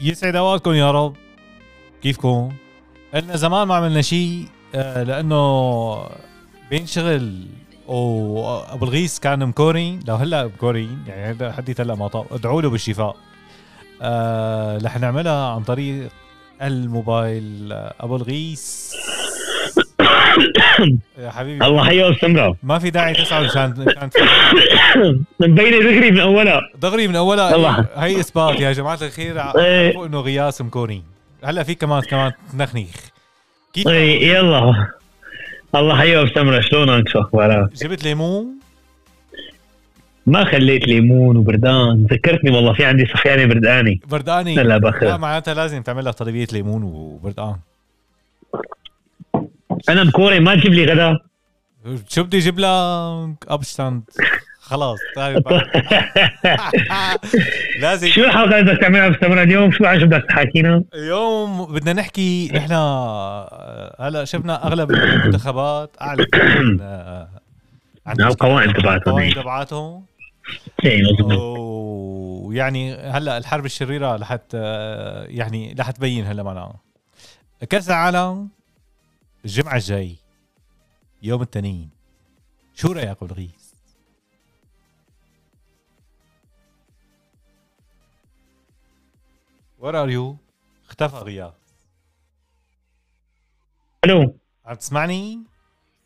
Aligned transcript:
يسعد 0.00 0.36
أوقاتكم 0.36 0.72
يا 0.74 0.90
رب. 0.90 1.16
كيفكم؟ 2.02 2.52
قلنا 3.14 3.36
زمان 3.36 3.68
ما 3.68 3.74
عملنا 3.74 4.02
شيء 4.02 4.48
آه، 4.74 5.02
لأنه 5.02 6.08
بين 6.70 6.86
شغل 6.86 7.46
وأبو 7.86 8.84
الغيث 8.84 9.18
كان 9.18 9.46
مكورين 9.46 10.00
لو 10.08 10.14
هلأ 10.14 10.46
مكورين 10.46 11.04
يعني 11.06 11.52
حديت 11.52 11.80
هلأ 11.80 11.94
ما 11.94 12.08
طاب 12.08 12.26
ادعوا 12.30 12.62
له 12.62 12.70
بالشفاء. 12.70 13.16
آه 14.02 14.78
رح 14.78 14.98
نعملها 14.98 15.46
عن 15.52 15.62
طريق 15.62 16.08
الموبايل. 16.62 17.72
آه، 17.72 17.94
أبو 18.00 18.16
الغيث. 18.16 18.94
يا 21.24 21.30
حبيبي. 21.30 21.66
الله 21.66 21.84
حيه 21.84 22.08
السمرة 22.08 22.56
ما 22.62 22.78
في 22.78 22.90
داعي 22.90 23.14
تسعد 23.14 23.44
مشان 23.44 23.74
مشان 23.78 24.10
مبينة 25.40 25.76
ذكري 25.76 26.10
من 26.10 26.20
اولها 26.20 26.60
دغري 26.82 27.08
من 27.08 27.16
اولها 27.16 27.54
الله. 27.54 27.86
هي 27.96 28.20
إثبات 28.20 28.60
يا 28.60 28.72
جماعة 28.72 28.98
الخير. 29.02 29.40
إيه. 29.40 29.86
عرفوا 29.88 30.06
إنه 30.06 30.20
غياس 30.20 30.62
مكورين 30.62 31.02
هلأ 31.44 31.62
في 31.62 31.74
كمان 31.74 32.02
كمان 32.02 32.32
نخنيخ. 32.54 33.10
كيف؟ 33.72 33.88
إيه، 33.88 34.34
يلا. 34.34 34.88
الله 35.74 35.96
حيه 35.96 36.22
السمرة 36.22 36.60
شلونك؟ 36.60 37.08
شو 37.08 37.20
أخبارك؟ 37.20 37.72
جبت 37.72 38.04
ليمون؟ 38.04 38.46
ما 40.26 40.44
خليت 40.44 40.88
ليمون 40.88 41.36
وبردان. 41.36 42.06
ذكرتني 42.10 42.50
والله 42.50 42.72
في 42.72 42.84
عندي 42.84 43.06
صفيانة 43.06 43.44
برداني. 43.44 44.00
برداني؟ 44.06 44.54
لا 44.54 44.62
لا 44.62 44.78
باخذ 44.78 45.18
معناتها 45.18 45.54
لازم 45.54 45.82
تعمل 45.82 46.04
لك 46.04 46.14
طلبية 46.14 46.46
ليمون 46.52 46.82
وبردان. 46.82 47.56
أنا 49.88 50.04
بكوري 50.04 50.40
ما 50.40 50.54
تجيب 50.54 50.72
لي 50.72 50.84
غدا. 50.84 51.18
شو 52.08 52.22
بدي 52.22 52.38
أجيب 52.38 52.58
لك 52.58 53.36
ابشتاند 53.48 54.02
خلاص 54.60 54.98
تعال 55.16 55.42
لازم. 57.80 58.08
شو 58.08 58.24
الحلقة 58.24 58.58
اللي 58.58 58.72
بدك 58.72 58.80
تعملها؟ 58.80 59.08
بالسمرة 59.08 59.42
اليوم؟ 59.42 59.70
شو 59.72 59.98
شو 59.98 60.06
بدك 60.06 60.24
تحاكينا؟ 60.28 60.84
اليوم 60.94 61.72
بدنا 61.74 61.92
نحكي 61.92 62.50
نحن 62.54 62.72
هلا 64.00 64.24
شفنا 64.24 64.66
أغلب 64.66 64.90
المنتخبات 64.90 65.96
اعلنت 66.00 66.34
عن 66.34 66.80
عن 68.06 68.20
القوائم 68.20 68.72
تبعتهم. 68.72 69.18
القوائم 69.18 69.32
تبعتهم. 69.32 70.04
إيه 70.84 71.02
مظبوط. 71.02 71.32
ويعني 72.48 72.94
هلا 72.94 73.38
الحرب 73.38 73.64
الشريرة 73.64 74.16
رح 74.16 74.38
يعني 75.30 75.76
رح 75.80 75.90
تبين 75.90 76.26
هلا 76.26 76.42
معنا. 76.42 76.72
كأس 77.70 77.88
العالم 77.88 78.48
الجمعة 79.48 79.74
الجاي 79.74 80.16
يوم 81.22 81.42
الاثنين 81.42 81.90
شو 82.74 82.92
رأيك 82.92 83.08
ابو 83.08 83.26
الغيث؟ 83.26 83.72
where 89.78 90.02
are 90.02 90.10
you؟ 90.10 90.36
اختفى 90.88 91.16
غياب 91.16 91.54
ألو. 94.04 94.34
عم 94.66 94.74
تسمعني؟ 94.74 95.38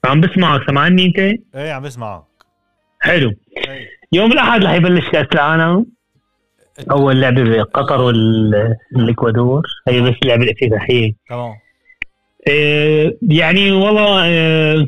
عم 0.05 0.21
بسمعك. 0.21 0.67
سمعني 0.67 1.07
أنت؟ 1.07 1.19
إيه 1.55 1.73
عم 1.73 1.83
بسمعك. 1.83 2.25
حلو. 3.01 3.35
إيه. 3.57 3.89
يوم 4.13 4.33
الأحد 4.33 4.65
رح 4.65 4.73
يبلش 4.73 5.09
كاس 5.11 5.27
العالم 5.33 5.87
أول 6.91 7.21
لعبة 7.21 7.43
بقطر 7.45 8.01
والاكوادور 8.01 9.63
هي 9.89 10.01
بس 10.01 10.15
اللعبه 10.23 10.43
الافتتاحيه 10.43 11.13
تمام. 11.29 11.51
إيه، 11.51 11.62
يعني 13.29 13.71
والله 13.73 14.25
إيه، 14.25 14.87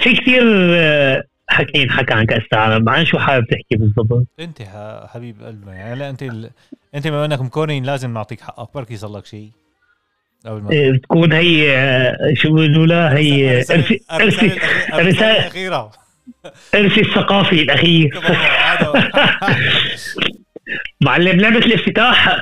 في 0.00 0.12
كثير 0.16 0.74
إيه، 0.74 1.24
حكي 1.48 1.88
حكى 1.88 2.14
عن 2.14 2.26
كاس 2.26 2.42
العالم 2.52 2.88
عن 2.88 3.04
شو 3.04 3.18
حابب 3.18 3.46
تحكي 3.46 3.76
بالضبط؟ 3.76 4.26
أنت 4.40 4.62
حبيب 5.14 5.42
قلبنا 5.42 5.74
يعني 5.74 5.92
هلا 5.94 6.10
أنت 6.10 6.22
ال... 6.22 6.50
أنت 6.94 7.06
بما 7.08 7.24
إنك 7.24 7.40
مكونين 7.40 7.84
لازم 7.84 8.14
نعطيك 8.14 8.40
حقك 8.40 8.74
بركي 8.74 8.96
صار 8.96 9.16
لك 9.16 9.26
شيء 9.26 9.48
قبل 10.46 10.60
ما 10.62 10.92
بتكون 10.92 11.32
هي 11.32 11.76
آه، 11.78 12.16
شو 12.34 12.52
بيقولوا 12.54 12.86
لها 12.86 13.16
هي 13.18 13.60
الرسالة 13.60 14.58
الرسالة- 14.92 15.22
الأخيرة. 15.22 15.90
ارثي 16.74 17.00
الثقافي 17.00 17.62
الأخير. 17.62 18.20
معلم 21.00 21.40
لعبة 21.40 21.58
الافتتاح. 21.58 22.40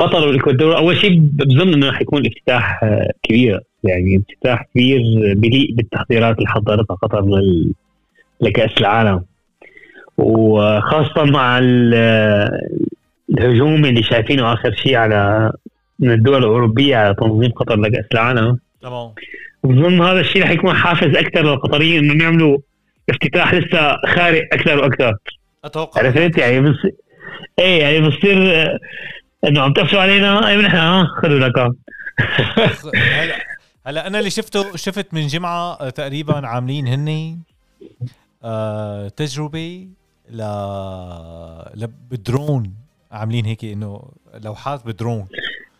قطر 0.00 0.26
والإكوادور 0.26 0.76
أول 0.76 0.96
شيء 0.96 1.18
بظن 1.20 1.72
إنه 1.72 1.88
رح 1.88 2.00
يكون 2.00 2.26
افتتاح 2.26 2.84
آه، 2.84 3.10
كبير. 3.22 3.60
يعني 3.84 4.16
افتتاح 4.30 4.62
كبير 4.74 5.00
بيليق 5.36 5.68
بالتحضيرات 5.76 6.36
اللي 6.38 6.48
حضرتها 6.48 6.94
قطر 6.94 7.26
لل... 7.26 7.72
لكأس 8.40 8.70
العالم. 8.80 9.22
وخاصة 10.18 11.24
مع 11.24 11.58
ال- 11.58 12.50
الهجوم 13.30 13.84
اللي 13.84 14.02
شايفينه 14.02 14.52
آخر 14.52 14.72
شيء 14.72 14.96
على 14.96 15.52
من 15.98 16.10
الدول 16.12 16.38
الأوروبية 16.38 16.96
على 16.96 17.14
تنظيم 17.14 17.50
قطر 17.50 17.76
لكأس 17.80 18.04
العالم. 18.12 18.58
تمام. 18.82 19.10
بظن 19.64 20.02
هذا 20.02 20.20
الشيء 20.20 20.42
رح 20.42 20.50
يكون 20.50 20.74
حافز 20.74 21.16
أكثر 21.16 21.42
للقطريين 21.42 22.04
إنهم 22.04 22.20
يعملوا 22.20 22.58
افتتاح 23.10 23.54
لسه 23.54 23.96
خارق 24.06 24.42
أكثر 24.52 24.78
وأكثر. 24.78 25.14
أتوقع. 25.64 26.02
عرفت؟ 26.02 26.38
يعني 26.38 26.60
بس 26.60 26.76
إيه 27.58 27.80
يعني 27.80 28.08
بصير 28.08 28.54
آه، 28.54 28.78
إنه 29.44 29.60
عم 29.60 29.72
تقفلوا 29.72 30.00
علينا؟ 30.02 30.48
اي 30.48 30.56
نحن 30.56 30.76
ها 30.76 31.04
خذوا 31.22 31.38
لك 31.38 31.58
آه. 31.58 31.74
هلا 32.94 33.34
هلا 33.86 34.06
أنا 34.06 34.18
اللي 34.18 34.30
شفته 34.30 34.76
شفت 34.76 35.14
من 35.14 35.26
جمعة 35.26 35.72
آه، 35.80 35.90
تقريبا 35.90 36.46
عاملين 36.46 36.86
هن 36.86 37.38
آه 38.44 39.08
تجربة 39.08 39.86
ل 40.32 40.42
بالدرون 42.10 42.74
عاملين 43.12 43.44
هيك 43.44 43.64
إنه 43.64 44.02
لوحات 44.44 44.86
بالدرون 44.86 45.26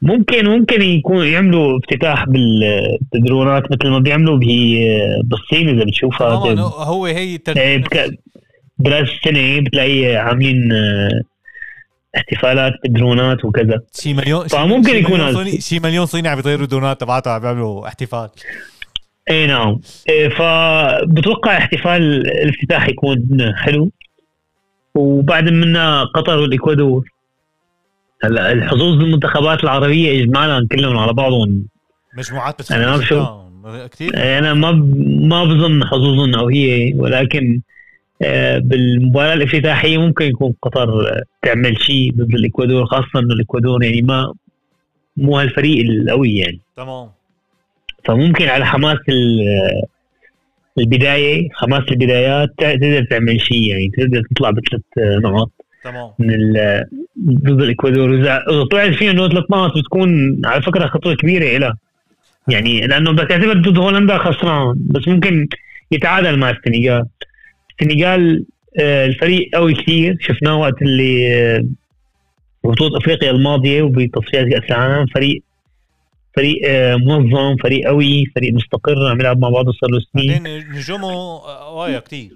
ممكن 0.03 0.49
ممكن 0.49 0.83
يكون 0.83 1.27
يعملوا 1.27 1.79
افتتاح 1.79 2.25
بال- 2.25 2.99
بالدرونات 3.13 3.63
مثل 3.73 3.89
ما 3.89 3.99
بيعملوا 3.99 4.39
بالصين 5.25 5.69
إذا 5.69 5.85
بتشوفها. 5.85 6.37
طبعا 6.37 6.61
هو 6.61 7.07
هي 7.07 7.39
إيه، 7.57 7.83
براس 8.79 9.09
السنة 9.09 9.61
بتلاقي 9.61 10.17
عاملين 10.17 10.69
احتفالات 12.17 12.73
بالدرونات 12.83 13.45
وكذا. 13.45 13.81
شي 14.01 14.15
مليون 14.15 14.49
شي- 14.49 14.57
فممكن 14.57 14.97
يكون 14.97 15.21
هذا. 15.21 15.35
صيني 15.45 15.61
شي 15.61 15.81
مليون 15.81 16.07
صيني 16.07 16.29
عم 16.29 16.39
يطيروا 16.39 16.65
الدونات 16.65 17.01
تبعتهم 17.01 17.33
عم 17.35 17.41
بيعملوا 17.41 17.87
احتفال. 17.87 18.29
إي 19.31 19.47
نعم. 19.47 19.81
إيه، 20.09 20.29
فبتوقع 20.29 21.59
احتفال 21.59 22.03
الافتتاح 22.27 22.89
يكون 22.89 23.27
حلو. 23.57 23.91
وبعد 24.95 25.49
منا 25.49 26.05
قطر 26.05 26.39
والإكوادور. 26.39 27.09
هلا 28.25 28.53
الحظوظ 28.53 29.03
المنتخبات 29.03 29.65
العربية 29.65 30.23
اجمالا 30.23 30.67
كلهم 30.73 30.99
على 30.99 31.13
بعضهم. 31.13 31.63
مجموعات 32.17 32.59
بس 32.59 32.73
أنا 32.73 32.87
ما 32.91 32.97
بشوف. 32.97 33.29
كثير. 33.93 34.11
أنا 34.39 34.55
ما 34.55 34.71
ب- 34.71 34.97
ما 35.23 35.45
بظن 35.45 35.85
حظوظهم 35.85 36.35
أو 36.35 36.49
هي 36.49 36.95
ولكن 36.97 37.61
بالمباراة 38.59 39.33
الافتتاحية 39.35 39.99
ممكن 39.99 40.25
يكون 40.25 40.55
قطر 40.63 41.09
آه، 41.09 41.23
تعمل 41.43 41.81
شيء 41.83 42.13
ضد 42.13 42.35
الإكوادور 42.35 42.87
خاصة 42.87 43.19
انه 43.19 43.35
الإكوادور 43.35 43.85
يعني 43.85 44.03
ما 44.03 44.33
مو 45.17 45.39
هالفريق 45.39 45.85
القوي 45.87 46.37
يعني. 46.37 46.61
تمام. 46.77 47.09
فممكن 48.05 48.49
على 48.49 48.67
حماس 48.67 48.99
ال- 49.09 49.83
البداية 50.79 51.49
حماس 51.53 51.83
البدايات 51.91 52.49
تقدر 52.59 53.05
تعمل 53.11 53.41
شيء 53.41 53.63
يعني 53.63 53.89
تقدر 53.97 54.23
تطلع 54.35 54.51
بثلاث 54.51 54.83
نقاط. 54.99 55.51
تمام. 55.85 56.11
من 56.19 56.53
ضد 57.25 57.63
الإكوادور. 57.63 58.15
إذا 58.21 58.45
طلعت 58.71 58.95
فيها 58.95 59.11
إنه 59.11 59.29
ثلاث 59.29 59.45
نقاط 59.51 59.79
بتكون 59.79 60.41
على 60.47 60.63
فكرة 60.63 60.87
خطوة 60.87 61.15
كبيرة 61.15 61.59
لها 61.59 61.77
يعني 62.49 62.81
لأنه 62.87 63.13
بدك 63.13 63.29
تعتبر 63.29 63.53
ضد 63.53 63.79
هولندا 63.79 64.19
خسران 64.19 64.77
بس 64.87 65.09
ممكن 65.09 65.49
يتعادل 65.93 66.39
مع 66.39 66.51
السنغال. 66.51 67.05
السنغال 67.81 68.47
آه، 68.81 69.07
الفريق 69.07 69.51
قوي 69.55 69.75
كثير 69.75 70.17
شفناه 70.21 70.59
وقت 70.59 70.83
اللي 70.83 71.35
آه، 71.35 71.65
بطولة 72.65 72.99
أفريقيا 72.99 73.31
الماضية 73.31 73.83
وبتصفيات 73.83 74.47
كأس 74.49 74.71
العالم. 74.71 75.07
فريق 75.07 75.43
فريق 76.37 76.61
آه، 76.65 76.97
منظم 76.97 77.57
فريق 77.57 77.87
قوي 77.87 78.25
فريق 78.37 78.55
مستقر. 78.55 79.11
عم 79.11 79.21
يلعب 79.21 79.39
مع 79.39 79.49
بعضه 79.49 79.73
صار 79.73 79.91
له 79.91 80.01
سنين. 80.13 80.43
بعدين 80.43 80.71
نجومه 80.77 81.39
قوايا 81.39 81.99
كثير 81.99 82.31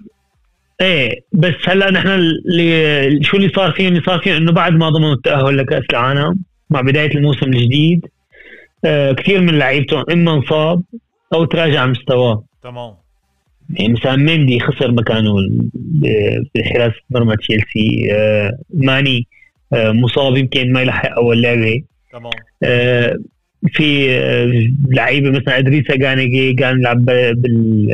إيه 0.81 1.21
بس 1.31 1.53
هلأ 1.65 1.91
نحن 1.91 2.07
اللي 2.07 3.23
شو 3.23 3.37
اللي 3.37 3.49
صار 3.49 3.71
فيهم؟ 3.71 3.87
اللي 3.87 4.01
صار 4.01 4.19
فيهم 4.19 4.35
إنه 4.35 4.51
بعد 4.51 4.73
ما 4.73 4.89
ضمنوا 4.89 5.13
التأهل 5.13 5.57
لكأس 5.57 5.83
العالم 5.89 6.39
مع 6.69 6.81
بداية 6.81 7.15
الموسم 7.15 7.45
الجديد 7.45 8.05
آه 8.85 9.11
كثير 9.11 9.41
من 9.41 9.57
لعيبتهم 9.59 10.03
إما 10.11 10.33
انصاب 10.33 10.83
أو 11.33 11.45
تراجع 11.45 11.85
مستواه. 11.85 12.43
تمام. 12.63 13.04
يعني 13.69 13.93
مثلا 13.93 14.15
مندي 14.15 14.59
خسر 14.59 14.91
مكانه 14.91 15.33
بحراسه 16.55 16.95
مرمى 17.09 17.35
تشيلسي 17.37 18.07
آه 18.11 18.57
ماني 18.73 19.27
آه 19.73 19.91
مصاب 19.91 20.37
يمكن 20.37 20.73
ما 20.73 20.81
يلحق 20.81 21.15
أول 21.15 21.41
لعبة. 21.41 21.81
تمام. 22.11 22.31
آه، 22.63 23.17
في 23.73 24.07
لعيبة 24.89 25.29
مثلا 25.29 25.57
أدريسا 25.57 25.95
جانيجي 25.95 26.53
كان 26.53 26.79
يلعب 26.79 27.05
بال 27.05 27.87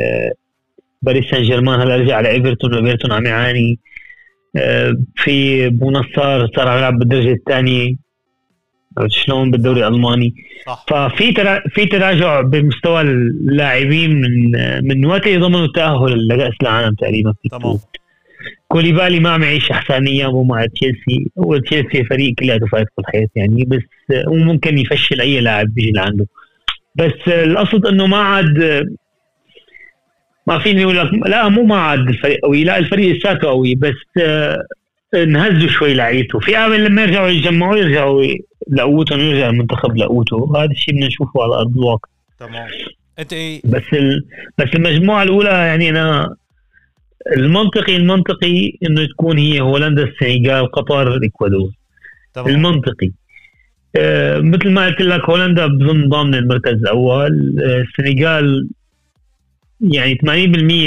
باريس 1.02 1.24
سان 1.30 1.42
جيرمان 1.42 1.80
هلا 1.80 1.96
رجع 1.96 2.16
على 2.16 2.28
إيفرتون 2.30 2.74
وايفرتون 2.74 3.12
عم 3.12 3.26
يعاني. 3.26 3.78
في 5.16 5.68
بونا 5.68 6.16
سار 6.16 6.48
صار 6.56 6.68
عم 6.68 6.78
يلعب 6.78 6.98
بالدرجة 6.98 7.32
الثانية. 7.32 7.94
شلون 9.06 9.50
بالدوري 9.50 9.86
الألماني. 9.86 10.34
صح. 10.66 10.86
ففي 10.88 11.32
ترا... 11.32 11.60
في 11.68 11.86
تراجع 11.86 12.40
بمستوى 12.40 13.00
اللاعبين 13.00 14.20
من 14.20 14.52
من 14.84 15.06
وقت 15.06 15.26
يضمنوا 15.26 15.64
التاهل 15.64 16.28
لكأس 16.28 16.54
العالم 16.62 16.94
تقريبا 16.94 17.34
تمام. 17.50 17.78
كوليبالي 18.68 19.20
ما 19.20 19.30
عم 19.30 19.42
يعيش 19.42 19.70
أحسن 19.70 20.06
ايامه 20.06 20.44
مع 20.44 20.66
تشيلسي. 20.66 21.30
هو 21.38 21.56
تشيلسي 21.56 22.04
فريق 22.04 22.34
كلياته 22.34 22.66
فايت 22.66 22.86
في 22.96 23.02
الحيط 23.02 23.30
يعني 23.36 23.64
بس 23.64 23.82
وممكن 24.28 24.78
يفشل 24.78 25.20
أي 25.20 25.40
لاعب 25.40 25.74
بيجي 25.74 25.90
لعنده. 25.92 26.26
بس 26.94 27.28
القصد 27.28 27.86
إنه 27.86 28.06
ما 28.06 28.16
عاد 28.16 28.86
ما 30.46 30.58
فيني 30.58 30.84
أقول 30.84 30.96
لك 30.98 31.14
لا 31.26 31.48
مو 31.48 31.62
ما 31.62 31.76
عاد 31.76 32.08
الفريق 32.08 32.40
قوي 32.42 32.64
لا 32.64 32.78
الفريق 32.78 33.16
لساته 33.16 33.48
قوي 33.48 33.74
بس 33.74 34.22
انهزوا 35.14 35.68
شوي 35.68 35.94
لعيبته. 35.94 36.38
في 36.38 36.56
أمل 36.56 36.84
لما 36.84 37.02
يرجعوا 37.02 37.28
يتجمعوا 37.28 37.76
يرجعوا 37.76 38.24
لقوتهم 38.70 39.20
يرجع 39.20 39.50
المنتخب 39.50 39.96
لقوته 39.96 40.52
هذا 40.56 40.70
الشيء 40.70 40.94
بدنا 40.94 41.06
نشوفه 41.06 41.42
على 41.42 41.54
أرض 41.54 41.76
الواقع. 41.78 42.08
تمام. 42.38 42.68
أنت 43.18 43.32
إيه؟ 43.32 43.60
بس 43.64 43.82
ال... 43.92 44.24
بس 44.58 44.68
المجموعة 44.74 45.22
الأولى 45.22 45.48
يعني 45.48 45.90
أنا 45.90 46.36
المنطقي 47.36 47.96
المنطقي 47.96 48.72
إنه 48.86 49.06
تكون 49.06 49.38
هي 49.38 49.60
هولندا 49.60 50.02
السنغال 50.02 50.70
قطر 50.70 51.14
الإكوادور. 51.14 51.70
تمام. 52.34 52.48
المنطقي. 52.48 53.10
آه 53.96 54.38
مثل 54.38 54.70
ما 54.70 54.86
قلت 54.86 55.00
لك 55.00 55.30
هولندا 55.30 55.66
بظن 55.66 56.08
ضامن 56.08 56.34
المركز 56.34 56.72
الأول. 56.72 57.56
آه 57.64 57.82
السنغال 57.82 58.68
يعني 59.82 60.18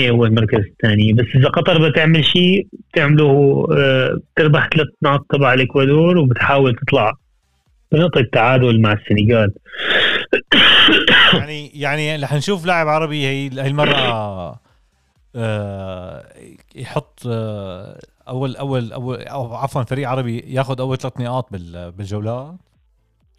80% 0.07 0.11
هو 0.11 0.25
المركز 0.25 0.59
الثاني 0.59 1.13
بس 1.13 1.25
إذا 1.35 1.49
قطر 1.49 1.77
بدها 1.77 1.89
تعمل 1.89 2.25
شيء 2.25 2.67
بتعمله 2.91 3.65
آه 3.77 4.19
بتربح 4.35 4.69
ثلاث 4.73 4.87
نقاط 5.03 5.25
تبع 5.29 5.53
الإكوادور 5.53 6.17
وبتحاول 6.17 6.75
تطلع 6.75 7.13
بنقطة 7.91 8.21
تعادل 8.31 8.81
مع 8.81 8.93
السنغال 8.93 9.51
يعني 11.39 11.67
يعني 11.73 12.15
رح 12.23 12.33
نشوف 12.33 12.65
لاعب 12.65 12.87
عربي 12.87 13.25
هي 13.25 13.49
هي 13.61 13.67
المرة 13.67 14.59
آه 15.35 16.25
يحط 16.75 17.19
آه 17.27 17.99
أول 18.27 18.55
أول 18.55 18.91
أول 18.93 19.21
أو 19.21 19.55
عفوا 19.55 19.83
فريق 19.83 20.09
عربي 20.09 20.39
ياخذ 20.47 20.79
أول 20.79 20.97
ثلاث 20.97 21.19
نقاط 21.19 21.51
بال- 21.51 21.91
بالجولات 21.91 22.55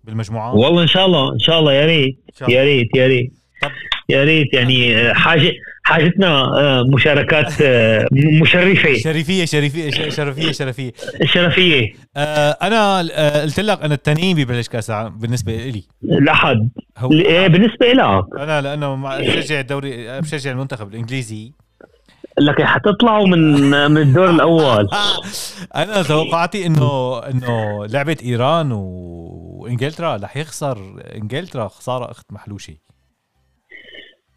بالمجموعات 0.04 0.54
والله 0.54 0.82
إن 0.82 0.86
شاء 0.88 1.06
الله 1.06 1.32
إن 1.32 1.38
شاء 1.38 1.58
الله 1.58 1.72
يا 1.72 1.86
ريت. 1.86 2.18
يا 2.48 2.64
ريت 2.64 2.96
يا 2.96 3.06
ريت 3.06 3.32
طب. 3.62 3.70
يا 4.08 4.24
ريت 4.24 4.54
يعني 4.54 5.14
حاجة 5.14 5.52
حاجتنا 5.82 6.42
آه، 6.42 6.82
مشاركات 6.94 7.52
آه، 7.62 8.06
مشرفة. 8.42 8.94
شريفيه 8.94 9.44
شريفيه 9.44 9.90
شرفية 10.10 10.52
شرفية. 10.52 10.92
شرفية. 11.24 11.92
آه 12.16 12.50
أنا 12.62 12.98
قلت 13.42 13.60
لك 13.60 13.82
أنا 13.82 13.94
التنين 13.94 14.36
ببلش 14.36 14.68
كاس 14.68 14.90
العالم 14.90 15.18
بالنسبة 15.18 15.52
لي 15.56 15.82
لحد. 16.02 16.70
إيه، 17.12 17.46
بالنسبة 17.46 17.86
لك 17.86 18.24
أنا 18.38 18.60
لأنه 18.60 19.18
بشجع 19.18 19.60
الدوري 19.60 20.20
بشجع 20.20 20.50
المنتخب 20.50 20.88
الإنجليزي. 20.88 21.52
لك 22.40 22.62
حتطلعوا 22.62 23.26
من 23.26 23.70
من 23.90 23.96
الدور 23.96 24.30
الأول. 24.30 24.88
أنا 25.76 26.02
توقعاتي 26.02 26.66
إنه 26.66 27.18
إنه 27.18 27.86
لعبة 27.86 28.16
إيران 28.24 28.72
وإنجلترا 28.72 30.16
رح 30.16 30.36
يخسر 30.36 30.78
إنجلترا 31.14 31.68
خسارة 31.68 32.10
أخت 32.10 32.26
محلوشة. 32.32 32.74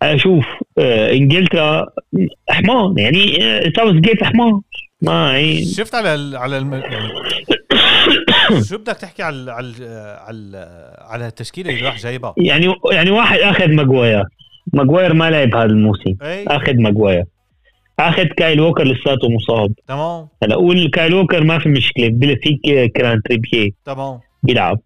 أشوف 0.02 0.46
آه، 0.78 1.12
إنجلترا 1.12 1.86
حمار 2.50 2.94
يعني 2.98 3.44
آه، 3.44 3.72
ساوث 3.76 3.96
جيت 3.96 4.24
حمار. 4.24 4.60
ما 5.02 5.36
هي 5.36 5.66
شفت 5.66 5.96
على 5.96 6.16
ال 6.16 6.36
على 6.36 6.58
الم... 6.58 6.74
يعني 6.74 7.10
شو 8.70 8.78
بدك 8.78 8.98
تحكي 8.98 9.24
على 9.24 9.52
على 9.52 9.74
على 10.28 10.68
على 11.00 11.28
التشكيلة 11.28 11.70
اللي 11.70 11.86
راح 11.86 11.98
جايبها؟ 11.98 12.34
يعني 12.38 12.74
يعني 12.92 13.12
واحد 13.12 13.40
أخذ 13.40 13.68
ماجواير. 13.72 14.24
ماجواير 14.74 15.14
ما 15.14 15.30
لعب 15.30 15.56
هذا 15.56 15.66
الموسم. 15.66 16.16
اي 16.22 16.44
أخذ 16.48 16.76
ماجواير. 16.76 17.24
أخذ 18.00 18.26
كايل 18.26 18.62
ووكر 18.62 18.84
لساته 18.84 19.30
مصاب. 19.30 19.74
تمام. 19.88 20.28
هلا 20.44 20.56
قول 20.56 20.90
كايل 20.90 21.14
ووكر 21.14 21.44
ما 21.44 21.60
في 21.60 21.70
مشكلة. 21.70 22.10
بلاقيك 22.10 22.92
كيران 22.92 23.22
تريبيه 23.22 23.70
تمام. 23.86 24.20
بيلعب. 24.44 24.80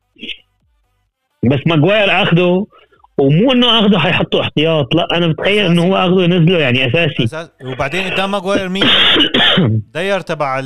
بس 1.43 1.59
ماجواير 1.65 2.23
اخده 2.23 2.65
ومو 3.17 3.51
إنه 3.51 3.79
اخده 3.79 3.99
حيحطه 3.99 4.41
احتياط 4.41 4.95
لا 4.95 5.07
أنا 5.17 5.27
بتخيل 5.27 5.65
إنه 5.65 5.83
هو 5.83 5.95
اخده 5.95 6.23
ينزله 6.23 6.59
يعني 6.59 6.87
أساسي 6.87 7.23
أساس 7.23 7.51
وبعدين 7.65 8.03
قدام 8.03 8.31
ماجواير 8.31 8.69
مين؟ 8.69 8.83
داير 9.93 10.19
تبع 10.19 10.61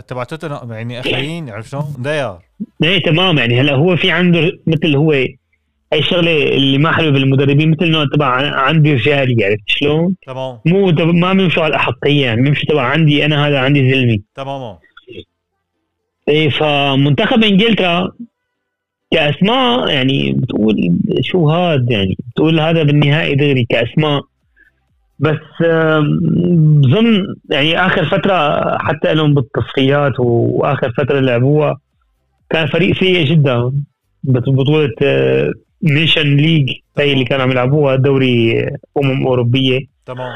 تبع 0.00 0.24
توتنهام 0.24 0.72
يعني 0.72 1.00
اخرين 1.00 1.50
عرفت 1.50 1.70
شلون؟ 1.70 1.84
داير 1.98 2.34
إيه 2.82 3.02
تمام 3.02 3.38
يعني 3.38 3.60
هلا 3.60 3.74
هو 3.74 3.96
في 3.96 4.10
عنده 4.10 4.52
مثل 4.66 4.96
هو 4.96 5.12
أي 5.92 6.02
شغلة 6.02 6.42
اللي 6.42 6.78
ما 6.78 6.92
حلو 6.92 7.12
بالمدربين 7.12 7.70
مثل 7.70 7.84
إنه 7.84 8.04
تبع 8.14 8.26
عندي 8.56 8.94
رجالي 8.94 9.44
عرفت 9.44 9.62
شلون؟ 9.66 10.16
تمام 10.26 10.58
مو 10.66 10.92
ما 10.96 11.32
بيمشوا 11.32 11.62
على 11.62 11.70
الاحقيه 11.70 12.24
يعني 12.24 12.42
بيمشوا 12.42 12.68
تبع 12.68 12.82
عندي 12.82 13.24
أنا 13.24 13.46
هذا 13.46 13.58
عندي 13.58 13.90
زلمي 13.92 14.22
تمام 14.34 14.76
إيه 16.28 16.50
فمنتخب 16.50 17.44
إنجلترا 17.44 18.12
كأسماء 19.10 19.88
يعني 19.88 20.32
بتقول 20.32 20.98
شو 21.20 21.48
هاد 21.50 21.90
يعني؟ 21.90 22.16
بتقول 22.28 22.60
هذا 22.60 22.82
بالنهائي 22.82 23.34
دغري 23.34 23.66
كأسماء. 23.68 24.22
بس 25.18 25.62
بظن 26.52 27.34
يعني 27.50 27.86
آخر 27.86 28.04
فترة 28.04 28.78
حتى 28.78 29.14
لهم 29.14 29.34
بالتصفيات 29.34 30.20
وآخر 30.20 30.92
فترة 30.92 31.20
لعبوها 31.20 31.78
كان 32.50 32.66
فريق 32.66 32.96
سيء 32.96 33.24
جدا. 33.24 33.72
بطولة 34.24 34.90
Nations 35.82 36.36
League 36.36 36.70
هي 36.98 37.12
اللي 37.12 37.24
كانوا 37.24 37.44
عم 37.44 37.50
يلعبوها 37.50 37.96
دوري 37.96 38.66
أمم 38.98 39.26
أوروبية. 39.26 39.80
تمام. 40.06 40.32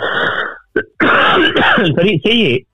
الفريق 1.87 2.21
سيء. 2.25 2.67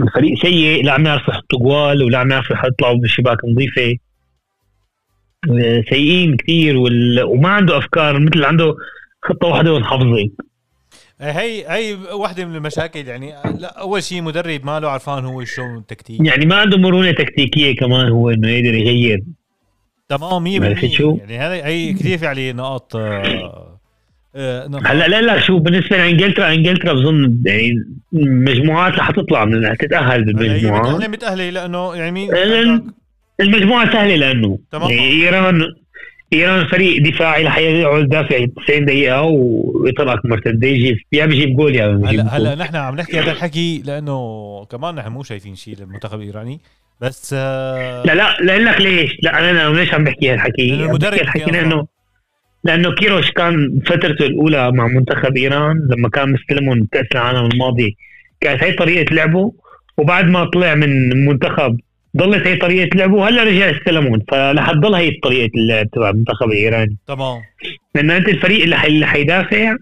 الفريق 0.00 0.38
سيء 0.42 0.84
لا 0.84 0.92
عم 0.92 1.06
يعرفوا 1.06 1.34
يحطوا 1.34 1.58
جوال 1.58 2.02
ولا 2.02 2.18
عم 2.18 2.30
يعرفوا 2.30 2.56
يطلعوا 2.66 2.98
بشباك 2.98 3.38
نظيفة. 3.44 3.82
آه، 3.82 3.94
سيئين 5.90 6.36
كثير 6.36 6.76
وال... 6.76 7.22
وما 7.24 7.48
عنده 7.48 7.78
أفكار 7.78 8.18
مثل 8.18 8.44
عنده 8.44 8.74
خطة 9.22 9.46
واحدة 9.48 9.72
وانحفظت 9.72 10.30
هي 11.20 11.64
هي 11.68 11.94
واحدة 12.12 12.44
من 12.44 12.56
المشاكل 12.56 13.08
يعني 13.08 13.32
لا 13.58 13.80
أول 13.80 14.02
شيء 14.02 14.22
مدرب 14.22 14.64
ما 14.66 14.80
له 14.80 14.88
عرفان 14.88 15.24
هو 15.24 15.44
شلون 15.44 15.76
التكتيك 15.78 16.20
يعني 16.26 16.46
ما 16.46 16.54
عنده 16.56 16.78
مرونة 16.78 17.10
تكتيكية 17.10 17.76
كمان 17.76 18.08
هو 18.08 18.30
إنه 18.30 18.48
يقدر 18.48 18.74
يغير. 18.74 19.22
تمام 20.08 20.60
100% 20.60 20.64
عرفت 20.64 20.86
شو؟ 20.86 21.16
يعني 21.20 21.38
هذا 21.38 21.66
هي 21.66 21.92
كثير 21.92 22.18
في 22.18 22.26
عليه 22.26 22.52
نقاط 22.52 22.96
آه، 22.96 23.78
آه، 24.36 24.66
نقاط. 24.68 24.86
هلا 24.86 25.08
لا 25.08 25.22
لا 25.22 25.40
شو 25.40 25.58
بالنسبة 25.58 25.96
لإنجلترا 25.96 26.52
إنجلترا 26.54 26.92
بظن 26.92 27.42
يعني 27.46 27.72
مجموعات 28.12 28.92
رح 28.98 29.10
تطلع 29.10 29.44
من 29.44 29.76
تتأهل 29.76 30.26
هي 30.26 30.32
بالمجموعات. 30.32 30.86
متأهلة 30.86 31.08
متأهلة 31.08 31.50
لأنه 31.50 31.94
يعني 31.94 32.10
مين؟ 32.10 32.30
لأن- 32.30 32.82
المجموعة 33.40 33.92
سهلة 33.92 34.16
لأنه 34.16 34.58
تمام. 34.72 34.90
ايران 34.90 35.62
إيران 36.32 36.66
فريق 36.66 37.02
دفاعي 37.02 37.44
رح 37.44 37.58
يقعد 37.58 38.04
يدافع 38.04 38.46
90 38.66 38.84
دقيقة 38.84 39.22
ويطلعك 39.22 40.26
مرتدة. 40.26 40.66
يجيب 40.68 40.96
يا 41.12 41.26
بيجيب 41.26 41.56
جول 41.56 41.76
يا 41.76 41.86
هلا 41.86 42.36
هلا. 42.36 42.54
نحن 42.54 42.76
عم 42.76 42.96
نحكي 42.96 43.20
هذا 43.20 43.32
الحكي 43.32 43.82
لأنه 43.86 44.18
كمان 44.70 44.94
نحن 44.94 45.08
مو 45.08 45.22
شايفين 45.22 45.54
شيء 45.54 45.76
للمنتخب 45.78 46.20
الإيراني. 46.20 46.60
بس 47.00 47.34
آه، 47.38 48.02
لا 48.06 48.14
لا 48.14 48.36
لاقول 48.40 48.64
لك 48.66 48.80
ليش؟ 48.80 49.16
لا 49.22 49.38
أنا 49.38 49.68
أنا 49.68 49.76
ليش 49.76 49.94
عم 49.94 50.04
بحكي 50.04 50.30
هالحكي؟ 50.32 50.74
المدرب 50.74 51.20
الحكي 51.20 51.50
لأنه 51.50 51.86
لأنه 52.64 52.94
كيروش 52.94 53.30
كان 53.30 53.80
فترته 53.86 54.26
الأولى 54.26 54.72
مع 54.72 54.86
منتخب 54.86 55.36
إيران 55.36 55.88
لما 55.90 56.08
كان 56.08 56.32
مستلمهم 56.32 56.86
كأس 56.92 57.06
العالم 57.14 57.46
الماضي. 57.46 57.96
كانت 58.40 58.62
هي 58.64 58.72
طريقة 58.72 59.14
لعبه. 59.14 59.52
وبعد 59.98 60.24
ما 60.28 60.44
طلع 60.44 60.74
من 60.74 61.12
المنتخب 61.12 61.80
ضلت 62.16 62.46
هي 62.46 62.56
طريقة 62.56 62.96
لعبه. 62.96 63.14
وهلا 63.14 63.42
رجع 63.44 63.70
استلمون 63.70 64.20
فرح 64.30 64.70
تضل 64.72 64.94
هي 64.94 65.10
طريقة 65.22 65.50
اللعب 65.56 65.90
تبع 65.90 66.10
المنتخب 66.10 66.46
الإيراني. 66.46 66.96
تمام. 67.06 67.40
لأن 67.94 68.10
أنت 68.10 68.28
الفريق 68.28 68.62
اللي 68.62 68.76
حي- 68.76 68.88
اللي 68.88 69.06
حيدافع 69.06 69.76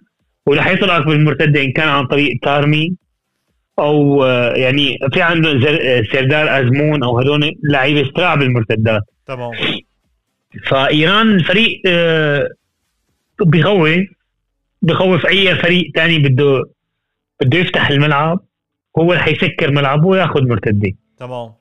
واللي 0.46 0.62
حيطلعك 0.62 1.06
بالمرتدة 1.06 1.62
إن 1.62 1.72
كان 1.72 1.88
عن 1.88 2.06
طريق 2.06 2.38
تارمي 2.42 2.96
أو 3.78 4.24
يعني 4.56 4.98
في 5.12 5.22
عنده 5.22 5.50
زر- 5.60 6.04
سردار 6.12 6.60
أزمون 6.60 7.02
أو 7.04 7.18
هدول 7.18 7.52
لعيبة 7.70 8.08
استراع 8.08 8.34
بالمرتدات 8.34 9.02
تمام. 9.26 9.50
فإيران 10.68 11.28
الفريق 11.34 11.82
آه، 11.86 12.48
بخوف 13.40 13.88
بخوف 14.82 15.26
أي 15.26 15.54
فريق 15.56 15.90
تاني 15.94 16.18
بده 16.18 16.64
بده 17.42 17.58
يفتح 17.58 17.88
الملعب. 17.90 18.40
هو 18.98 19.12
اللي 19.12 19.22
حيسكر 19.24 19.70
ملعبه 19.70 20.06
وياخذ 20.06 20.48
مرتدة. 20.48 20.92
تمام. 21.18 21.52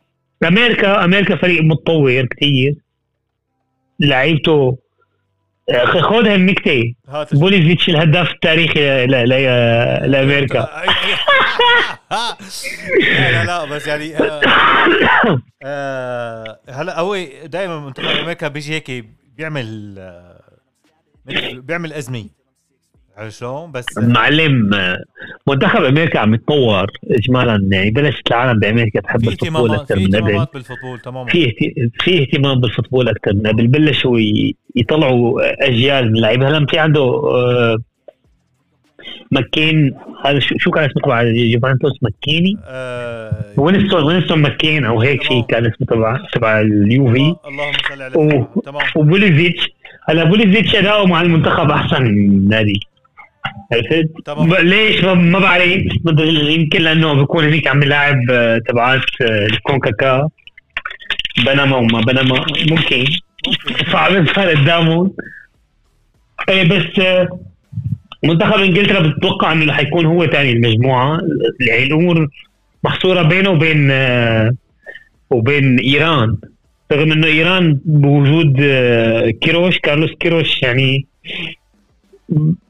أمريكا 0.44 1.06
أمريكا 1.06 1.36
فريق 1.36 1.62
متطور 1.64 2.26
كثير 2.26 2.76
لعيبته 4.00 4.78
أخي 5.70 6.02
خذها 6.02 6.36
النكته 6.36 6.94
هات 7.08 7.36
بوليزيتش 7.36 7.90
الهداف 7.90 8.32
التاريخي 8.32 9.06
لأمريكا. 10.08 10.60
لا 12.12 13.32
لا 13.32 13.44
لا 13.46 13.66
بس 13.66 13.88
يعني 13.88 14.16
آه، 14.18 14.42
آه، 15.64 16.60
هلا 16.70 17.00
هو 17.00 17.18
دائما 17.46 17.80
منتخب 17.80 18.06
أمريكا 18.08 18.48
بيجي 18.48 18.74
هيك 18.74 19.06
بيعمل 19.38 19.96
آه، 20.00 20.42
بيعمل 21.54 21.94
أزمة. 21.94 22.26
عرفت 23.18 23.40
شلون؟ 23.40 23.72
بس 23.72 23.86
معلم 23.98 24.70
منتخب 25.48 25.84
أمريكا 25.84 26.20
عم 26.20 26.34
يتطور 26.34 26.88
اجمالا 27.12 27.68
يعني 27.72 27.92
بلشت 27.92 28.28
العالم 28.28 28.60
بأمريكا 28.60 29.00
تحب 29.02 29.28
ال 29.28 29.33
football 29.33 29.74
أكثر 29.76 29.96
من 29.96 30.06
قبل. 30.08 30.16
اهتمامات 30.16 30.54
بال 30.54 30.63
football 30.63 31.00
تماما. 31.00 31.30
في 31.32 31.46
اهت- 31.46 32.04
في 32.04 32.22
اهتمام 32.22 32.60
بال 32.60 32.70
football 32.70 33.10
أكثر 33.10 33.34
من 33.34 33.48
قبل. 33.48 33.68
بلشوا 33.68 34.18
يطلعوا 34.76 35.42
أجيال 35.68 36.10
من 36.12 36.16
اللعيبة. 36.16 36.48
هلأ 36.50 36.66
في 36.66 36.80
عنده 36.80 37.02
آه، 37.02 37.78
مكيني. 39.32 39.94
هذا 40.26 40.40
شو 40.40 40.72
كان 40.72 40.84
اسمه 40.84 41.02
تبع 41.04 41.22
يوفنتوس؟ 41.22 41.92
مكيني؟ 42.02 42.58
آه، 42.66 43.32
وينستون 43.58 44.04
وينستون 44.04 44.42
مكيني 44.42 44.86
أو 44.86 45.02
هيك 45.02 45.24
شيء 45.24 45.42
كان 45.46 45.66
اسمه 45.66 45.88
تبع 45.88 46.18
تبع 46.34 46.62
اليوفي. 46.62 47.18
الله- 47.20 47.38
اللهم 47.48 47.72
صل 47.90 48.02
على. 48.02 48.46
تمام. 48.66 48.82
وبوليسيتش. 48.96 49.70
هلأ 50.10 50.24
بوليزيتش 50.24 50.76
أداؤه 50.76 51.08
مع 51.08 51.22
المنتخب 51.22 51.72
أحسن 51.72 52.04
من 52.04 52.48
نادي. 52.48 52.80
عرفت؟ 53.74 54.10
ليش 54.64 55.04
ما- 55.04 55.14
ما 55.14 55.40
بعرف 55.40 55.68
يمكن 56.50 56.82
لأنه 56.82 57.14
بيكون 57.14 57.44
هذيك 57.44 57.68
عم 57.68 57.84
يلاعب 57.84 58.20
آه، 58.32 58.58
تبعات 58.68 59.02
آه، 59.22 59.46
الكونكاكا 59.46 60.30
بنما 61.46 61.76
وما 61.78 62.02
بنما. 62.02 62.46
ممكن. 62.70 63.06
صعب 63.92 64.28
صار 64.36 64.50
قدامهم 64.50 65.12
إيه 66.50 66.64
بس 66.64 67.00
آه، 67.00 67.40
منتخب 68.24 68.60
إنجلترا 68.60 69.00
بتتوقع 69.08 69.52
إنه 69.52 69.66
رح 69.72 69.80
يكون 69.80 70.06
هو 70.06 70.26
ثاني 70.26 70.52
المجموعة. 70.52 71.20
يعني 71.60 71.84
الأمور 71.84 72.28
محصورة 72.84 73.22
بينه 73.22 73.50
وبين 73.50 73.92
وبين 75.30 75.80
إيران. 75.80 76.38
رغم 76.92 77.12
إنه 77.12 77.28
إيران 77.28 77.80
بوجود 77.86 78.56
كيروش 79.42 79.78
كارلوس 79.80 80.10
كيروش 80.20 80.64
يعني 80.64 81.06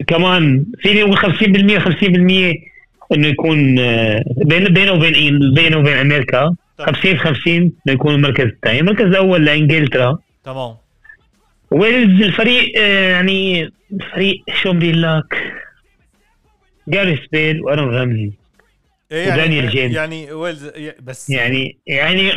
كمان 0.08 0.66
فيني 0.82 1.02
أقول 1.02 1.18
50% 1.18 1.80
50% 1.80 2.72
إنه 3.14 3.28
يكون 3.28 3.80
آه، 3.80 4.24
بين 4.46 4.64
بينه 4.64 4.92
وبين 4.92 5.40
بينه 5.54 5.78
وبين 5.78 5.98
أمريكا. 5.98 6.56
50 6.80 7.18
50 7.18 7.54
إنه 7.56 7.72
يكون 7.88 8.16
المركز 8.16 8.46
الثاني. 8.46 8.80
المركز 8.80 9.06
الأول 9.06 9.46
لإنجلترا. 9.46 10.18
تمام. 10.44 10.76
ويلز 11.72 12.22
الفريق 12.22 12.80
آه، 12.82 13.10
يعني 13.10 13.72
فريق 14.14 14.44
شو 14.62 14.74
بدي 14.74 14.92
لك 14.92 15.44
جاريس 16.88 17.20
بيل 17.32 17.62
وأرون 17.62 17.96
رمزي 17.96 18.32
إيه 19.12 19.34
ودانيال 19.34 19.64
يعني 19.64 19.68
جيمس. 19.68 19.96
يعني 19.96 20.32
ويلز 20.32 20.66
ي- 20.66 20.94
بس 21.02 21.30
يعني 21.30 21.78
يعني 21.88 22.32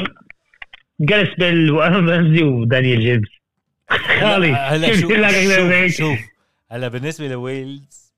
جاريث 1.01 1.29
بيل 1.39 1.71
وأرون 1.71 2.09
رمزي 2.11 2.43
ودانيال 2.43 3.01
جيمس. 3.01 3.29
خالي. 3.91 4.47
هلا 4.49 4.77
هلا 4.77 4.93
شو 4.93 5.09
شوف؟ 5.09 5.97
شوف 5.97 6.19
هلا 6.75 6.89
بالنسبة 6.89 7.29
لويلز 7.29 8.13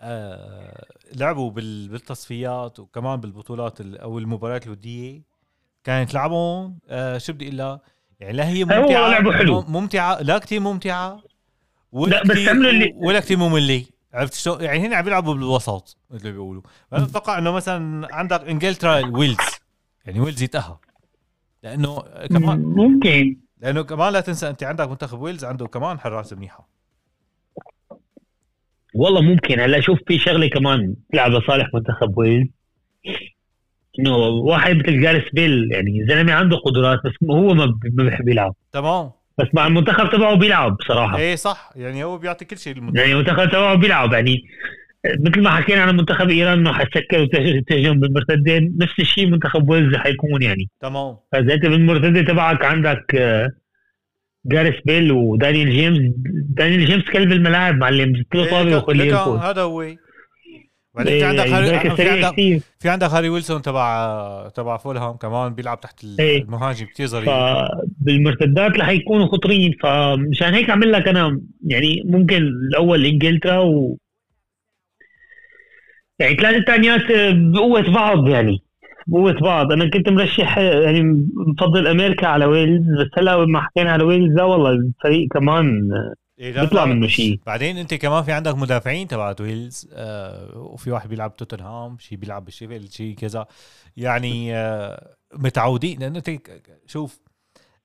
آه 0.00 0.86
لعبوا 1.14 1.50
بال- 1.50 1.88
بالتصفيات 1.88 2.80
وكمان 2.80 3.20
بالبطولات 3.20 3.80
ال- 3.80 3.98
أو 3.98 4.18
المباريات 4.18 4.66
الودية. 4.66 5.22
كانت 5.84 6.14
لعبهم 6.14 6.78
آه 6.88 7.18
شو 7.18 7.32
بدي 7.32 7.44
أقول 7.46 7.58
لك؟ 7.58 7.80
يعني 8.20 8.32
لا 8.36 8.48
هي 8.48 8.62
هو 8.62 8.66
ممتعة 8.66 9.08
لعبه 9.08 9.32
حلو. 9.32 9.60
مم- 9.60 9.72
ممتعة 9.72 10.20
لا 10.22 10.38
كثير 10.38 10.60
ممتعة. 10.60 11.22
ولا 11.92 12.10
لا، 12.10 12.22
بس 12.22 12.30
كتير- 12.30 12.50
عملوا 12.50 12.70
اللي- 12.70 12.92
ولا 12.96 13.20
كثير 13.20 13.36
مملة. 13.36 13.84
عرفت 14.14 14.34
شلون 14.34 14.60
يعني 14.60 14.86
هن 14.86 14.94
عم 14.94 15.04
بيلعبوا 15.04 15.34
بالوسط 15.34 15.96
مثل 16.10 16.24
ما 16.26 16.30
بيقولوا. 16.32 16.62
فانا 16.90 17.04
أتوقع 17.04 17.38
إنه 17.38 17.50
مثلا 17.52 18.08
عندك 18.14 18.40
إنجلترا 18.42 19.06
ويلز. 19.06 19.36
يعني 20.04 20.20
ويلز 20.20 20.42
يتأهل. 20.42 20.76
لأنه 21.62 22.00
كمان 22.26 22.58
ممكن. 22.62 23.40
لأنه 23.58 23.82
كمان 23.82 24.12
لا 24.12 24.20
تنسى 24.20 24.48
أنت 24.50 24.62
عندك 24.62 24.88
منتخب 24.88 25.20
ويلز 25.20 25.44
عنده 25.44 25.66
كمان 25.66 26.00
حراس 26.00 26.32
منيحة. 26.32 26.77
والله 28.98 29.20
ممكن. 29.22 29.60
هلا 29.60 29.80
شوف 29.80 29.98
في 30.06 30.18
شغلة 30.18 30.48
كمان 30.48 30.94
تلعب 31.12 31.32
لصالح 31.32 31.68
منتخب 31.74 32.18
ويلز. 32.18 32.48
إنه 33.98 34.16
واحد 34.26 34.76
مثل 34.76 35.00
جاريس 35.00 35.24
بيل 35.32 35.68
يعني 35.72 36.06
زلمة 36.08 36.32
عنده 36.32 36.56
قدرات 36.56 36.98
بس 37.04 37.12
هو 37.30 37.54
ما 37.54 37.78
بيحب 37.84 38.28
يلعب. 38.28 38.54
تمام. 38.72 39.10
بس 39.38 39.46
مع 39.54 39.66
المنتخب 39.66 40.10
تبعه 40.10 40.34
بيلعب 40.34 40.76
بصراحه 40.76 41.18
إيه 41.18 41.36
صح 41.36 41.70
يعني 41.76 42.04
هو 42.04 42.18
بيعطي 42.18 42.44
كل 42.44 42.58
شيء 42.58 42.74
للمنتخب. 42.74 42.96
يعني 42.96 43.12
المنتخب 43.12 43.48
تبعه 43.48 43.74
بيلعب 43.74 44.12
يعني 44.12 44.42
مثل 45.26 45.42
ما 45.42 45.50
حكينا 45.50 45.82
عن 45.82 45.96
منتخب 45.96 46.30
إيران 46.30 46.58
انه 46.58 46.72
حيسكر 46.72 47.20
ويهجم 47.22 48.00
بالمرتدات. 48.00 48.76
نفس 48.80 49.00
الشيء 49.00 49.26
منتخب 49.26 49.70
ويلز 49.70 49.96
حيكون 49.96 50.42
يعني. 50.42 50.68
تمام. 50.80 51.16
فإذا 51.32 51.54
أنت 51.54 51.66
بالمرتدة 51.66 52.22
تبعك 52.22 52.64
عندك 52.64 53.14
آه، 53.14 53.48
جاريس 54.48 54.74
بيل 54.84 55.12
ودانيال 55.12 55.70
جيمس. 55.70 55.98
دانيال 56.48 56.86
جيمس 56.86 57.04
كلب 57.04 57.32
الملاعب 57.32 57.74
معلم. 57.74 58.16
زت 58.16 58.34
له 58.34 58.50
طابه 58.50 58.76
وخليه 58.76 59.16
هذا 59.50 59.62
هو. 59.62 59.94
بعدين 60.94 61.12
في 61.12 61.18
إيه، 61.18 61.24
عندك 61.26 61.46
يعني 61.46 61.52
هاري 61.52 61.96
في 61.96 62.08
عندك 62.08 62.62
في 62.78 62.88
عندك 62.88 63.06
هاري 63.06 63.28
ويلسون 63.28 63.62
تبع 63.62 64.48
تبع 64.54 64.76
فولهام 64.76 65.16
كمان 65.16 65.54
بيلعب 65.54 65.80
تحت 65.80 66.04
إيه. 66.20 66.42
المهاجم 66.42 66.86
كثير 66.86 67.06
ظريف. 67.06 67.30
فبالمرتدات 67.30 68.78
رح 68.78 68.88
يكونوا 68.88 69.26
خطرين. 69.26 69.72
فمشان 69.82 70.54
هيك 70.54 70.70
عمل 70.70 70.92
لك 70.92 71.08
أنا 71.08 71.40
يعني 71.66 72.02
ممكن 72.04 72.36
الأول 72.36 73.04
إنجلترا 73.04 73.58
ويعني 73.58 76.34
الثلاث 76.34 76.64
الثانيات 76.64 77.02
بقوة 77.32 77.92
بعض 77.94 78.28
يعني. 78.28 78.62
بقوة 79.08 79.32
بعض. 79.40 79.72
أنا 79.72 79.90
كنت 79.90 80.08
مرشح 80.08 80.58
يعني 80.58 81.26
بفضل 81.36 81.86
أمريكا 81.86 82.26
على 82.26 82.44
ويلز 82.44 82.82
بس 83.00 83.18
هلا 83.18 83.44
ما 83.44 83.60
حكينا 83.60 83.92
على 83.92 84.04
ويلز 84.04 84.34
لا 84.34 84.44
والله 84.44 84.70
الفريق 84.70 85.28
كمان 85.32 85.90
إيه 86.38 86.60
بيطلع 86.60 86.84
منه 86.84 87.06
شيء. 87.06 87.40
بعدين 87.46 87.78
أنت 87.78 87.94
كمان 87.94 88.22
في 88.22 88.32
عندك 88.32 88.54
مدافعين 88.54 89.08
تبعت 89.08 89.40
ويلز 89.40 89.88
آه 89.92 90.58
وفي 90.58 90.90
واحد 90.90 91.08
بيلعب 91.08 91.36
توتنهام 91.36 91.98
شيء 91.98 92.18
بيلعب 92.18 92.44
بالشيفيلد 92.44 92.90
شيء 92.92 93.14
كذا. 93.14 93.46
يعني 93.96 94.54
آه 94.56 95.14
متعودين. 95.34 95.98
لأنه 96.00 96.18
أنت 96.18 96.30
شوف 96.86 97.20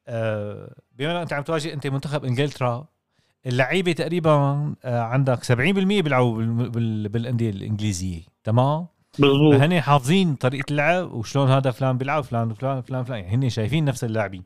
آه 0.07 0.75
بما 0.95 1.21
أنت 1.21 1.33
عم 1.33 1.43
تواجه 1.43 1.73
أنت 1.73 1.87
منتخب 1.87 2.25
إنجلترا 2.25 2.87
اللعيبة 3.45 3.91
تقريبا 3.91 4.31
آه 4.85 4.99
عندك 5.01 5.43
70% 5.43 5.53
بيلعبوا 6.01 6.37
بال- 6.37 6.69
بال- 6.69 7.09
بالأندية 7.09 7.49
الإنجليزية. 7.49 8.21
تمام؟ 8.43 8.87
مضبوط 9.19 9.55
فهن 9.55 9.81
حافظين 9.81 10.35
طريقة 10.35 10.71
اللعب 10.71 11.13
وشلون 11.13 11.49
هذا 11.49 11.71
فلان 11.71 11.97
بيلعب 11.97 12.23
فلان 12.23 12.53
فلان 12.53 12.81
فلان 12.81 13.03
فلان. 13.03 13.19
يعني 13.19 13.35
هن 13.35 13.49
شايفين 13.49 13.85
نفس 13.85 14.03
اللاعبين. 14.03 14.43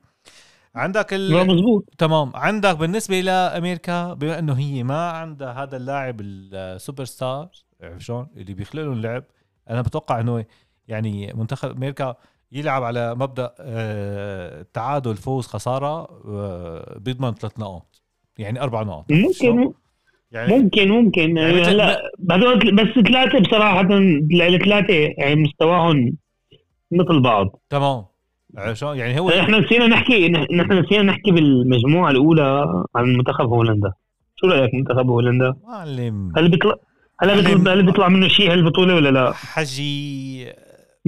عندك 0.75 1.13
ال... 1.13 1.29
لا 1.29 1.43
مضبوط. 1.43 1.89
تمام. 1.97 2.31
عندك 2.35 2.77
بالنسبة 2.77 3.21
لامريكا 3.21 4.13
بما 4.13 4.39
إنه 4.39 4.53
هي 4.53 4.83
ما 4.83 5.09
عندها 5.09 5.63
هذا 5.63 5.77
اللاعب 5.77 6.21
السوبر 6.21 7.05
ستار 7.05 7.49
عرفت 7.83 8.01
شلون؟ 8.01 8.27
اللي 8.37 8.53
بيخلق 8.53 8.83
لهم 8.83 8.93
اللعب 8.93 9.23
أنا 9.69 9.81
بتوقع 9.81 10.19
إنه 10.19 10.45
يعني 10.87 11.33
منتخب 11.33 11.71
أمريكا 11.71 12.15
يلعب 12.51 12.83
على 12.83 13.15
مبدأ 13.15 13.55
آه، 13.59 14.65
تعادل 14.73 15.15
فوز 15.15 15.47
خسارة 15.47 16.07
آه، 16.27 16.97
بيضمن 16.99 17.33
ثلاث 17.33 17.59
نقاط. 17.59 18.01
يعني 18.37 18.61
أربع 18.61 18.83
نقاط. 18.83 19.05
ممكن. 19.11 19.73
يعني 20.31 20.57
ممكن 20.57 20.89
ممكن. 20.89 21.37
يعني 21.37 21.61
هذول 22.31 22.75
بس 22.75 22.87
ثلاثة 23.07 23.39
بصراحة 23.39 23.81
الثلاثة 23.81 24.93
يعني 25.17 25.35
مستواهم 25.35 26.13
مثل 26.91 27.21
بعض. 27.21 27.61
تمام. 27.69 28.05
عرفت 28.57 28.77
شلون 28.77 28.97
يعني 28.97 29.19
هو 29.19 29.29
إحنا 29.29 29.59
نسينا 29.59 29.87
نحكي 29.87 30.29
نحن 30.29 30.71
نسينا 30.79 31.03
نحكي 31.03 31.31
بالمجموعة 31.31 32.11
الأولى 32.11 32.65
عن 32.95 33.17
منتخب 33.17 33.45
هولندا. 33.45 33.93
شو 34.35 34.47
رأيك 34.47 34.73
منتخب 34.73 35.09
هولندا؟ 35.09 35.55
معلم. 35.63 36.33
هل 36.37 36.49
بيطلع 36.49 36.75
هل 37.21 37.35
بيطلع, 37.35 37.73
هل 37.73 37.85
بيطلع 37.85 38.07
منه 38.07 38.27
شيء 38.27 38.51
هالبطولة 38.51 38.95
ولا 38.95 39.09
لا؟ 39.09 39.31
حجي 39.33 40.47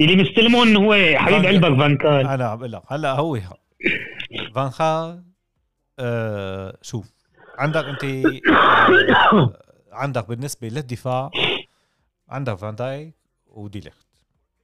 اللي 0.00 0.16
مستلمه 0.16 0.62
إنه 0.62 0.78
هو 0.78 0.94
حبيب 1.18 1.46
قلبك 1.46 1.78
فان 1.80 1.96
كال 1.96 2.26
أنا 2.26 2.44
عم 2.44 2.58
بقول 2.58 2.72
لك 2.72 2.82
هلا 2.88 3.12
هو. 3.12 3.38
فان 4.54 4.70
خال 4.70 5.24
آه 5.98 6.76
شوف. 6.82 7.19
عندك 7.60 7.84
انت 7.84 8.04
عندك 10.02 10.28
بالنسبة 10.28 10.68
للدفاع 10.68 11.30
عندك 12.28 12.54
فان 12.54 12.74
دايك 12.74 13.14
وديليخت 13.46 14.06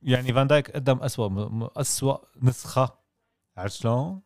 يعني 0.02 0.32
فان 0.32 0.46
دايك 0.46 0.70
قدم 0.70 0.98
اسوء 0.98 1.68
اسوء 1.76 2.20
نسخة 2.42 2.98
عرفت 3.56 3.76
شلون؟ 3.76 4.20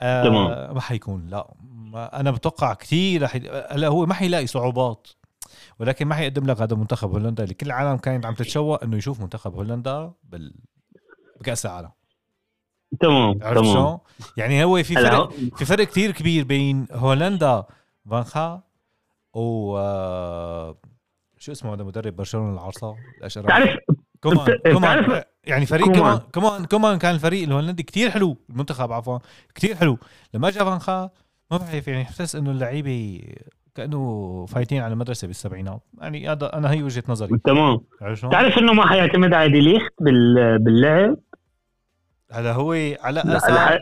آه 0.00 0.24
تمام. 0.24 0.74
ما 0.74 0.80
حيكون 0.80 1.26
لا 1.26 1.54
ما 1.62 2.20
أنا 2.20 2.30
بتوقع 2.30 2.74
كثير 2.74 3.22
رح 3.22 3.36
هلا 3.70 3.88
هو 3.88 4.06
ما 4.06 4.14
حيلاقي 4.14 4.46
صعوبات 4.46 5.08
ولكن 5.78 6.06
ما 6.06 6.14
حيقدم 6.14 6.46
لك 6.46 6.60
هذا 6.60 6.76
منتخب 6.76 7.10
هولندا 7.10 7.42
اللي 7.42 7.54
كل 7.54 7.66
العالم 7.66 7.96
كانت 7.96 8.26
عم 8.26 8.34
تتشوق 8.34 8.82
إنه 8.82 8.96
يشوف 8.96 9.20
منتخب 9.20 9.54
هولندا 9.54 10.12
بال 10.24 10.54
بكأس 11.40 11.66
العالم 11.66 11.90
تمام 13.00 13.38
عرفت 13.42 13.60
تمام 13.60 13.74
شلون؟ 13.74 13.98
يعني 14.36 14.64
هو 14.64 14.82
في 14.82 14.94
فرق 14.94 15.32
في 15.32 15.64
فرق 15.64 15.84
كثير 15.84 16.10
كبير 16.10 16.44
بين 16.44 16.86
هولندا 16.92 17.64
فانخا 18.10 18.62
و 19.34 19.76
آه، 19.78 20.76
شو 21.38 21.52
اسمه 21.52 21.74
هذا 21.74 21.84
مدرب 21.84 22.16
برشلونة 22.16 22.52
العرصه 22.54 22.96
الاشقر 23.18 23.48
تعرف 23.48 23.78
كمان 24.22 24.46
تعرف- 24.82 25.24
يعني 25.44 25.66
فريق 25.66 25.92
كمان. 25.92 26.18
كمان 26.32 26.64
كمان 26.64 26.98
كان 26.98 27.14
الفريق 27.14 27.42
الهولندي 27.42 27.82
كتير 27.82 28.10
حلو 28.10 28.36
المنتخب 28.50 28.92
عفوا 28.92 29.18
كتير 29.54 29.74
حلو. 29.76 29.98
لما 30.34 30.48
اجى 30.48 30.58
فانخا 30.58 31.10
ما 31.50 31.56
بعرف 31.56 31.88
يعني 31.88 32.04
حسس 32.04 32.36
إنه 32.36 32.50
اللعيبة 32.50 33.20
كأنه 33.74 34.46
فايتين 34.46 34.82
على 34.82 34.94
مدرسه 34.94 35.26
بالسبعينات. 35.26 35.80
يعني 36.00 36.28
هذا 36.28 36.56
أنا 36.56 36.70
هي 36.70 36.82
وجهة 36.82 37.02
نظري. 37.08 37.38
تمام؟ 37.44 37.80
تعرف 38.30 38.58
إنه 38.58 38.72
ما 38.72 38.88
حيعتمد 38.88 39.34
على 39.34 39.52
ديليخت 39.52 39.92
بال... 40.00 40.58
باللعب؟ 40.58 41.16
هلا 42.32 42.52
هو 42.52 42.72
على 43.00 43.20
أساس 43.20 43.78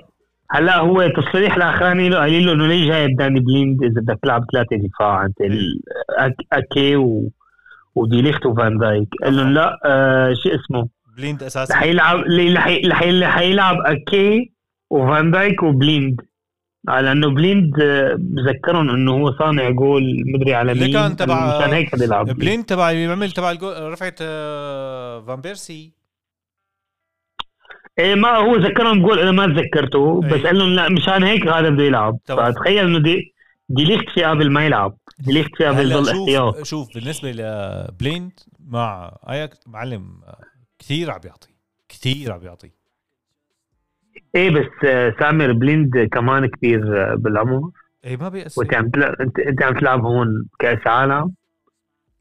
هلا 0.51 0.77
هو 0.79 1.03
التصريح 1.03 1.57
الأخراني 1.57 2.09
له 2.09 2.19
قايلين 2.19 2.47
له 2.47 2.53
إنه 2.53 2.67
ليش 2.67 2.89
جايب 2.89 3.17
داني 3.17 3.41
بليند 3.41 3.83
إذا 3.83 4.01
بدك 4.01 4.19
تلعب 4.23 4.45
ثلاثة 4.53 4.77
دفاع 4.77 5.25
انت 5.25 5.37
أكي 6.53 6.97
و... 6.97 7.31
وديليخت 7.95 8.47
وفان 8.47 8.79
دايك. 8.79 9.09
قال 9.25 9.37
لهم 9.37 9.53
لا 9.55 9.79
آه 9.85 10.35
شو 10.35 10.49
اسمه؟ 10.49 10.89
بليند 11.17 11.43
اساسي 11.43 11.73
رح 11.75 11.83
يلعب 11.83 12.19
رح 13.23 13.39
يلعب 13.41 13.77
أكي 13.87 14.53
وفان 14.91 15.31
دايك 15.31 15.63
وبليند. 15.63 16.21
على 16.89 17.13
انه 17.13 17.31
بليند 17.35 17.81
آه، 17.83 18.17
بذكرهم 18.19 18.91
إنه 18.91 19.13
هو 19.13 19.33
صانع 19.39 19.71
جول 19.71 20.03
مدري 20.35 20.55
على 20.55 20.75
مين 20.75 20.93
كان 20.93 21.17
تبع- 21.17 21.59
مشان 21.59 21.71
هيك 21.73 21.95
بده 21.95 22.05
يلعب. 22.05 22.27
بليند 22.27 22.65
تبع 22.65 22.93
بيعمل 22.93 23.31
تبع 23.31 23.51
الجول 23.51 23.93
رفعت 23.93 24.19
آه، 24.23 25.21
فان 25.21 25.41
بيرسي. 25.41 25.98
إيه 27.99 28.15
ما 28.15 28.37
هو 28.37 28.57
ذكرهم 28.57 29.03
بقول 29.03 29.19
أنا 29.19 29.31
ما 29.31 29.47
تذكرته 29.47 30.21
إيه. 30.25 30.31
بس 30.31 30.47
قال 30.47 30.59
لهم 30.59 30.69
لا 30.69 30.89
مشان 30.89 31.23
هيك 31.23 31.49
هذا 31.49 31.69
بده 31.69 31.85
يلعب. 31.85 32.19
فتخيل 32.29 32.85
إنه 32.85 32.99
دي 32.99 33.35
دي 33.69 33.85
ليخت 33.85 34.09
في 34.09 34.25
قبل 34.25 34.51
ما 34.51 34.67
يلعب. 34.67 34.97
دي 35.19 35.33
ليخت 35.33 35.57
في 35.57 35.65
قبل 35.65 35.93
يضل 35.93 36.07
شوف 36.07 36.19
احتياط. 36.19 36.63
شوف 36.63 36.95
بالنسبة 36.95 37.31
لبليند 37.31 38.33
مع 38.69 39.17
اياك 39.29 39.55
معلم 39.67 40.05
كثير 40.79 41.11
عم 41.11 41.19
بيعطي 41.19 41.49
كثير 41.89 42.33
عم 42.33 42.39
بيعطي. 42.39 42.71
إيه 44.35 44.51
بس 44.51 44.85
آه، 44.85 45.15
سامر 45.21 45.53
بليند 45.53 46.09
كمان 46.13 46.47
كبير 46.47 47.13
آه، 47.13 47.15
بالعمر. 47.15 47.71
إيه 48.05 48.17
ما 48.17 48.29
بيأثر 48.29 48.61
وأنت 48.61 48.75
عم 48.75 48.91
تلعب 48.91 49.15
أنت 49.21 49.39
أنت 49.39 49.63
عم 49.63 49.79
تلعب 49.79 50.05
هون 50.05 50.47
كأس 50.59 50.87
عالم. 50.87 51.33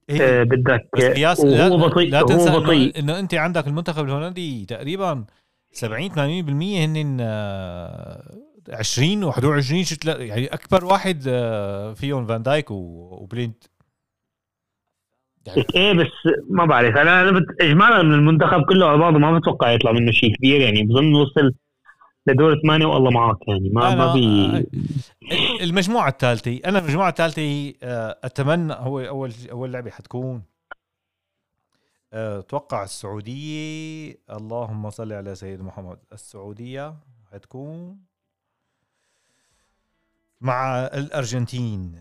إيه. 0.09 0.21
آه، 0.21 0.43
بدك 0.43 0.87
بس 0.97 1.03
قياس 1.03 1.39
وهو 1.39 1.77
لا, 1.77 1.87
بطيء 1.87 2.11
لا 2.11 2.21
تنسى 2.21 2.91
إنه, 2.99 3.19
أنت 3.19 3.33
عندك 3.33 3.67
المنتخب 3.67 4.05
الهولندي 4.05 4.65
تقريبا 4.65 5.25
70 5.77 6.09
80% 6.11 6.77
هن 6.77 7.17
آه، 7.21 8.33
20 8.69 9.23
و 9.23 9.27
21 9.27 9.83
شو 9.83 9.95
يعني 10.05 10.47
أكبر 10.47 10.85
واحد 10.85 11.23
آه، 11.27 11.93
فيهم 11.93 12.25
فان 12.27 12.43
دايك 12.43 12.71
و- 12.71 13.17
وبليند 13.21 13.53
يعني 15.45 15.63
إيه 15.75 15.93
بس 15.93 16.07
ما 16.49 16.65
بعرف. 16.65 16.97
أنا 16.97 17.21
أنا 17.21 17.31
بت- 17.39 17.61
اجمالا 17.61 18.03
من 18.03 18.13
المنتخب 18.13 18.61
كله 18.69 18.87
على 18.89 18.97
بعضه 18.97 19.17
ما 19.19 19.39
بتوقع 19.39 19.71
يطلع 19.71 19.91
منه 19.91 20.11
شيء 20.11 20.35
كبير 20.35 20.61
يعني 20.61 20.83
بظن 20.83 21.13
وصل 21.15 21.53
لدور 22.27 22.55
ثمانية 22.63 22.85
والله 22.85 23.11
معك 23.11 23.37
يعني 23.47 23.69
ما 23.69 23.95
ما 23.95 24.13
بي 24.13 24.65
المجموعة 25.61 26.09
الثالثة 26.09 26.59
أنا 26.65 26.79
المجموعه 26.79 27.09
الثالثة 27.09 27.73
آه، 27.83 28.17
أتمنى 28.23 28.73
هو 28.73 28.99
أول 28.99 29.31
أول 29.51 29.73
لعبة 29.73 29.91
حتكون. 29.91 30.35
آه، 30.35 30.56
أتوقع 32.17 32.83
السعودية 32.83 34.15
اللهم 34.31 34.89
صل 34.89 35.13
على 35.13 35.35
سيدنا 35.35 35.63
محمد. 35.67 35.97
السعودية 36.13 36.95
حتكون 37.33 37.97
مع 40.41 40.79
الأرجنتين. 40.85 41.95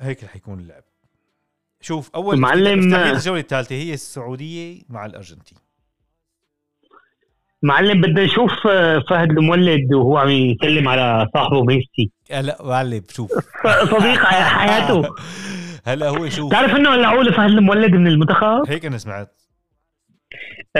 هيك 0.00 0.24
رح 0.24 0.36
يكون 0.36 0.58
اللعب. 0.60 0.82
شوف 1.80 2.10
أول 2.14 2.38
معلم- 2.40 2.78
افتتاحية 2.78 3.12
الجولة 3.12 3.40
الثالثة 3.40 3.74
هي 3.74 3.94
السعودية 3.94 4.82
مع 4.88 5.06
الأرجنتين. 5.06 5.58
معلم 7.62 8.00
بدنا 8.00 8.24
نشوف 8.24 8.66
آه، 8.70 9.02
فهد 9.10 9.30
المولد 9.30 9.94
وهو 9.94 10.16
عم 10.18 10.28
يسلم 10.28 10.88
على 10.88 11.26
صاحبه 11.34 11.64
ميسي. 11.64 12.12
هلا 12.30 12.58
معلم 12.62 13.02
شوف. 13.10 13.32
صديق 13.92 14.18
حياته. 14.24 15.14
هلا 15.88 16.08
هو 16.08 16.28
شوف. 16.28 16.50
تعرف 16.52 16.70
إنه 16.76 16.90
قلعوا 16.92 17.22
له 17.22 17.32
فهد 17.36 17.50
المولد 17.50 17.90
من 17.92 18.06
المنتخب؟ 18.06 18.62
هيك 18.68 18.86
أنا 18.86 18.98
سمعت. 18.98 19.28
آه، 19.28 19.45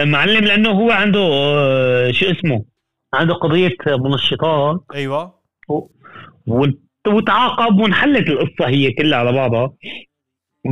معلم 0.05 0.45
لأنه 0.45 0.71
هو 0.71 0.91
عنده 0.91 1.21
آه، 1.21 2.11
شو 2.11 2.27
اسمه؟ 2.27 2.65
عنده 3.15 3.35
قضية 3.35 3.77
منشطات 3.87 4.81
أيوه. 4.95 5.35
وتعاقب 7.07 7.79
وانحلت 7.79 8.29
القصة 8.29 8.69
هي 8.69 8.93
كلها 8.93 9.19
على 9.19 9.33
بعضها. 9.33 9.73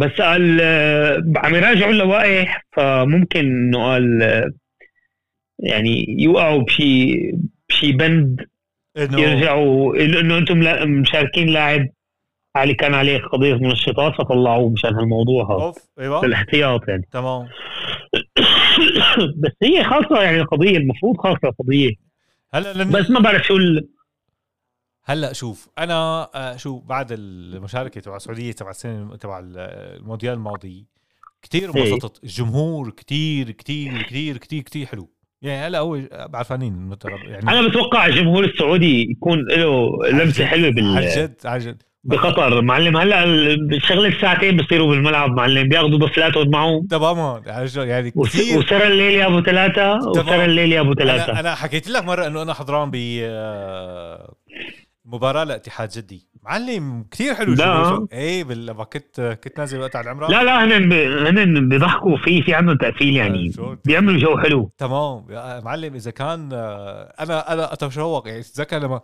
بس 0.00 0.20
قال 0.20 0.58
آه، 0.62 1.22
عم 1.36 1.54
يراجعوا 1.54 1.92
اللوائح 1.92 2.64
فممكن 2.72 3.40
إنه 3.40 3.84
قال 3.84 4.22
آه، 4.22 4.50
يعني 5.58 6.16
يوقعوا 6.18 6.62
بشي 6.62 7.14
بشي 7.68 7.92
بند 7.92 8.46
إنه 8.96 9.20
يرجعوا. 9.20 9.96
إنه 9.96 10.38
أنتم 10.38 10.58
مشاركين 11.00 11.48
لاعب 11.48 11.88
علي 12.56 12.74
كان 12.74 12.94
عليه 12.94 13.18
قضية 13.18 13.54
منشطات 13.54 14.14
فطلعوه 14.14 14.68
مشان 14.68 14.94
هالموضوع 14.94 15.44
هذا. 15.44 15.64
أوف 15.64 15.78
أيوه. 15.98 16.20
بالاحتياط 16.20 16.88
يعني. 16.88 17.08
تمام. 17.12 17.48
بس 19.44 19.52
هي 19.62 19.84
خاصة 19.84 20.22
يعني 20.22 20.40
القضية 20.40 20.76
المفروض 20.76 21.16
خاصة 21.16 21.38
القضية. 21.44 21.90
هلا 22.54 22.72
لن... 22.82 22.90
بس 22.90 23.10
ما 23.10 23.20
بعرف 23.20 23.46
شو 23.46 23.56
ال... 23.56 23.88
هلا 25.04 25.32
شوف 25.32 25.68
أنا 25.78 26.28
آه، 26.34 26.56
شو 26.56 26.78
بعد 26.78 27.06
المشاركة 27.12 28.00
تبع 28.00 28.16
السعودية 28.16 28.52
تبع 28.52 28.70
السنة 28.70 29.16
تبع 29.16 29.38
ال- 29.38 29.58
المونديال 30.00 30.34
الماضي 30.34 30.86
كثير 31.42 31.76
إيه. 31.76 31.92
انبسطت. 31.92 32.24
الجمهور 32.24 32.90
كثير 32.90 33.50
كثير 33.50 34.02
كثير 34.02 34.36
كثير 34.38 34.62
كثير 34.62 34.86
حلو. 34.86 35.10
يعني 35.42 35.66
هلا 35.66 35.78
هو 35.78 36.00
بعرفانين 36.28 36.96
يعني 37.04 37.48
أنا 37.48 37.68
بتوقع 37.68 38.06
الجمهور 38.06 38.44
السعودي 38.44 39.10
يكون 39.10 39.38
له 39.48 39.90
لمسة 40.12 40.46
حلوة 40.46 40.66
عن 40.66 40.72
بال... 41.00 41.08
جد 41.16 41.34
عن 41.44 41.58
جد 41.58 41.82
بقطر 42.06 42.62
معلم 42.62 42.96
هلا 42.96 43.24
ال- 43.24 43.82
شغله 43.82 44.20
ساعتين 44.20 44.56
بصيروا 44.56 44.90
بالملعب 44.90 45.30
معلم. 45.30 45.68
بياخذوا 45.68 45.98
بفلاتهم 45.98 46.50
معهم. 46.50 46.86
تماما 46.86 47.42
يعني 47.76 48.12
وس- 48.16 48.28
كثير 48.28 48.58
وسرى 48.58 48.86
الليل 48.86 49.12
يا 49.12 49.26
أبو 49.26 49.40
ثلاثة. 49.40 49.94
وسرى 50.08 50.44
الليل 50.44 50.72
يا 50.72 50.80
أبو 50.80 50.94
ثلاثة. 50.94 51.40
أنا 51.40 51.54
حكيت 51.54 51.88
لك 51.88 52.04
مرة 52.04 52.26
إنه 52.26 52.42
أنا 52.42 52.54
حضران 52.54 52.90
ب 52.90 52.94
آه، 53.22 54.34
مباراة 55.04 55.44
لاتحاد 55.44 55.88
جدي. 55.88 56.28
معلم 56.42 57.04
كثير 57.10 57.34
حلو. 57.34 57.52
الجمهور. 57.52 58.06
إيه 58.12 58.44
بال- 58.44 58.66
لما 58.66 58.84
كنت 58.84 59.38
كنت 59.44 59.58
نازل 59.58 59.80
وقت 59.80 59.96
على 59.96 60.04
العمرة. 60.04 60.28
لا 60.28 60.42
لا 60.44 60.64
هن 60.64 60.88
ب... 60.88 60.92
هن 61.38 61.68
بيضحكوا 61.68 62.16
في 62.16 62.42
في 62.42 62.54
عندهم 62.54 62.76
تقفيل 62.76 63.16
يعني. 63.16 63.52
شو؟ 63.52 63.76
بيعملوا 63.84 64.20
جو 64.20 64.38
حلو. 64.38 64.70
تمام. 64.78 65.24
معلم 65.64 65.94
إذا 65.94 66.10
كان 66.10 66.50
آه، 66.52 67.14
أنا 67.20 67.52
أنا 67.52 67.72
أتشوق. 67.72 68.28
يعني 68.28 68.42
تتذكر 68.42 68.78
لما 68.78 69.00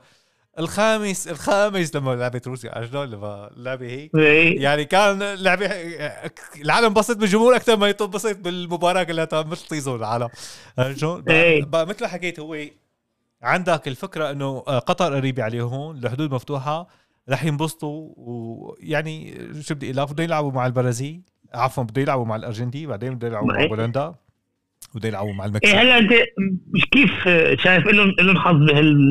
الخامس 0.58 1.28
الخامس 1.28 1.96
لما 1.96 2.14
لعبت 2.14 2.46
روسيا 2.46 2.86
شلون 2.86 3.10
لما 3.10 3.50
اللعبه 3.56 3.86
هيك 3.86 4.14
إيه. 4.14 4.62
يعني 4.62 4.84
كان 4.84 5.22
لعبة 5.34 5.66
العالم 6.60 6.86
انبسط 6.86 7.16
بالجمهور 7.16 7.56
أكثر 7.56 7.76
ما 7.76 7.88
ينبسط 7.88 8.36
بالمباراة 8.36 9.02
كلها 9.02 9.28
مثل 9.32 9.66
طيزون 9.68 9.98
العالم؟ 9.98 10.28
إيه. 11.28 11.64
بقى 11.64 11.86
مثل 11.86 12.02
ما 12.02 12.08
حكيت 12.08 12.40
هو 12.40 12.56
عندك 13.42 13.88
الفكرة 13.88 14.30
إنه 14.30 14.64
آه، 14.68 14.78
قطر 14.78 15.14
قريبه 15.14 15.42
عليهم 15.42 15.96
الحدود 15.96 16.34
مفتوحة 16.34 16.88
رح 17.28 17.44
ينبسطوا 17.44 18.08
ويعني 18.16 19.38
شو 19.62 19.74
بدي 19.74 19.86
أقول 19.86 19.96
لك 19.96 20.12
بدهم 20.12 20.24
يلعبوا 20.24 20.52
مع 20.52 20.66
البرازيل 20.66 21.22
عفوا 21.54 21.84
بدهم 21.84 22.02
يلعبوا 22.02 22.24
مع 22.24 22.36
الأرجنتين 22.36 22.88
بعدين 22.88 23.14
بدهم 23.14 23.30
يلعبوا 23.30 23.48
مع 23.48 23.60
إيه. 23.60 24.14
بدهم 24.94 25.08
يلعبوا 25.10 25.32
مع 25.32 25.44
المكسيك 25.44 25.74
هلا 25.76 25.98
أنت 25.98 26.12
مش 26.74 26.84
كيف 26.92 27.10
شايف 27.62 27.86
لهم 27.86 28.14
لهم 28.20 28.38
حظ 28.38 28.56
بهال 28.56 29.08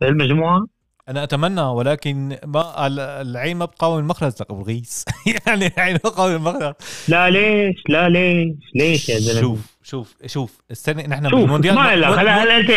بهالمجموعة؟ 0.00 0.66
أنا 1.08 1.22
أتمنى 1.24 1.60
ولكن 1.60 2.36
ما 2.46 2.86
ال- 2.86 3.00
العين 3.00 3.56
ما 3.56 3.64
بتقاوم 3.64 3.98
المخرج. 3.98 4.32
أبو 4.40 4.60
رغيس 4.62 5.04
يعني 5.46 5.66
العين 5.66 5.92
ما 5.92 5.98
بتقاوم 5.98 6.34
المخرج. 6.36 6.74
لا 7.08 7.30
ليش؟ 7.30 7.76
لا 7.88 8.08
ليش؟ 8.08 8.54
ليش 8.74 9.08
يا 9.08 9.18
زلمة؟ 9.18 9.40
شوف 9.40 9.76
شوف 9.82 10.14
شوف 10.26 10.60
السنة 10.70 11.06
نحن 11.06 11.28
شوف 11.30 11.40
بالمونديال 11.40 11.78
هلا 11.78 12.08
مو- 12.08 12.14
هلا 12.14 12.56
انت 12.58 12.70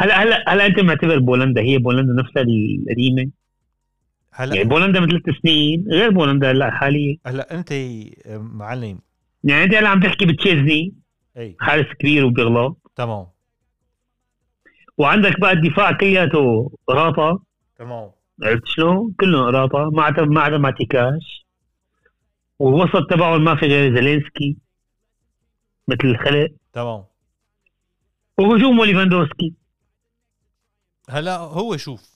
هلا 0.00 0.22
هلا 0.22 0.44
هلا 0.48 0.66
أنت 0.66 0.80
معتبر 0.80 1.18
بولندا. 1.18 1.60
هي 1.60 1.78
بولندا 1.78 2.22
نفسها 2.22 2.42
القديمة. 2.42 3.18
يعني 3.18 3.30
هلا 4.32 4.62
بولندا 4.62 5.00
من 5.00 5.08
ثلاث 5.08 5.22
سنين 5.42 5.84
غير 5.90 6.10
بولندا 6.10 6.50
هلا 6.50 6.68
الحاليه 6.68 7.16
هلا 7.26 7.54
أنت 7.54 7.72
معلم. 8.40 8.98
يعني 9.44 9.64
أنت 9.64 9.74
هلا 9.74 9.88
عم 9.88 10.00
تحكي 10.00 10.24
بتشيزني. 10.26 10.94
إي. 11.36 11.56
حارس 11.60 11.86
كبير 12.00 12.24
وبيغلط. 12.24 12.76
تمام. 12.96 13.26
وعندك 14.98 15.40
بقى 15.40 15.52
الدفاع 15.52 15.92
كلياته 15.92 16.72
قراطه 16.86 17.42
تمام. 17.78 18.10
عرفت 18.42 18.62
شلون؟ 18.66 19.14
كلهم 19.20 19.46
فراطة 19.46 19.90
ما 19.90 20.02
عدا 20.02 20.24
ما 20.24 20.40
عدا 20.40 20.58
ماتي 20.58 20.96
كاش. 20.96 21.46
والوسط 22.58 23.10
تبعه 23.10 23.36
ما 23.38 23.56
في 23.56 23.66
غير 23.66 23.94
زيلينسكي 23.94 24.56
مثل 25.88 26.04
الخلق. 26.08 26.50
تمام. 26.72 27.04
وهجومه 28.38 28.84
ليفاندوسكي 28.84 29.54
هلا 31.10 31.36
هو 31.36 31.76
شوف 31.76 32.15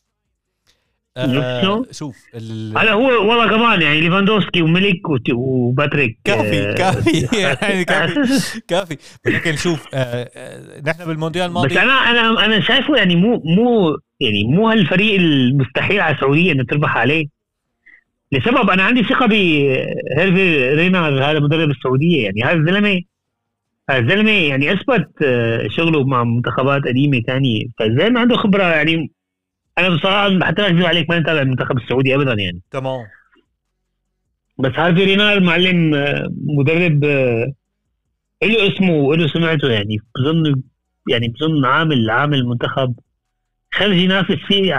آه؟ 1.24 1.82
شوف 1.90 2.16
ال... 2.34 2.78
هلا 2.78 2.92
هو 2.92 3.28
والله 3.28 3.48
كمان 3.48 3.82
يعني 3.82 4.00
ليفاندوسكي 4.00 4.62
وميليك 4.62 5.08
وت- 5.08 5.32
وباتريك 5.34 6.18
كافي 6.24 6.60
آه، 6.68 6.74
كافي. 6.74 7.28
يعني 7.40 7.84
كافي 7.84 8.20
كافي. 8.68 8.96
ولكن 9.26 9.56
شوف 9.56 9.86
آه 9.94 10.30
نحن 10.86 11.04
بالمونديال 11.06 11.44
بس 11.44 11.56
الماضي 11.56 11.78
أنا 11.80 11.92
أنا 11.92 12.44
أنا 12.44 12.60
شايفه 12.60 12.96
يعني 12.96 13.16
مو 13.16 13.42
مو 13.44 13.96
يعني 14.20 14.44
مو 14.44 14.68
هالفريق 14.68 15.20
المستحيل 15.20 16.00
على 16.00 16.14
السعودية 16.14 16.52
إنه 16.52 16.64
تربح 16.64 16.96
عليه. 16.96 17.26
لسبب 18.32 18.70
أنا 18.70 18.82
عندي 18.82 19.02
ثقة 19.04 19.26
بهيرفي 19.26 20.68
رينار 20.74 21.24
هذا 21.30 21.38
مدرب 21.40 21.70
السعودية 21.70 22.24
يعني. 22.24 22.42
هذا 22.42 22.52
الزلمه 22.52 23.00
هذا 23.90 23.98
الزلمة 23.98 24.30
يعني 24.30 24.72
أثبت 24.72 25.08
شغله 25.76 26.04
مع 26.04 26.24
منتخبات 26.24 26.82
قديمة 26.82 27.20
ثانية 27.26 27.64
فالزلمة 27.78 28.20
عنده 28.20 28.36
خبرة 28.36 28.62
يعني 28.62 29.10
أنا 29.80 29.96
بصراحة 29.96 30.38
حتى 30.42 30.62
لا 30.62 30.68
أكذب 30.68 30.84
عليك 30.84 31.10
ما 31.10 31.18
متابع 31.18 31.40
المنتخب 31.42 31.76
السعودي 31.76 32.14
ابدا 32.14 32.32
يعني. 32.32 32.60
تمام. 32.70 33.00
بس 34.58 34.72
هارفي 34.76 35.04
رينار 35.04 35.40
معلم 35.40 35.90
مدرب 36.58 37.04
آه، 37.04 37.52
له 38.44 38.68
اسمه 38.68 38.92
وله 38.92 39.26
سمعته 39.26 39.68
يعني. 39.68 39.96
بظن 40.18 40.62
يعني 41.10 41.28
بظن 41.28 41.64
عامل 41.64 42.10
عامل 42.10 42.46
منتخب. 42.46 42.94
خلي 43.72 44.04
ينافس 44.04 44.36
فيه. 44.48 44.74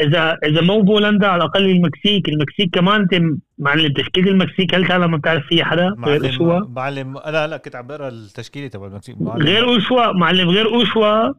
إذا 0.00 0.38
إذا 0.44 0.60
مو 0.60 0.80
بولندا 0.80 1.26
على 1.26 1.42
الأقل 1.42 1.70
المكسيك 1.70 2.28
المكسيك 2.28 2.74
كمان 2.74 3.00
انت 3.00 3.38
معلم 3.58 3.92
تشكيلة 3.92 4.30
المكسيك 4.30 4.74
هل 4.74 4.86
تعلم 4.86 5.10
ما 5.10 5.16
بتعرف 5.16 5.46
فيها 5.46 5.64
حدا؟ 5.64 5.96
غير 6.04 6.26
أوتشوا؟ 6.26 6.60
معلم 6.60 7.18
لا 7.18 7.46
لا 7.46 7.56
كنت 7.56 7.76
عم 7.76 7.86
بقرأ 7.86 8.08
التشكيلة 8.08 8.68
تبع 8.68 8.86
المكسيك. 8.86 9.20
معلم. 9.20 9.42
غير 9.42 9.64
أوتشوا 9.64 10.12
معلم 10.12 10.48
غير 10.50 10.66
أوتشوا 10.66 11.32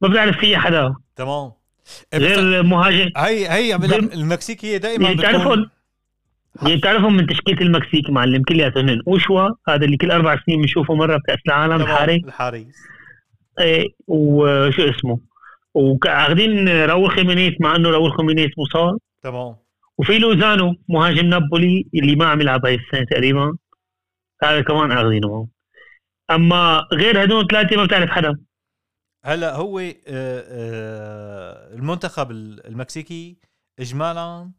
ما 0.00 0.08
بتعرف 0.08 0.38
فيها 0.38 0.58
حدا. 0.58 0.94
تمام. 1.16 1.52
غير 2.14 2.62
مهاجم 2.62 3.10
هي 3.16 3.48
هي 3.48 3.72
عم 3.72 3.80
بقول 3.80 3.90
لك 3.90 4.00
غير- 4.00 4.12
المكسيك 4.12 4.64
هي 4.64 4.78
دائما 4.78 5.14
تعرفهم 5.14 5.70
تعرفهم 6.82 7.16
من 7.16 7.26
تشكيلة 7.26 7.60
المكسيك 7.60 8.10
معلم 8.10 8.42
كلياتهم 8.42 8.88
هن 8.88 9.02
اوتشوا 9.08 9.48
هذا 9.68 9.84
اللي 9.84 9.96
كل 9.96 10.10
أربع 10.10 10.40
سنين 10.46 10.60
بنشوفه 10.60 10.94
مرة 10.94 11.16
بكاس 11.16 11.38
العالم 11.46 11.80
الحاري. 11.82 12.16
الحارس. 12.26 12.74
إيه 13.60 13.88
وشو 14.06 14.82
اسمه؟ 14.82 15.18
واخذين 15.74 16.68
راؤول 16.68 17.10
خيمينيز 17.10 17.52
مع 17.60 17.76
إنه 17.76 17.90
راؤول 17.90 18.12
خيمينيز 18.12 18.50
مصاب. 18.58 18.98
تمام. 19.22 19.56
وفي 19.98 20.18
لوزانو 20.18 20.74
مهاجم 20.88 21.26
نابولي 21.26 21.86
اللي 21.94 22.16
ما 22.16 22.26
عم 22.26 22.40
يلعب 22.40 22.66
هاي 22.66 22.74
السنة 22.74 23.04
تقريبا. 23.10 23.56
هذا 24.42 24.60
كمان 24.60 24.92
أخذينه. 24.92 25.48
أما 26.30 26.86
غير 26.92 27.24
هدول 27.24 27.46
ثلاثة 27.46 27.76
ما 27.76 27.84
بتعرف 27.84 28.10
حدا. 28.10 28.38
هلا 29.24 29.54
هو 29.56 29.78
آه، 29.78 29.92
آه، 30.08 31.74
المنتخب 31.74 32.30
المكسيكي 32.30 33.36
اجمالا 33.80 34.50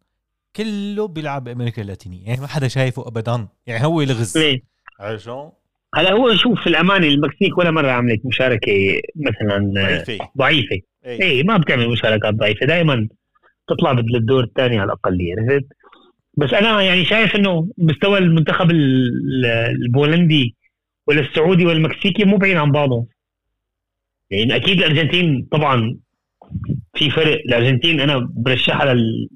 كله 0.55 1.07
بيلعب 1.07 1.43
بأمريكا 1.43 1.81
اللاتينية. 1.81 2.27
يعني 2.27 2.41
ما 2.41 2.47
حدا 2.47 2.67
شايفه 2.67 3.07
ابدا. 3.07 3.47
يعني 3.67 3.85
هو 3.85 4.01
لغز 4.01 4.37
ليه؟ 4.37 4.61
عرفت؟ 4.99 5.29
هلا 5.95 6.11
هو 6.11 6.35
شوف 6.35 6.61
في 6.61 6.67
الأمانة 6.67 7.07
المكسيك 7.07 7.57
ولا 7.57 7.71
مرة 7.71 7.91
عملت 7.91 8.25
مشاركة 8.25 9.01
مثلا 9.15 9.71
ضعيفة. 9.75 10.17
ضعيفة. 10.37 10.79
إيه. 11.05 11.21
إيه 11.21 11.43
ما 11.43 11.57
بتعمل 11.57 11.89
مشاركات 11.89 12.33
ضعيفة. 12.33 12.65
دائما 12.65 13.07
تطلع 13.67 13.91
للدور 13.91 14.43
الثاني 14.43 14.79
على 14.79 14.85
الاقليه 14.85 15.33
عرفت 15.37 15.65
بس 16.37 16.53
أنا 16.53 16.81
يعني 16.81 17.05
شايف 17.05 17.35
إنه 17.35 17.67
مستوى 17.77 18.17
المنتخب 18.17 18.71
ال- 18.71 19.45
البولندي 19.45 20.55
ولا 21.07 21.21
السعودي 21.21 21.65
والمكسيكي 21.65 22.23
مو 22.25 22.37
بعيد 22.37 22.57
عن 22.57 22.71
بعضه 22.71 23.05
يعني 24.31 24.55
أكيد 24.55 24.77
الأرجنتين 24.77 25.47
طبعا 25.51 25.97
في 26.95 27.09
فرق. 27.09 27.41
الأرجنتين 27.45 27.99
أنا 27.99 28.29
برشحها 28.33 28.93
لل 28.93 29.29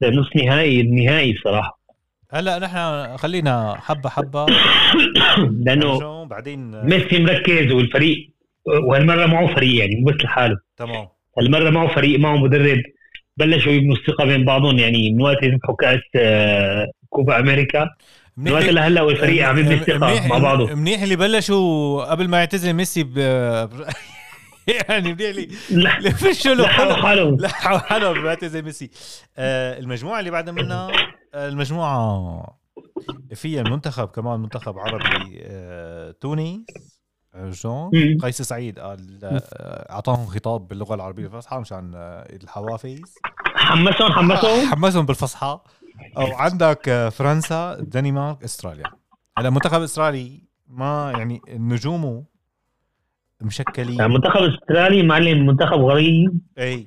لنص 0.00 0.36
نهائي 0.36 0.80
النهائي 0.80 1.32
بصراحه 1.32 1.82
هلا 2.30 2.58
نحن 2.58 3.16
خلينا 3.16 3.76
حبة 3.80 4.08
حبة. 4.08 4.46
لأنه؟ 5.66 6.24
بعدين 6.24 6.84
ميسي 6.84 7.18
مركز 7.18 7.72
والفريق 7.72 8.30
وهالمرة 8.88 9.26
معه 9.26 9.54
فريق 9.54 9.80
يعني 9.80 9.96
مو 9.96 10.10
بس 10.10 10.24
لحاله. 10.24 10.56
تمام. 10.76 11.08
هالمرة 11.38 11.70
معه 11.70 11.94
فريق 11.94 12.18
معه 12.20 12.36
مدرب. 12.36 12.82
بلشوا 13.36 13.72
يبنوا 13.72 13.96
الثقه 13.96 14.24
بين 14.24 14.44
بعضهم 14.44 14.78
يعني 14.78 15.12
من 15.12 15.22
وقت 15.22 15.42
يذبحوا 15.42 15.76
كأس 15.76 16.00
آه، 16.16 16.86
كوبا 17.08 17.40
أمريكا. 17.40 17.88
من 18.36 18.52
وقت 18.52 18.64
لهلا 18.64 19.02
والفريق 19.02 19.46
عم 19.48 19.58
يبني 19.58 19.74
الثقه 19.74 19.98
منيح- 19.98 20.26
مع 20.26 20.38
بعضه. 20.38 20.74
منيح 20.74 21.02
اللي 21.02 21.16
بلشوا 21.16 22.04
قبل 22.04 22.28
ما 22.28 22.38
يعتزل 22.38 22.72
ميسي 22.72 23.02
ب... 23.04 23.16
يعني 24.88 25.12
منيح 25.12 25.28
اللي 25.30 25.48
لا. 25.70 25.98
اللي 25.98 26.10
فشوا 26.10 26.54
له 26.54 26.64
لحقوا 26.64 26.94
حالهم 26.94 27.36
لا 27.36 27.48
حلو 27.80 28.12
بيعتزل 28.12 28.62
ميسي. 28.62 28.90
آه 29.36 29.78
المجموعة 29.78 30.20
اللي 30.20 30.30
بعدها 30.30 30.54
منها 30.54 30.88
آه 31.34 31.48
المجموعة 31.48 32.58
فيها 33.34 33.60
المنتخب 33.60 34.08
كمان 34.08 34.40
منتخب 34.40 34.78
عربي 34.78 35.40
آه 35.42 36.14
شلون؟ 37.50 37.90
مم. 37.94 38.18
قيس 38.22 38.42
سعيد. 38.42 38.78
قال 38.78 39.18
آه، 39.24 39.92
أعطاهم 39.92 40.26
خطاب 40.26 40.68
باللغة 40.68 40.94
العربية 40.94 41.26
الفصحى 41.26 41.56
مشان 41.58 41.92
آه، 41.94 42.28
الحوافز. 42.42 43.00
حمسهم 43.54 44.12
حمسهم. 44.12 44.66
حمسهم 44.70 45.06
بالفصحى. 45.06 45.58
أو 46.16 46.26
عندك 46.32 46.88
آه، 46.88 47.08
فرنسا 47.08 47.78
الدنمارك 47.78 48.44
إستراليا. 48.44 48.84
هلا 49.38 49.48
المنتخب 49.48 49.78
الاسترالي 49.78 50.42
ما 50.68 51.12
يعني 51.18 51.40
نجومه 51.48 52.24
مشكلين. 53.42 54.00
المنتخب 54.00 54.42
الاسترالي 54.42 55.02
معلم 55.02 55.46
منتخب 55.46 55.80
غريب. 55.80 56.40
إي. 56.58 56.86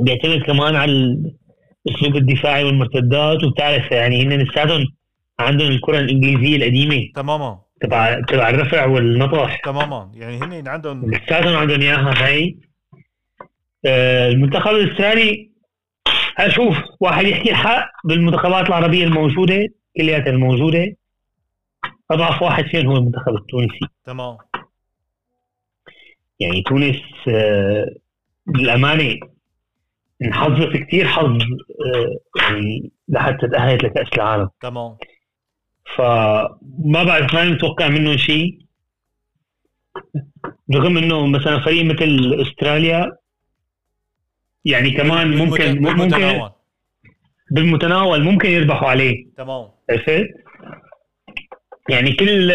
بيعتمد 0.00 0.42
كمان 0.42 0.76
على 0.76 0.92
الأسلوب 1.86 2.16
الدفاعي 2.16 2.64
والمرتدات 2.64 3.44
وبتعرف 3.44 3.90
يعني 3.92 4.22
هن 4.22 4.32
لساتهم 4.32 4.86
عندهم 5.40 5.68
الكرة 5.68 5.98
الإنجليزية 5.98 6.56
القديمة. 6.56 7.12
تماما. 7.14 7.60
تبع 7.80 8.20
تبع 8.20 8.48
الرفع 8.48 8.86
والنطح 8.86 9.60
تماما. 9.64 10.10
يعني 10.14 10.38
هن 10.38 10.68
عندهم 10.68 11.10
لساتهم 11.10 11.56
عندهم 11.56 11.80
إياها 11.80 12.24
هاي. 12.24 12.58
آه، 13.84 14.28
المنتخب 14.28 14.70
الإسترالي 14.70 15.51
أشوف 16.38 16.76
واحد 17.00 17.24
يحكي 17.24 17.50
الحق 17.50 17.90
بالمنتخبات 18.04 18.68
العربية 18.68 19.04
الموجودة 19.04 19.68
كلياتها 19.96 20.30
الموجودة. 20.30 20.96
اضعف 22.10 22.42
واحد 22.42 22.64
فيهم 22.64 22.86
هو 22.86 22.96
المنتخب 22.96 23.34
التونسي. 23.34 23.86
تمام. 24.04 24.36
يعني 26.40 26.62
تونس 26.62 26.96
آه، 27.28 27.86
للأمانة 28.46 29.20
انحظت 30.22 30.76
كثير 30.76 31.08
حظ 31.08 31.42
آه، 31.42 32.40
يعني 32.42 32.90
لحتى 33.08 33.48
تأهلت 33.48 33.84
لكأس 33.84 34.08
العالم. 34.14 34.48
تمام. 34.60 34.96
فما 35.96 37.04
بعرف 37.04 37.34
ما 37.34 37.44
متوقع 37.44 37.88
منهم 37.88 38.16
شيء. 38.16 38.58
رغم 40.74 40.98
إنه 40.98 41.26
مثلا 41.26 41.60
فريق 41.60 41.84
مثل 41.84 42.42
أستراليا 42.42 43.12
يعني 44.64 44.90
كمان 44.90 45.36
ممكن 45.36 45.82
ممكن 45.82 46.48
بالمتناول. 47.50 48.22
ممكن 48.24 48.48
يربحوا 48.50 48.88
عليه. 48.88 49.26
تمام. 49.36 49.68
عرفت؟ 49.90 50.28
يعني 51.90 52.12
كل 52.12 52.52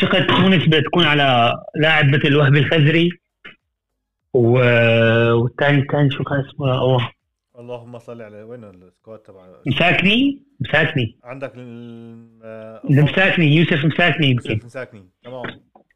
ثقة 0.00 0.20
تونس 0.26 0.68
بتكون 0.68 1.04
على 1.04 1.54
لاعب 1.76 2.06
مثل 2.08 2.36
وهبي 2.36 2.58
الخزري 2.58 3.10
و- 4.34 5.32
والثاني 5.32 5.82
الثاني 5.82 6.10
شو 6.10 6.24
كان 6.24 6.38
اسمه؟ 6.48 6.74
الله. 6.84 7.10
اللهم 7.58 7.98
صل 7.98 8.22
على 8.22 8.42
وين 8.42 8.64
السكواد 8.64 9.18
تبع 9.18 9.46
مساكني؟ 9.66 10.42
مساكني. 10.60 11.18
عندك 11.24 11.52
ال- 11.56 12.40
آه، 12.44 12.80
مساكني 12.84 13.56
يوسف 13.56 13.84
مساكني 13.84 14.26
يمكن. 14.26 14.50
يوسف 14.50 14.64
مساكني. 14.64 15.08
تمام. 15.24 15.42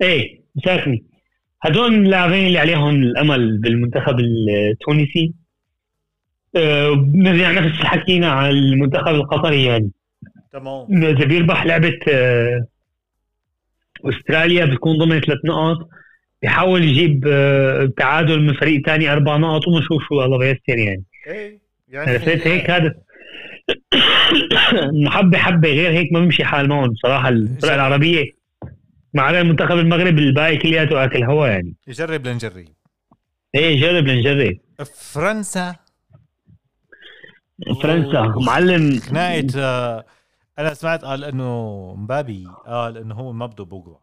إيه 0.02 0.40
مساكني. 0.56 1.04
هدول 1.62 1.94
اللاعبين 1.94 2.46
اللي 2.46 2.58
عليهم 2.58 2.88
الأمل 3.02 3.58
بالمنتخب 3.58 4.16
التونسي 4.20 5.34
بنرجع 6.94 7.50
نفس 7.50 7.76
اللي 7.76 7.86
حكينا 7.88 8.32
على 8.32 8.50
المنتخب 8.50 9.14
القطري 9.14 9.64
يعني. 9.64 9.90
تمام. 10.52 11.04
اذا 11.04 11.24
بيربح 11.24 11.66
لعبه 11.66 11.98
آه، 12.08 12.66
أستراليا 14.04 14.64
بتكون 14.64 14.98
ضمن 14.98 15.20
ثلاث 15.20 15.38
نقط 15.44 15.88
بيحاول 16.42 16.84
يجيب 16.84 17.24
آه، 17.28 17.92
تعادل 17.96 18.40
من 18.42 18.54
فريق 18.54 18.86
ثاني 18.86 19.12
أربع 19.12 19.36
نقط 19.36 19.68
ونشوف 19.68 20.02
شو 20.08 20.22
الله 20.24 20.38
بيسر 20.38 20.78
يعني. 20.78 21.04
إيه 21.26 21.60
يعني 21.88 22.10
عرفت 22.10 22.46
هيك 22.46 22.70
هذا 22.70 22.94
حبه 25.06 25.38
حبة. 25.38 25.68
غير 25.68 25.90
هيك 25.90 26.12
ما 26.12 26.20
بيمشي 26.20 26.44
حال 26.44 26.68
معهم 26.68 26.90
بصراحه 26.90 27.28
الفرق 27.28 27.72
العربية 27.72 28.24
مع 29.14 29.22
عدا 29.22 29.40
المنتخب 29.40 29.78
المغرب 29.78 30.18
الباقي 30.18 30.56
كلياته 30.56 31.04
آكل 31.04 31.24
هوا 31.24 31.46
يعني. 31.46 31.74
جرب 31.88 32.26
لنجرب. 32.26 32.64
إيه 33.54 33.80
جرب 33.80 34.06
لنجرب. 34.06 34.56
فرنسا 35.12 35.76
فرنسا. 37.82 38.22
معلم. 38.46 38.98
خناقة 39.00 39.46
آه، 39.56 40.04
أنا 40.58 40.74
سمعت 40.74 41.04
قال 41.04 41.24
إنه 41.24 41.94
مبابي 41.98 42.46
قال 42.66 42.96
إنه 42.98 43.14
هو 43.14 43.32
ما 43.32 43.46
بده 43.46 43.64
بوجبا 43.64 43.98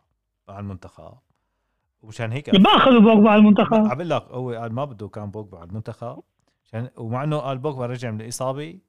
على 0.50 0.60
المنتخب. 0.60 1.14
ومشان 2.02 2.32
هيك 2.32 2.56
ما 2.56 2.70
أخذوا 2.70 3.00
بوجبا 3.00 3.30
على 3.30 3.40
المنتخب. 3.40 3.74
عم 3.74 3.88
بقول 3.96 4.10
لك 4.10 4.24
هو 4.24 4.52
قال 4.52 4.74
ما 4.74 4.86
بده 4.86 5.08
كان 5.08 5.32
بوجبا 5.32 5.58
على 5.58 5.70
المنتخب. 5.70 6.20
عشان 6.66 6.90
ومع 6.98 7.24
إنه 7.24 7.38
قال 7.38 7.58
بوجبا 7.58 7.86
رجع 7.86 8.12
من 8.12 8.22
الإصابة 8.22 8.80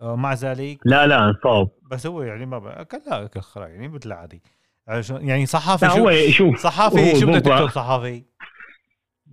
آه، 0.00 0.16
مع 0.16 0.34
ذلك 0.34 0.78
لا 0.84 1.06
لا 1.06 1.24
انصاب 1.28 1.68
بس 1.90 2.06
هو 2.06 2.22
يعني 2.22 2.46
ما 2.46 2.58
بقى 2.58 2.84
كان 2.84 3.00
لا 3.06 3.26
كخرا 3.26 3.66
يعني 3.66 3.88
مثل 3.88 4.06
العادي 4.06 4.42
عشان- 4.88 5.28
يعني 5.28 5.46
صحافي 5.46 5.88
شو 5.90 5.94
هو 6.08 6.10
شوف 6.30 6.58
صحافي 6.60 7.20
شو 7.20 7.26
بدك 7.26 7.40
تكتب 7.44 7.68
صحافي 7.68 8.24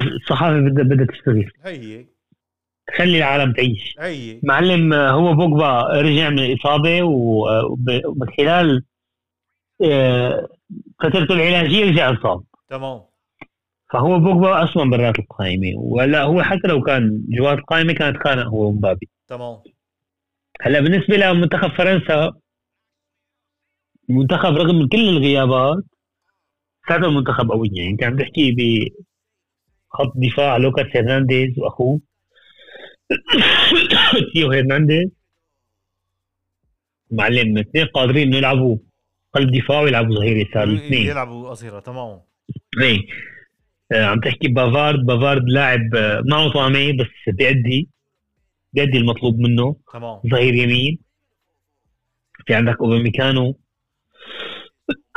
الصحافه 0.01 0.59
بدها 0.59 0.83
بدها 0.83 1.05
تشتغل. 1.05 1.51
هي 1.63 2.05
خلي 2.97 3.17
العالم 3.17 3.53
تعيش. 3.53 3.95
هي 3.99 4.39
معلم 4.43 4.93
آه، 4.93 5.11
هو 5.11 5.33
بوجبا 5.33 5.81
رجع 6.01 6.29
من 6.29 6.39
الإصابة 6.39 7.03
ومن 7.03 8.29
خلال 8.37 8.83
آه، 9.83 10.47
فترته 11.03 11.33
العلاجية 11.33 11.85
رجع 11.91 12.09
انصاب 12.09 12.43
تمام. 12.69 13.01
فهو 13.93 14.19
بوجبا 14.19 14.63
أصلا 14.63 14.89
برات 14.89 15.19
القائمة. 15.19 15.73
ولا 15.77 16.23
هو 16.23 16.43
حتى 16.43 16.67
لو 16.67 16.81
كان 16.81 17.23
جوات 17.29 17.57
القائمة 17.57 17.93
كانت 17.93 18.17
خانق 18.17 18.45
هو 18.47 18.67
ومبابي 18.67 19.09
تمام. 19.27 19.57
هلأ 20.61 20.79
بالنسبة 20.79 21.17
لمنتخب 21.17 21.69
فرنسا 21.69 22.33
منتخب 24.09 24.53
رغم 24.55 24.75
من 24.75 24.87
كل 24.87 25.09
الغيابات 25.09 25.83
هذا 26.85 27.07
المنتخب 27.07 27.51
قوي 27.51 27.69
يعني 27.73 27.89
انت 27.89 28.03
عم 28.03 28.17
تحكي 28.17 28.51
بخط 28.51 30.13
دفاع 30.15 30.57
لوكاس 30.57 30.85
هرنانديز 30.95 31.59
وأخوه. 31.59 31.99
تيو 34.33 34.51
هرنانديز. 34.51 35.09
معلم 37.11 37.57
اثنين 37.57 37.85
قادرين 37.85 38.33
يلعبوا 38.33 38.77
قلب 39.33 39.51
دفاع 39.51 39.79
ويلعبوا 39.81 40.15
ظهير 40.15 40.37
يسار 40.37 40.63
الاثنين 40.63 41.07
يلعبوا 41.07 41.49
قصيرة 41.49 41.79
تمام. 41.79 42.21
إيه 42.81 43.07
عم 43.93 44.19
تحكي 44.19 44.47
بافارد 44.47 44.99
بافارد 45.05 45.43
لاعب 45.49 45.95
آه، 45.95 46.23
معه 46.25 46.53
طعمه 46.53 46.91
بس 46.91 47.33
بيأدي 47.35 47.89
بيأدي 48.73 48.97
المطلوب 48.97 49.39
منه. 49.39 49.75
تمام. 49.93 50.19
ظهير 50.31 50.53
يمين. 50.53 50.99
في 52.47 52.53
عندك 52.53 52.77
أوباميكانو. 52.81 53.59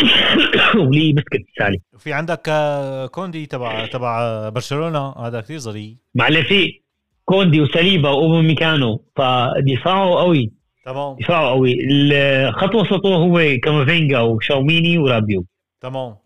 ولي 0.88 1.12
مسكت 1.12 1.44
السالي 1.48 1.80
وفي 1.92 2.12
عندك 2.12 2.48
آه، 2.48 3.06
كوندي 3.06 3.46
تبع 3.46 3.86
تبع 3.86 4.48
برشلونة 4.48 5.12
هذا 5.12 5.40
كثير 5.40 5.58
ظريف. 5.58 5.98
معلم 6.14 6.42
في 6.42 6.81
كوندي 7.24 7.60
وساليبا 7.60 8.08
واوباميكانو 8.10 9.04
فدفاعه 9.16 10.14
قوي. 10.14 10.52
تمام. 10.84 11.16
دفاعه 11.20 11.48
قوي. 11.48 11.74
الخط 11.90 12.74
وسطه 12.74 13.14
هو 13.14 13.40
كامافينجا 13.62 14.20
وشاوميني 14.20 14.98
ورابيو. 14.98 15.46
تمام. 15.80 16.16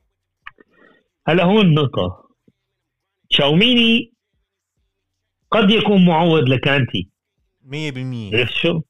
هلا 1.28 1.44
هون 1.44 1.66
النقطة 1.66 2.28
شاوميني 3.28 4.12
قد 5.50 5.70
يكون 5.70 6.04
معوض 6.04 6.48
لكانتي. 6.48 7.10
100% 7.64 8.34
عرفت 8.34 8.52
شو؟ 8.52 8.80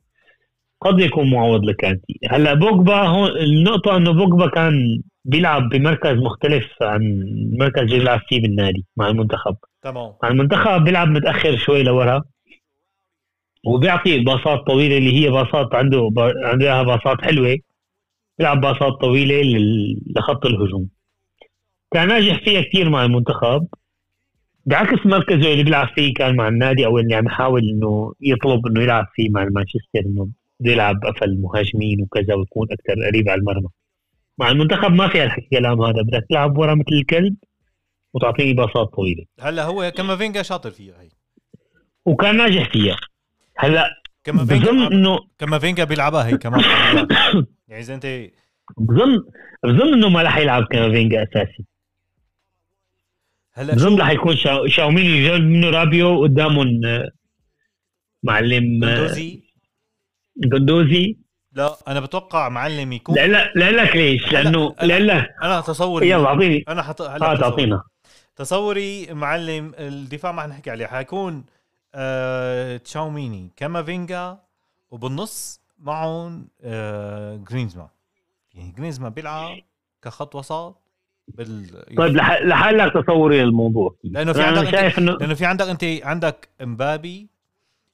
قد 0.80 1.00
يكون 1.00 1.30
معوض 1.30 1.64
لكانتي. 1.64 2.14
هلا 2.30 2.54
بوجبا 2.54 3.02
هون 3.02 3.30
النقطة 3.30 3.96
إنه 3.96 4.12
بوجبا 4.12 4.50
كان 4.50 5.02
بيلعب 5.26 5.68
بمركز 5.68 6.16
مختلف 6.18 6.66
عن 6.82 7.02
المركز 7.02 7.82
اللي 7.82 7.98
بيلعب 7.98 8.20
فيه 8.28 8.42
بالنادي 8.42 8.84
مع 8.96 9.08
المنتخب. 9.08 9.56
تمام. 9.82 10.12
مع 10.22 10.28
المنتخب 10.28 10.84
بيلعب 10.84 11.08
متأخر 11.08 11.56
شوي 11.56 11.82
لورا. 11.82 12.22
وبيعطي 13.64 14.18
باصات 14.18 14.66
طويلة 14.66 14.98
اللي 14.98 15.12
هي 15.22 15.30
باصات 15.30 15.74
عنده 15.74 16.08
با... 16.12 16.32
عنده 16.44 16.66
إياها 16.66 16.82
باصات 16.82 17.24
حلوة. 17.24 17.56
بيلعب 18.38 18.60
باصات 18.60 18.92
طويلة 18.92 19.42
لل... 19.42 20.00
لخط 20.16 20.46
الهجوم. 20.46 20.88
كان 21.92 22.08
ناجح 22.08 22.44
فيها 22.44 22.60
كثير 22.60 22.88
مع 22.90 23.04
المنتخب. 23.04 23.66
بعكس 24.66 25.06
مركزه 25.06 25.52
اللي 25.52 25.64
بيلعب 25.64 25.88
فيه 25.94 26.14
كان 26.14 26.36
مع 26.36 26.48
النادي 26.48 26.86
أو 26.86 26.98
اللي 26.98 27.14
عم 27.14 27.26
يحاول 27.26 27.68
إنه 27.68 28.12
يطلب 28.20 28.66
إنه 28.66 28.82
يلعب 28.82 29.06
فيه 29.14 29.30
مع 29.30 29.44
مانشستر 29.44 30.00
إنه 30.06 30.28
بده 30.60 30.72
يلعب 30.72 30.96
قفل 31.04 31.40
مهاجمين 31.40 32.02
وكذا 32.02 32.34
ويكون 32.34 32.66
أكثر 32.72 33.06
قريب 33.10 33.28
على 33.28 33.38
المرمى. 33.40 33.68
مع 34.38 34.50
المنتخب 34.50 34.92
ما 34.92 35.08
في 35.08 35.24
الكلام 35.24 35.82
هذا 35.82 36.02
بدك 36.02 36.26
تلعب 36.30 36.58
ورا 36.58 36.74
مثل 36.74 36.92
الكلب 36.92 37.36
وتعطيني 38.14 38.52
باصات 38.54 38.88
طويلة. 38.88 39.24
هلا 39.40 39.64
هو 39.64 39.90
كامافينجا 39.96 40.42
شاطر 40.42 40.70
فيها 40.70 41.02
هي. 41.02 41.08
وكان 42.04 42.36
ناجح 42.36 42.70
فيها. 42.72 42.96
هلا 43.56 43.82
بظن 43.84 43.94
كامافينجا 44.24 44.70
انه 44.70 45.18
كامافينجا 45.38 45.84
بيلعبها 45.84 46.26
هي 46.26 46.36
كمان. 46.38 46.60
يعني 47.68 47.82
إذا 47.82 47.94
انت 47.94 48.06
بظن 48.78 49.24
بظن 49.64 49.92
إنه 49.94 50.08
ما 50.08 50.22
رح 50.22 50.36
يلعب 50.38 50.64
كامافينجا 50.64 51.22
أساسي. 51.22 51.64
هلا 53.52 53.74
بظن 53.74 54.00
رح 54.00 54.10
يكون 54.10 54.36
تشاو- 54.36 54.66
تشواميني 54.66 55.24
جاب 55.28 55.40
منه 55.40 55.70
رابيو 55.70 56.22
قدامهم 56.22 56.84
آه، 56.86 57.10
معلم 58.22 58.84
آه، 58.84 58.96
جندوزي. 58.96 59.42
جندوزي. 60.36 61.16
لا 61.56 61.76
أنا 61.88 62.00
بتوقع 62.00 62.48
معلم 62.48 62.92
يكون 62.92 63.14
لا 63.14 63.26
لا 63.54 63.70
لك 63.84 63.96
ليش؟ 63.96 64.32
لأنه 64.32 64.74
لا 64.82 64.98
لا. 64.98 65.34
أنا 65.42 65.60
تصوري 65.60 66.10
يلا 66.10 66.26
أعطيني. 66.28 66.64
أنا 66.68 66.82
حط 66.82 67.02
هلا 67.02 67.14
آه 67.14 67.34
تصوري. 67.34 67.38
تعطينا. 67.50 67.82
تصوري 68.36 69.06
معلم 69.14 69.72
الدفاع 69.78 70.32
ما 70.32 70.42
حنحكي 70.42 70.70
عليه. 70.70 70.86
حيكون 70.86 71.44
آه 71.94 72.76
تشاوميني 72.76 73.50
كامافينجا 73.56 74.38
وبالنص 74.90 75.60
معهم 75.78 76.48
آه 76.62 77.36
جرينزمان. 77.36 77.88
يعني 78.54 78.72
جرينزمان 78.78 79.12
بيلعب 79.12 79.56
كخط 80.02 80.34
وسط 80.34 80.76
بال 81.28 81.84
طيب 81.96 82.16
لح- 82.16 82.42
لحالك 82.42 82.92
تصوري 83.04 83.42
للموضوع 83.44 83.94
لأنه 84.04 84.32
في 84.32 84.42
عندك 84.42 84.70
شايف 84.70 84.98
انه 84.98 85.12
لأنه 85.12 85.34
في 85.34 85.44
عندك 85.46 85.66
أنت 85.68 85.84
عندك 86.04 86.48
إمبابي 86.62 87.26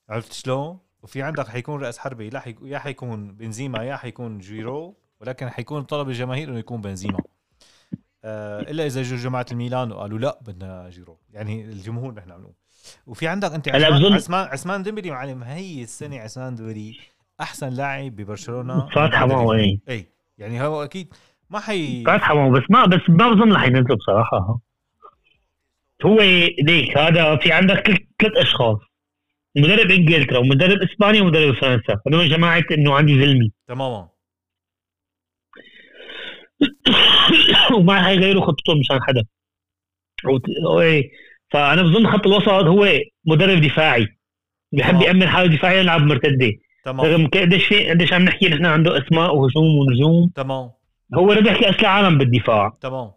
عرفت 0.09 0.33
شلون؟ 0.33 0.79
وفي 1.03 1.23
عندك 1.23 1.49
حيكون 1.49 1.83
رأس 1.83 1.99
حربي 1.99 2.31
لا 2.31 2.41
حيكون 2.41 2.69
يا 2.69 2.79
حيكون 2.79 3.33
بنزيما 3.33 3.85
يا 3.85 3.97
حيكون 3.97 4.39
جيرو 4.39 4.97
ولكن 5.21 5.49
حيكون 5.49 5.83
طلب 5.83 6.09
الجماهير 6.09 6.49
إنه 6.49 6.59
يكون 6.59 6.81
بنزيما. 6.81 7.19
آه 8.25 8.61
إلا 8.61 8.87
إذا 8.87 9.03
جو 9.03 9.17
جماعة 9.17 9.47
الميلان 9.53 9.93
وقالوا 9.93 10.19
لا 10.19 10.39
بدنا 10.47 10.91
جيرو. 10.91 11.19
يعني 11.33 11.65
الجمهور 11.65 12.15
نحن 12.15 12.31
عملوه. 12.31 12.55
وفي 13.07 13.29
عندك 13.29 13.53
أنت 13.53 13.69
عثمان 13.69 14.13
عثمان 14.13 14.49
عثمان 14.49 14.83
ديمبلي 14.83 15.11
معلم 15.11 15.43
هي 15.43 15.83
السنة 15.83 16.21
عثمان 16.21 16.55
ديمبلي 16.55 16.97
أحسن 17.41 17.69
لاعب 17.69 18.17
ببرشلونة. 18.17 18.89
فاتحه 18.95 19.27
معه 19.27 19.53
إيه 19.53 19.81
إي 19.89 20.07
يعني 20.39 20.63
هو 20.63 20.85
أكيد 20.85 21.15
ما 21.51 21.61
حي 21.61 22.05
فاتحه 22.05 22.35
معه 22.35 22.51
بس 22.51 22.63
ما 22.71 22.87
بس 22.87 23.01
ما 23.09 23.31
بظن 23.31 23.53
رح 23.53 23.65
ينزله 23.65 23.97
بصراحة. 23.97 24.61
هو 26.07 26.21
ليك 26.63 26.99
هذا 26.99 27.37
في 27.37 27.53
عندك 27.53 28.07
ثلاث 28.21 28.37
أشخاص. 28.37 28.79
مدرب 29.57 29.91
إنجلترا 29.91 30.39
ومدرب 30.39 30.79
إسبانيا 30.83 31.23
ومدرب 31.23 31.55
فرنسا. 31.55 32.01
هذول 32.09 32.29
جماعة 32.29 32.65
إنه 32.71 32.95
عندي 32.95 33.21
زلمي 33.21 33.53
تماما. 33.69 34.09
وما 37.77 38.03
حيغيروا 38.03 38.47
خطتهم 38.47 38.79
مشان 38.79 39.03
حدا. 39.03 39.25
فأنا 41.51 41.83
بظن 41.83 42.07
خط 42.07 42.27
الوسط 42.27 42.49
هو 42.49 42.89
مدرب 43.27 43.61
دفاعي. 43.61 44.07
بيحب 44.73 44.93
تمام. 44.93 45.03
يأمن 45.03 45.29
حاله 45.29 45.57
دفاعيا 45.57 45.81
يلعب 45.81 46.03
مرتدة. 46.03 46.53
تمام. 46.85 47.07
رغم 47.07 47.27
قديش 47.27 47.67
في 47.67 47.91
قديش 47.91 48.13
عم 48.13 48.23
نحكي 48.23 48.49
نحن 48.49 48.67
عنده 48.67 48.99
أسماء 48.99 49.37
وهجوم 49.37 49.79
ونجوم. 49.79 50.31
تمام. 50.35 50.71
هو 51.15 51.33
ربح 51.33 51.61
كاس 51.61 51.81
العالم 51.81 52.19
بالدفاع. 52.19 52.79
تمام. 52.81 53.11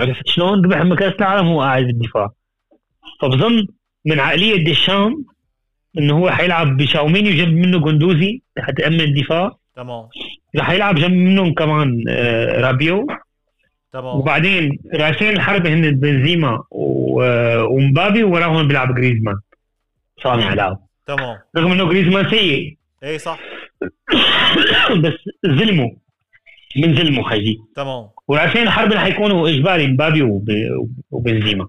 عرفت 0.00 0.28
شلون؟ 0.28 0.64
ربح 0.64 0.98
كاس 0.98 1.12
العالم 1.12 1.46
هو 1.46 1.60
قاعد 1.60 1.84
بالدفاع. 1.84 2.30
فبظن 3.20 3.66
من 4.04 4.20
عقلية 4.20 4.64
ديشام 4.64 5.24
إنه 5.98 6.18
هو 6.18 6.30
حيلعب 6.30 6.76
بشاوميني 6.76 7.30
وجنب 7.30 7.54
منه 7.54 7.78
جندوزي 7.84 8.42
حتى 8.58 8.82
يامن 8.82 9.00
الدفاع. 9.00 9.56
تمام. 9.76 10.08
رح 10.56 10.70
يلعب 10.70 10.94
جنب 10.94 11.12
منهم 11.12 11.54
كمان 11.54 12.04
آه، 12.08 12.60
رابيو. 12.60 13.06
تمام. 13.92 14.16
وبعدين 14.16 14.78
راسين 14.94 15.28
الحربة 15.30 15.74
هن 15.74 15.90
بنزيما 16.00 16.62
و- 16.70 17.64
ومبابي 17.74 18.22
ووراهم 18.24 18.68
بيلعب 18.68 18.94
جريزمان. 18.94 19.36
صانع 20.22 20.54
لعب. 20.54 20.78
تمام. 21.06 21.38
رغم 21.56 21.72
إنه 21.72 21.84
جريزمان 21.88 22.30
سيء. 22.30 22.76
اي 23.04 23.18
صح. 23.18 23.38
بس 25.02 25.14
ظلمه. 25.46 25.90
من 26.76 26.94
ظلمه 26.96 27.22
خجي 27.22 27.56
تمام. 27.76 28.08
وراسين 28.28 28.62
الحربة 28.62 28.94
رح 28.96 29.06
يكونوا 29.06 29.48
إجباري 29.48 29.86
مبابي 29.86 30.22
وب- 30.22 30.88
وبنزيما. 31.10 31.68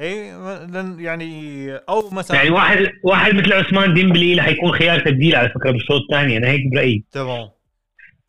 اي 0.00 0.32
لن 0.66 0.96
يعني 1.00 1.72
أو 1.76 2.10
مثلا 2.10 2.36
يعني 2.36 2.50
واحد 2.50 2.86
واحد 3.02 3.34
مثل 3.34 3.52
عثمان 3.52 3.94
ديمبلي 3.94 4.34
رح 4.34 4.48
يكون 4.48 4.72
خيار 4.72 5.00
تبديل 5.00 5.36
على 5.36 5.48
فكرة 5.48 5.70
بالشوط 5.70 6.00
الثاني 6.00 6.36
أنا 6.36 6.48
هيك 6.48 6.60
برأيي. 6.72 7.04
تمام. 7.12 7.48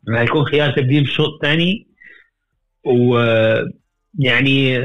رح 0.08 0.20
يكون 0.20 0.44
خيار 0.44 0.70
تبديل 0.72 1.02
بالشوط 1.02 1.28
الثاني 1.34 1.86
و 2.84 3.18
يعني 4.18 4.78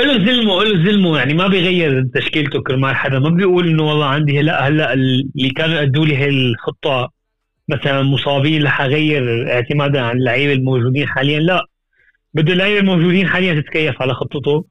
له 0.00 0.26
زلمه 0.26 0.64
له 0.64 0.84
زلمه 0.84 1.18
يعني 1.18 1.34
ما 1.34 1.46
بيغير 1.48 2.04
تشكيلته 2.14 2.62
كرمال 2.62 2.96
حدا. 2.96 3.18
ما 3.18 3.28
بيقول 3.30 3.68
إنه 3.68 3.82
والله 3.82 4.06
عندي 4.06 4.40
هلا 4.40 4.68
هلا 4.68 4.92
اللي 4.92 5.50
كانوا 5.56 5.82
ادوا 5.82 6.06
لي 6.06 6.16
هي 6.16 6.28
الخطه 6.28 7.12
مثلا 7.68 8.02
مصابين 8.02 8.64
رح 8.64 8.80
أغير 8.80 9.52
اعتمادا 9.52 10.00
على 10.00 10.18
اللعيبة 10.18 10.52
الموجودين 10.52 11.08
حاليا. 11.08 11.40
لا. 11.40 11.66
بده 12.34 12.52
اللعيبة 12.52 12.80
الموجودين 12.80 13.28
حاليا 13.28 13.60
تتكيف 13.60 14.02
على 14.02 14.14
خطته. 14.14 14.64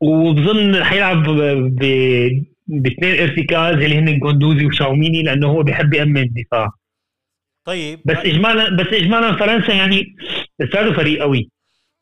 وبظن 0.00 0.74
رح 0.76 0.92
يلعب 0.92 1.22
ب 1.28 1.78
باثنين 2.66 3.20
ارتكاز 3.20 3.74
اللي 3.74 3.98
هن 3.98 4.18
جوندوزي 4.18 4.66
وشاوميني 4.66 5.22
لأنه 5.22 5.48
هو 5.48 5.62
بيحب 5.62 5.94
يأمن 5.94 6.22
الدفاع. 6.22 6.70
طيب 7.64 8.00
بس 8.04 8.16
اجمالا 8.16 8.76
بس 8.76 8.86
اجمالا 8.86 9.36
فرنسا 9.36 9.72
يعني 9.72 10.16
لساته 10.60 10.92
فريق 10.92 11.20
قوي. 11.22 11.50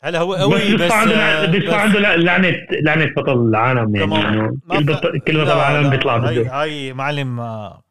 هلا 0.02 0.18
هو 0.18 0.34
قوي 0.34 0.54
بس 0.54 0.82
بس 0.82 0.92
عنده 0.92 1.14
آه، 1.16 1.46
بس 1.46 1.56
بس- 1.56 1.72
عنده 1.72 2.00
لا- 2.00 2.16
لعنه 2.16 2.56
لعنة 2.82 3.12
بطل 3.16 3.48
العالم 3.48 3.96
يعني. 3.96 4.14
إنه 4.14 4.56
كل 4.70 4.84
بطل 4.84 5.18
كل 5.18 5.34
لا، 5.36 5.42
بطل 5.44 5.52
العالم 5.52 5.82
لا، 5.84 5.88
بيطلع 5.90 6.16
بده. 6.18 6.60
هاي 6.62 6.92
معلم 6.92 7.40
آه، 7.40 7.82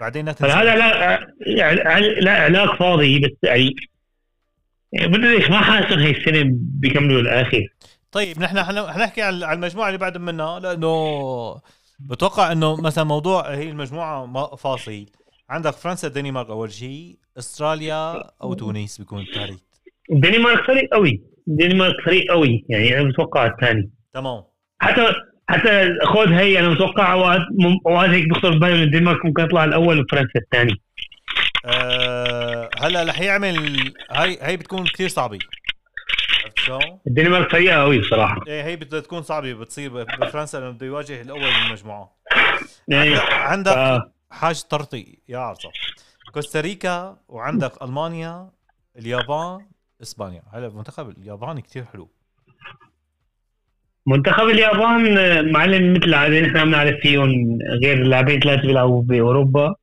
بعدين 0.00 0.24
لا 0.26 0.32
تنسى. 0.32 0.52
فهذا 0.52 0.76
لا 0.76 1.26
يعني 1.46 2.20
لا 2.20 2.32
علاق 2.42 2.76
فاضي 2.76 3.18
بس 3.18 3.30
يعني 3.42 3.74
بدي 4.92 5.28
ليش 5.36 5.50
ما 5.50 5.56
حاسس 5.60 5.92
هي 5.98 6.10
السنة 6.10 6.42
بيكملوا 6.54 7.20
الآخر 7.20 7.62
طيب 8.12 8.38
نحن 8.38 8.62
حن- 8.62 8.90
حنحكي 8.92 9.22
عن 9.22 9.42
المجموعة 9.42 9.86
اللي 9.88 9.98
بعد 9.98 10.18
منها 10.18 10.60
لأنه 10.60 11.60
بتوقع 12.00 12.52
إنه 12.52 12.80
مثلا 12.80 13.04
موضوع 13.04 13.54
هي 13.54 13.70
المجموعة 13.70 14.26
ما- 14.26 14.56
فاصل. 14.56 15.06
عندك 15.50 15.70
فرنسا 15.70 16.08
الدنمارك 16.08 16.50
أول 16.50 16.72
شيء. 16.72 17.16
أستراليا 17.38 18.22
أو 18.42 18.54
تونس 18.54 18.98
بيكون 18.98 19.20
الثالث 19.22 19.60
الدنمارك 20.12 20.64
فريق 20.66 20.88
قوي. 20.94 21.22
الدنمارك 21.48 21.94
فريق 22.04 22.32
قوي 22.32 22.64
يعني 22.68 23.00
أنا 23.00 23.08
بتوقع 23.08 23.46
الثاني. 23.46 23.90
تمام. 24.14 24.42
حتى 24.78 25.12
حتى 25.48 25.94
خذ 26.04 26.28
هي 26.32 26.58
أنا 26.58 26.68
متوقع 26.68 27.12
اوقات 27.12 28.10
هيك 28.10 28.28
بخطر 28.28 28.50
ببالي 28.56 28.82
الدنمارك 28.82 29.24
ممكن 29.26 29.42
يطلع 29.42 29.64
الأول 29.64 30.00
وفرنسا 30.00 30.30
الثاني. 30.36 30.80
أه 31.66 32.41
هلا 32.78 33.04
رح 33.04 33.20
يعمل 33.20 33.78
هاي 34.10 34.38
هي 34.42 34.56
بتكون 34.56 34.86
كثير 34.86 35.08
صعبة. 35.08 35.38
عرفت 36.44 36.58
شلون؟ 36.58 36.98
الدنمارك 37.06 37.50
فريق 37.50 37.74
قوي 37.74 37.98
بصراحة. 37.98 38.40
إيه 38.46 38.64
هي 38.64 38.76
بدها 38.76 39.00
تكون 39.00 39.22
صعبة. 39.22 39.52
بتصير 39.52 40.04
بفرنسا 40.04 40.58
لأنه 40.58 40.70
بده 40.70 40.86
يواجه 40.86 41.22
الأول 41.22 41.40
من 41.40 41.66
المجموعة. 41.66 42.16
يعني 42.88 43.14
عندك 43.30 43.72
آه. 43.72 44.12
حاج 44.30 44.62
طرطي 44.62 45.18
يا 45.28 45.38
عرصة 45.38 45.70
كوستاريكا 46.34 47.16
وعندك 47.28 47.82
ألمانيا 47.82 48.50
اليابان 48.98 49.66
إسبانيا. 50.02 50.42
هلا 50.52 50.66
المنتخب 50.66 51.08
الياباني 51.08 51.62
كتير 51.62 51.84
حلو. 51.84 52.10
منتخب 54.06 54.48
اليابان 54.48 55.52
معلم 55.52 55.92
مثل 55.92 56.04
العادة 56.04 56.40
نحن 56.40 56.64
بنعرف 56.64 57.00
فيهم 57.02 57.58
غير 57.84 58.02
لاعبين 58.04 58.40
ثلاثة 58.40 58.62
بيلعبوا 58.62 59.02
بأوروبا. 59.02 59.74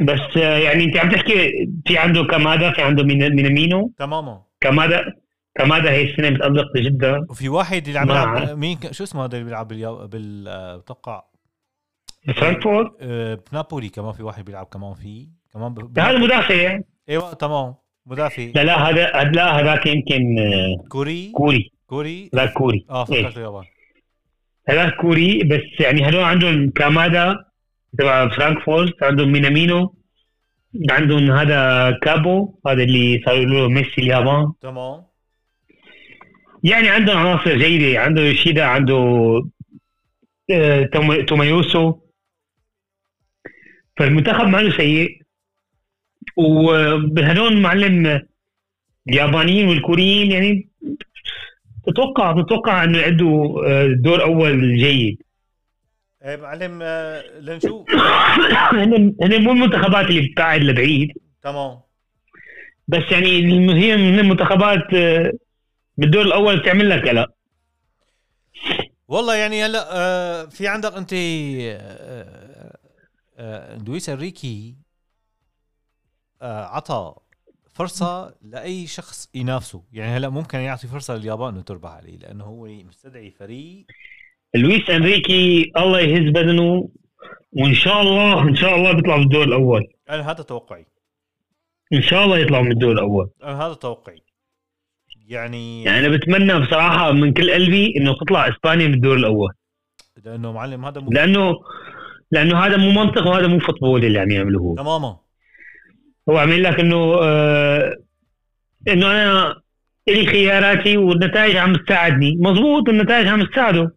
بس 0.00 0.36
آه، 0.36 0.58
يعني 0.58 0.84
انت 0.84 0.96
عم 0.96 1.10
تحكي 1.10 1.52
في 1.86 1.98
عنده 1.98 2.24
كامادا 2.24 2.72
في 2.72 2.82
عنده 2.82 3.04
مين- 3.04 3.34
مينامينو 3.36 3.92
تماما 3.98 4.42
كامادا 4.60 5.04
كامادا 5.54 5.90
هي 5.90 6.02
السنة 6.10 6.30
متالق 6.30 6.76
جدا. 6.76 7.26
وفي 7.30 7.48
واحد 7.48 7.86
اللي 7.86 7.98
عم 7.98 8.10
يلعب. 8.10 8.58
مين 8.58 8.78
شو 8.90 9.04
اسمه 9.04 9.24
هذا 9.24 9.34
اللي 9.34 9.44
بيلعب 9.44 9.68
باليا... 9.68 9.90
بال 9.90 10.48
آه، 10.48 10.76
بتوقع؟ 10.76 11.22
بفرانكفورت 12.28 12.92
آه، 13.00 13.38
بنابولي 13.52 13.88
كمان 13.88 14.12
في 14.12 14.22
واحد 14.22 14.44
بيلعب 14.44 14.66
كمان 14.66 14.94
فيه 14.94 15.26
كمان 15.52 15.74
ب... 15.74 15.98
هذا 15.98 16.18
مدافع. 16.18 16.80
إيوه 17.08 17.32
تمام. 17.32 17.74
مدافع. 18.06 18.42
لا 18.54 18.64
لا 18.64 18.88
هذا 18.88 19.12
هذا- 19.14 19.30
لا 19.30 19.60
هذاك 19.60 19.86
يمكن 19.86 20.36
كوري؟ 20.88 21.32
كوري. 21.32 21.70
كوري؟ 21.86 22.30
لا 22.32 22.46
كوري. 22.46 22.86
آه 22.90 23.06
إيه. 23.12 23.22
فكرت 23.22 23.36
اليابان 23.36 23.64
هذاك 24.68 24.96
كوري 24.96 25.38
بس 25.44 25.80
يعني 25.80 26.08
هدول 26.08 26.22
عندهم 26.24 26.70
كامادا 26.70 27.36
تبع 27.98 28.28
فرانكفورت 28.28 29.02
عندهم 29.02 29.32
مينامينو 29.32 29.94
عندهم 30.90 31.30
هذا 31.30 31.90
كوبو 32.02 32.58
هذا 32.66 32.82
اللي 32.82 33.22
صار 33.26 33.44
له 33.46 33.68
ميسي 33.68 34.00
اليابان. 34.00 34.52
تمام. 34.62 35.02
يعني 36.64 36.88
عندهم 36.88 37.16
عناصر 37.16 37.58
جيدة 37.58 38.00
عنده 38.00 38.22
يوشيدا 38.22 38.64
عنده 38.64 38.94
آه، 40.50 40.82
تومي- 40.82 41.22
تومياسو 41.24 41.94
فالمنتخب 43.96 44.46
ما 44.48 44.58
له 44.58 44.76
سيء 44.76 45.20
وهدول 46.36 47.60
معلم 47.60 48.22
اليابانيين 49.08 49.68
والكوريين 49.68 50.30
يعني 50.32 50.68
تتوقع 51.86 52.32
تتوقع 52.42 52.84
إنه 52.84 52.98
يعدوا 52.98 53.64
آه، 53.68 53.86
دور 53.86 54.22
أول 54.22 54.76
جيد. 54.78 55.22
إيه 56.26 56.36
معلم 56.36 56.78
آه، 56.82 57.22
لنشوف. 57.40 57.90
هن 58.72 59.14
هن 59.22 59.42
مو 59.44 59.52
المنتخبات 59.52 60.06
اللي 60.06 60.28
بتبعد 60.28 60.60
لبعيد. 60.60 61.12
تمام. 61.42 61.80
بس 62.88 63.02
يعني 63.10 63.28
هي 63.74 63.96
من 63.96 64.18
المنتخبات 64.18 64.94
آه، 64.94 65.32
بالدور 65.96 66.22
الأول 66.22 66.60
بتعمل 66.60 66.90
لك 66.90 67.08
قلق. 67.08 67.30
والله 69.08 69.34
يعني 69.34 69.64
هلا 69.64 69.88
آه، 69.96 70.44
في 70.44 70.68
عندك 70.68 70.92
أنت 70.92 71.12
لويس 73.88 74.08
أنريكي 74.08 74.76
آه، 76.42 76.64
عطى 76.64 77.14
فرصة 77.70 78.34
لأي 78.42 78.86
شخص 78.86 79.30
ينافسه. 79.34 79.82
يعني 79.92 80.16
هلا 80.16 80.28
ممكن 80.28 80.58
يعطي 80.58 80.86
فرصة 80.86 81.16
لليابان 81.16 81.54
إنه 81.54 81.62
تربح 81.62 81.90
عليه 81.90 82.16
لأنه 82.16 82.44
هو 82.44 82.66
مستدعي 82.66 83.30
فريق 83.30 83.86
لويس 84.54 84.90
أنريكي 84.90 85.72
الله 85.76 86.00
يهز 86.00 86.28
بدنه 86.30 86.88
وإن 87.52 87.74
شاء 87.74 88.02
الله 88.02 88.42
إن 88.42 88.54
شاء 88.54 88.76
الله 88.76 88.92
بيطلع 88.92 89.16
بالدور 89.16 89.44
الأول. 89.44 89.84
أنا 90.10 90.30
هذا 90.30 90.42
توقعي. 90.42 90.86
إن 91.92 92.02
شاء 92.02 92.24
الله 92.24 92.38
يطلع 92.38 92.62
من 92.62 92.72
الدور 92.72 92.92
الأول. 92.92 93.30
أنا 93.44 93.66
هذا 93.66 93.74
توقعي. 93.74 94.22
يعني 95.28 95.84
يعني 95.84 96.06
أنا 96.06 96.16
بتمنى 96.16 96.58
بصراحة 96.58 97.12
من 97.12 97.32
كل 97.32 97.50
قلبي 97.50 97.94
إنه 97.96 98.14
تطلع 98.14 98.48
إسبانيا 98.48 98.86
من 98.86 98.94
الدور 98.94 99.16
الأول. 99.16 99.50
لأنه 100.24 100.52
معلم 100.52 100.84
هذا 100.84 101.00
مو 101.00 101.10
لأنه 101.10 101.54
لأنه 102.30 102.58
هذا 102.58 102.76
مو 102.76 102.90
منطق 102.90 103.26
وهذا 103.26 103.46
مو 103.46 103.58
فوتبول 103.58 104.04
اللي 104.04 104.18
عم 104.18 104.30
يعمله 104.30 104.60
هو 104.60 104.74
تماما. 104.74 105.16
هو 106.28 106.38
عم 106.38 106.50
يقول 106.50 106.64
لك 106.64 106.80
إنه 106.80 107.18
آه 107.22 107.96
إنه 108.88 109.06
أنا 109.06 109.62
لي 110.08 110.26
خياراتي 110.26 110.96
والنتائج 110.96 111.56
عم 111.56 111.74
تساعدني. 111.74 112.36
مزبوط 112.40 112.88
النتائج 112.88 113.26
عم 113.26 113.42
تساعده. 113.42 113.95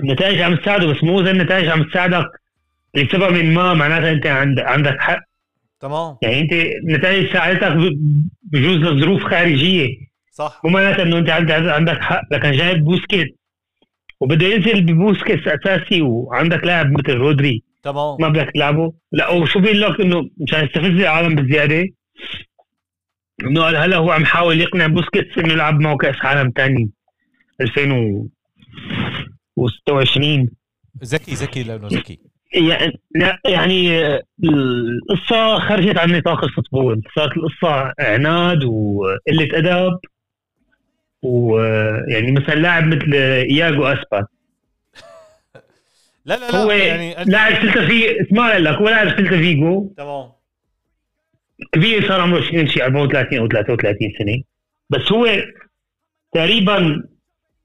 النتائج 0.00 0.40
عم 0.40 0.56
تساعده 0.56 0.86
بس 0.86 1.04
مو 1.04 1.20
اذا 1.20 1.30
النتائج 1.30 1.68
عم 1.68 1.82
تساعدك. 1.82 2.26
لسبب 2.94 3.44
ما 3.44 3.74
معناتها 3.74 4.12
أنت 4.12 4.58
عندك 4.58 5.00
حق. 5.00 5.20
تمام. 5.80 6.16
يعني 6.22 6.40
أنت 6.40 6.52
النتائج 6.52 7.32
ساعدتك 7.32 7.72
بجوز 8.42 8.76
لظروف 8.76 9.24
خارجية. 9.24 9.88
صح. 10.32 10.60
مو 10.64 10.70
معناتها 10.70 11.02
إنه 11.02 11.18
أنت 11.18 11.30
عندك 11.30 11.54
عندك 11.54 12.00
حق 12.00 12.22
لكن 12.32 12.50
جايب 12.52 12.84
بوسكيتس. 12.84 13.38
وبده 14.20 14.46
ينزل 14.46 14.82
ببوسكيتس 14.82 15.48
أساسي 15.48 16.02
وعندك 16.02 16.64
لاعب 16.64 16.92
مثل 16.92 17.14
رودري. 17.14 17.62
تمام. 17.82 18.16
ما 18.20 18.28
بدك 18.28 18.50
تلعبه. 18.54 18.92
لا 19.12 19.28
وشو 19.30 19.60
بيقول 19.60 19.80
لك 19.80 20.00
إنه 20.00 20.30
مشان 20.40 20.64
يستفز 20.64 21.00
العالم 21.00 21.34
بزياده 21.34 21.84
إنه 23.44 23.62
قال 23.62 23.76
هلا 23.76 23.96
هو 23.96 24.10
عم 24.10 24.22
يحاول 24.22 24.60
يقنع 24.60 24.86
بوسكيتس 24.86 25.38
إنه 25.38 25.52
يلعب 25.52 25.80
معه 25.80 25.96
كأس 25.96 26.16
عالم 26.24 26.52
ثاني 26.56 26.90
2000 27.60 27.92
و 27.92 28.28
و26 29.58 30.46
زكي 31.02 31.34
زكي 31.34 31.62
لأنه 31.62 31.88
زكي 31.88 32.18
يعني 33.44 34.04
القصة 34.44 35.58
خرجت 35.58 35.98
عن 35.98 36.12
نطاق 36.12 36.44
ال 36.44 36.50
football. 36.50 37.02
صارت 37.16 37.36
القصة 37.36 37.92
عناد 37.98 38.64
وقلة 38.64 39.48
أدب 39.52 39.98
ويعني 41.22 42.32
مثلا 42.32 42.54
لاعب 42.54 42.86
مثل 42.86 43.14
إياجو 43.14 43.84
أسباس. 43.84 44.26
لا 46.24 46.36
لا 46.36 46.50
لا 46.50 46.56
هو 46.56 46.70
يعني 46.70 47.24
لاعب 47.24 47.62
سلتا 47.62 47.86
في 47.86 48.22
اسمع 48.22 48.56
لك 48.56 48.74
هو 48.74 48.88
لاعب 48.88 49.08
سلتا 49.08 49.36
فيجو. 49.38 49.92
تمام. 49.96 50.32
كبير 51.72 52.08
صار 52.08 52.20
عمره 52.20 52.40
20 52.40 52.68
شيء 52.68 52.84
34 52.84 53.38
أو 53.38 53.48
33 53.48 54.12
سنة. 54.18 54.42
بس 54.90 55.12
هو 55.12 55.26
تقريبا 56.32 57.08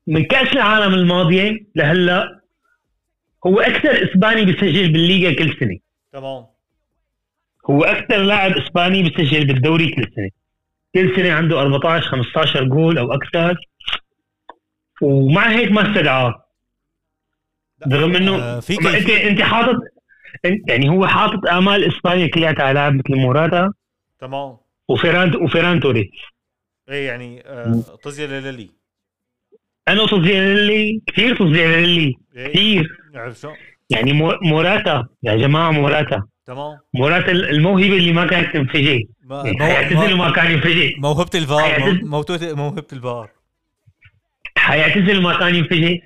من 0.08 0.24
كأس 0.24 0.54
العالم 0.54 0.94
الماضيه 0.94 1.66
لهلا 1.76 2.42
هو 3.48 3.60
أكثر 3.60 4.04
إسباني 4.04 4.46
بيسجل 4.46 4.92
بالليغا 4.92 5.34
كل 5.34 5.60
سنة. 5.60 5.78
تمام. 6.12 6.46
هو 7.70 7.84
أكثر 7.84 8.18
لاعب 8.18 8.52
إسباني 8.58 9.04
بيسجل 9.04 9.48
بالدوري 9.48 9.90
كل 9.90 10.04
سنة. 10.16 10.30
كل 10.96 11.16
سنة 11.16 11.34
عنده 11.34 11.62
14 11.62 12.08
15 12.08 12.64
جول 12.64 12.98
أو 12.98 13.14
أكثر. 13.14 13.56
ومع 15.02 15.50
هيك 15.50 15.72
ما 15.72 15.92
استدعاه. 15.92 16.46
رغم 17.88 18.16
انه 18.16 18.36
آه، 18.36 18.60
في 18.60 18.78
ما 18.78 18.98
انت 18.98 19.10
إنت 19.10 19.42
حاطط 19.42 19.76
يعني 20.68 20.90
هو 20.90 21.08
حاطط 21.08 21.46
آمال 21.46 21.84
إسبانيا 21.84 22.28
كلها 22.28 22.56
على 22.60 22.74
لاعب 22.74 22.94
مثل 22.94 23.16
موراتا. 23.16 23.74
تمام. 24.20 24.58
وفيران 24.88 25.36
وفيران 25.36 25.80
توريس. 25.80 26.10
إيه 26.90 27.08
يعني 27.08 27.44
آه، 27.46 27.82
طزية 28.04 28.26
للي 28.26 28.70
أنا 29.88 30.06
تضيع 30.08 30.44
كثير 31.08 31.36
تضيع 31.38 31.80
لي 31.80 32.14
إيه. 32.38 32.48
كثير. 32.48 32.88
شو 33.42 33.50
يعني 33.90 34.14
مو- 34.14 34.38
موراتا 34.42 35.08
يا 35.24 35.36
جماعة 35.36 35.72
موراتا. 35.72 36.24
تمام. 36.46 36.78
موراتا 36.94 37.32
الموهبة 37.32 37.98
اللي 37.98 38.14
ما 38.14 38.26
كانت 38.28 38.54
تنفجر. 38.54 39.00
ما 39.24 39.44
حيعتزل 39.60 40.14
وما 40.14 40.32
كان 40.32 40.52
ينفجر. 40.52 40.94
موهبة 40.98 41.30
الفار 41.36 41.62
حيعتزل. 41.64 42.02
مو- 42.06 42.08
موتوت- 42.22 42.44
موهبة 42.54 42.84
الفار. 42.94 43.30
حيعتزل 44.58 45.22
ما 45.22 45.38
كان 45.40 45.56
ينفجر. 45.56 45.98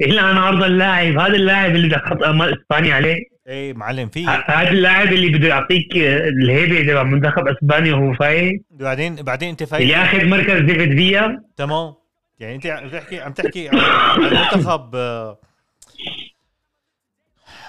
إلا 0.00 0.30
أنا 0.30 0.40
عرض 0.40 0.62
اللاعب. 0.62 1.18
هذا 1.18 1.34
اللاعب 1.36 1.74
اللي 1.76 1.88
بدك 1.88 2.00
تحط 2.04 2.22
امال 2.22 2.58
إسبانيا 2.60 2.94
عليه. 2.94 3.16
إيه 3.48 3.72
معلم 3.72 4.08
في 4.08 4.26
هذا 4.26 4.70
اللاعب 4.70 5.12
اللي 5.12 5.28
بده 5.38 5.48
يعطيك 5.48 5.96
الهيبة 5.96 6.92
تبع 6.92 7.02
منتخب 7.02 7.48
إسبانيا 7.48 7.94
وهو 7.94 8.14
فايق 8.14 8.60
بعدين 8.70 9.14
بعدين 9.14 9.48
أنت 9.48 9.62
اللي 9.62 9.70
فايق 9.70 9.98
اخذ 9.98 10.24
مركز 10.26 10.60
ديفيد 10.60 10.96
فيا. 10.98 11.42
تمام. 11.56 11.94
يعني 12.40 12.54
انت 12.54 12.66
عم 12.66 12.88
تحكي 12.90 13.20
عم 13.20 13.32
تحكي 13.32 13.68
عن 13.68 13.76
المنتخب 14.24 14.90
آه، 14.94 15.38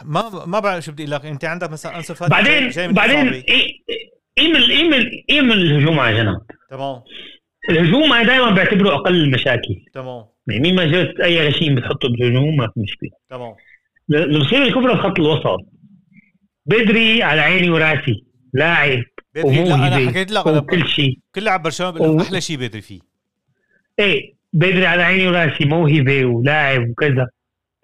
ما 0.05 0.45
ما 0.45 0.59
بعرف 0.59 0.84
شو 0.86 0.91
بدي 0.91 1.03
أقول 1.03 1.11
لك. 1.15 1.26
انت 1.26 1.45
عندك 1.45 1.70
مثلا 1.72 1.97
أنسو 1.97 2.13
فاتي 2.13 2.32
بعدين 2.32 2.70
جاي- 2.70 2.88
من 2.88 2.93
بعدين 2.93 3.20
الإصابة. 3.28 3.41
إيه- 3.41 4.09
ايمن 4.38 4.61
ايمن 4.72 5.05
ايمن 5.30 5.51
الهجوم 5.51 5.99
على 5.99 6.17
جنب 6.17 6.41
تمام. 6.70 7.01
الهجوم 7.70 8.13
أنا 8.13 8.24
دائما 8.24 8.49
بعتبره 8.51 8.95
أقل 8.95 9.15
المشاكل. 9.15 9.76
تمام. 9.93 10.26
يعني 10.47 10.59
مين 10.61 10.76
ما 10.76 10.86
جبت 10.86 11.20
أي 11.20 11.47
غشيم 11.47 11.76
بتحطه 11.76 12.09
بالهجوم 12.09 12.55
ما 12.57 12.67
في 12.67 12.80
مشكلة. 12.80 13.09
تمام. 13.30 13.55
المصيبه 14.11 14.63
الكبرى 14.63 14.93
بخط 14.93 15.20
الوسط. 15.20 15.59
بدري 16.65 17.24
على 17.24 17.41
عيني 17.41 17.70
وراسي 17.70 18.24
لاعب 18.53 19.03
بدري؟ 19.36 19.63
لا 19.63 19.76
أنا 19.76 20.09
حكيت 20.09 20.32
لك 20.32 20.45
وكل 20.45 20.88
شيء. 20.88 21.20
كل 21.36 21.43
لاعب 21.43 21.63
برشلونة 21.63 21.91
بقول 21.97 22.17
لك 22.20 22.26
أحلى 22.26 22.41
شيء 22.41 22.57
بدري 22.57 22.82
فيه. 22.82 22.99
إيه 23.99 24.38
بدري 24.53 24.85
على 24.85 25.03
عيني 25.03 25.27
وراسي 25.27 25.65
موهبة 25.65 26.25
ولاعب 26.25 26.89
وكذا 26.89 27.27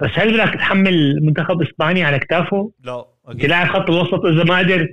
بس 0.02 0.10
هل 0.14 0.34
بدك 0.34 0.54
تحمل 0.54 1.20
منتخب 1.22 1.62
إسبانيا 1.62 2.06
على 2.06 2.20
كتافه؟ 2.20 2.72
لا 2.84 3.06
انت 3.30 3.46
لاعب 3.46 3.68
خط 3.68 3.90
الوسط 3.90 4.26
إذا 4.26 4.44
ما 4.44 4.58
قدر 4.58 4.88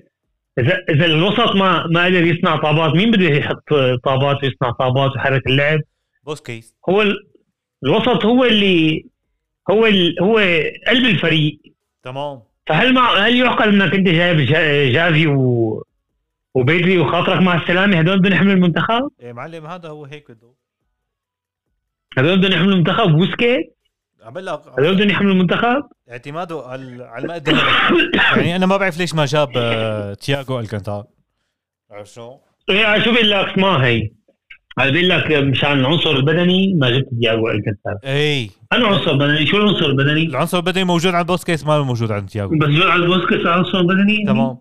إذا 0.58 0.78
إذا 0.88 1.06
الوسط 1.06 1.56
ما 1.56 1.86
ما 1.86 2.04
قدر 2.04 2.24
يصنع 2.24 2.56
طابات 2.56 2.94
مين 2.94 3.10
بده 3.10 3.24
يحط 3.24 3.68
طابات 4.04 4.44
ويصنع 4.44 4.70
طابات 4.78 5.10
ويحرك 5.10 5.46
اللعب؟ 5.46 5.80
بوسكيس 6.26 6.76
هو 6.88 7.02
ال... 7.02 7.16
الوسط 7.84 8.24
هو 8.24 8.44
اللي 8.44 9.04
هو 9.70 9.86
ال... 9.86 10.16
هو 10.22 10.36
قلب 10.88 11.04
الفريق 11.04 11.60
تمام 12.02 12.40
فهل 12.66 12.94
مع 12.94 13.14
هل 13.14 13.36
يعقل 13.36 13.68
إنك 13.68 13.94
أنت 13.94 14.08
جايب 14.08 14.36
جا... 14.36 14.92
جافي 14.92 15.26
و... 15.26 15.84
وبيدري 16.54 16.98
وخاطرك 16.98 17.40
مع 17.40 17.62
السلامة 17.62 17.98
هدول 17.98 18.18
بدهم 18.18 18.32
يحملوا 18.32 18.54
المنتخب؟ 18.54 19.10
إيه 19.20 19.32
معلم 19.32 19.66
هذا 19.66 19.88
هو 19.88 20.04
هيك 20.04 20.30
بده 20.30 20.48
هدول 22.18 22.38
بدهم 22.38 22.52
يحملوا 22.52 22.72
المنتخب 22.72 23.14
لك 24.44 24.60
هدول 24.78 24.94
بدهم 24.94 25.10
يحملوا 25.10 25.32
المنتخب؟ 25.32 25.82
اعتماده 26.10 26.62
على 26.66 27.04
على 27.04 27.22
الماء 27.22 27.36
الذهبي 27.36 28.10
يعني 28.36 28.56
أنا 28.56 28.66
ما 28.66 28.76
بعرف 28.76 28.98
ليش 28.98 29.14
ما 29.14 29.24
جاب 29.24 29.48
آه، 29.56 30.14
تياغو 30.14 30.60
ألكانتار. 30.60 31.04
عرفت 31.90 32.14
شو؟ 32.14 32.36
إيه 32.70 32.98
شو 33.04 33.12
بقول 33.12 33.30
لك؟ 33.30 33.58
ما 33.58 33.86
هي. 33.86 34.10
أنا 34.78 34.90
بقول 34.90 35.08
لك 35.08 35.32
مشان 35.32 35.72
العنصر 35.80 36.10
البدني 36.10 36.74
ما 36.74 36.90
جبت 36.90 37.08
دياغو 37.12 37.50
الكنتار 37.50 37.98
إي. 38.04 38.50
أنا 38.72 38.86
عنصر 38.86 39.12
بدني. 39.16 39.46
شو 39.46 39.56
العنصر 39.56 39.86
البدني؟ 39.86 40.22
العنصر 40.26 40.58
البدني 40.58 40.84
موجود 40.84 41.14
عند 41.14 41.26
بوسكيس 41.26 41.66
ما 41.66 41.82
موجود 41.82 42.12
عند 42.12 42.28
تياغو. 42.28 42.58
بس 42.58 42.68
جول 42.68 42.90
على 42.90 43.02
البوسكس 43.02 43.46
عنصر 43.46 43.82
بدني؟ 43.82 44.24
تمام. 44.26 44.56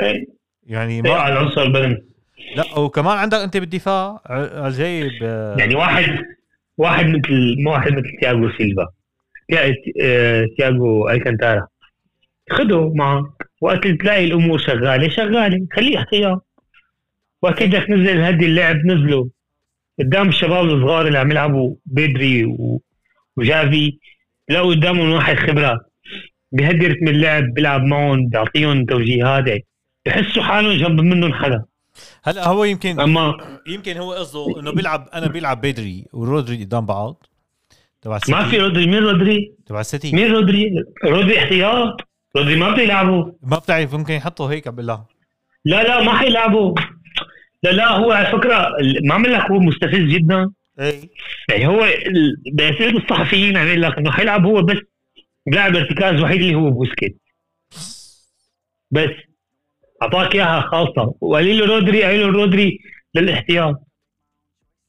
إيه. 0.00 0.26
يعني 0.66 0.92
إيه، 0.96 1.02
ما 1.02 1.10
على 1.10 1.32
العنصر 1.40 1.62
البدني 1.62 2.04
لا 2.56 2.78
وكمان 2.78 3.18
عندك 3.18 3.38
أنت 3.38 3.56
بالدفاع 3.56 4.20
ع- 4.26 4.68
جايب 4.68 5.10
آه، 5.22 5.56
يعني 5.58 5.74
واحد 5.74 6.18
واحد 6.80 7.06
مثل 7.06 7.56
واحد 7.66 7.92
مثل 7.92 8.10
تياغو 8.20 8.50
سيلفا. 8.50 8.88
آه، 10.02 10.46
تياغو 10.56 11.08
الكنتارا 11.08 11.66
خده 12.50 12.92
معك 12.94 13.24
وقت 13.60 13.86
تلاقي 13.86 14.24
الأمور 14.24 14.58
شغالة 14.58 15.08
شغالة. 15.08 15.66
خليه 15.72 15.98
احتياط 15.98 16.46
وقت 17.42 17.62
بدك 17.62 17.86
تنزل 17.86 18.20
هدي 18.20 18.46
اللعب 18.46 18.76
نزله. 18.76 19.30
قدام 19.98 20.28
الشباب 20.28 20.64
الصغار 20.64 21.06
اللي 21.06 21.18
عم 21.18 21.30
يلعبوا 21.30 21.74
بدري 21.86 22.56
وجافي 23.36 23.98
لو 24.48 24.70
قدامهم 24.70 25.12
واحد 25.12 25.36
خبرة. 25.36 25.80
بهدي 26.52 26.86
رتم 26.86 27.08
اللعب 27.08 27.44
بيلعب 27.54 27.82
معهم 27.82 28.28
بيعطيهم 28.28 28.84
توجيهات. 28.84 29.44
بحسوا 30.06 30.42
حالهم 30.42 30.72
جنب 30.72 31.00
منهم 31.00 31.32
حدا 31.32 31.64
هلا 32.22 32.48
هو 32.48 32.64
يمكن 32.64 33.00
أما 33.00 33.36
يمكن 33.66 33.96
هو 33.96 34.12
قصده 34.12 34.60
إنه 34.60 34.72
بيلعب 34.72 35.08
أنا 35.14 35.26
بيلعب 35.26 35.60
بيدري 35.60 36.06
ورودري 36.12 36.64
قدام 36.64 36.86
بعض. 36.86 37.26
تبع 38.02 38.18
ما 38.28 38.48
في 38.48 38.58
رودري 38.58 38.86
مين 38.86 39.02
رودري؟ 39.02 39.54
تبع 39.66 39.80
السيتي 39.80 40.12
مين 40.12 40.32
رودري؟ 40.32 40.84
رودري 41.04 41.38
احتياط. 41.38 42.00
رودري 42.36 42.56
ما 42.56 42.70
بده 42.70 42.82
يلعبه 42.82 43.32
ما 43.42 43.58
بتعرف 43.58 43.94
ممكن 43.94 44.14
يحطه 44.14 44.46
هيك 44.46 44.68
بالله. 44.68 45.04
لا 45.64 45.82
لا 45.82 46.02
ما 46.02 46.18
حيلعبه. 46.18 46.74
لا 47.62 47.70
لا 47.70 47.88
هو 47.88 48.12
على 48.12 48.26
فكرة 48.26 48.68
ما 49.04 49.14
عمل 49.14 49.32
لك 49.32 49.50
هو 49.50 49.58
مستفز 49.58 49.98
جدا. 50.00 50.50
اي 50.80 51.10
يعني 51.48 51.66
هو 51.66 51.88
بأسئلة 52.52 52.98
الصحفيين 52.98 53.56
عم 53.56 53.66
يقول 53.66 53.82
لك 53.82 53.98
إنه 53.98 54.10
حيلعب 54.10 54.46
هو 54.46 54.62
بس 54.62 54.76
لاعب 55.46 55.76
ارتكاز 55.76 56.20
وحيد 56.22 56.40
اللي 56.40 56.54
هو 56.54 56.70
بوسكيتس. 56.70 57.20
بس. 58.90 59.29
أعطاك 60.02 60.34
إياها 60.34 60.60
خاصة. 60.60 61.14
وقال 61.20 61.58
له 61.58 61.66
رودري 61.66 62.02
قال 62.02 62.20
له 62.20 62.26
رودري 62.26 62.78
للاحتياط. 63.14 63.82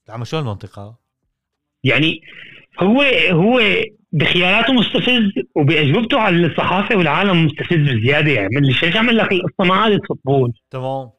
عم 0.09 0.23
شو 0.23 0.39
المنطقة. 0.39 0.97
يعني 1.83 2.21
هو 2.79 3.01
هو 3.31 3.61
بخياراته 4.11 4.73
مستفز 4.73 5.31
وبأجوبته 5.55 6.19
على 6.19 6.45
الصحافة 6.45 6.95
والعالم 6.95 7.45
مستفز 7.45 7.77
بزيادة. 7.77 8.31
يعني 8.31 8.49
من 8.51 8.61
ليش 8.61 8.97
عمل 8.97 9.17
لك 9.17 9.31
القصة 9.31 9.63
ما 9.63 9.75
عادت 9.75 10.01
football 10.07 10.53
تمام. 10.71 11.09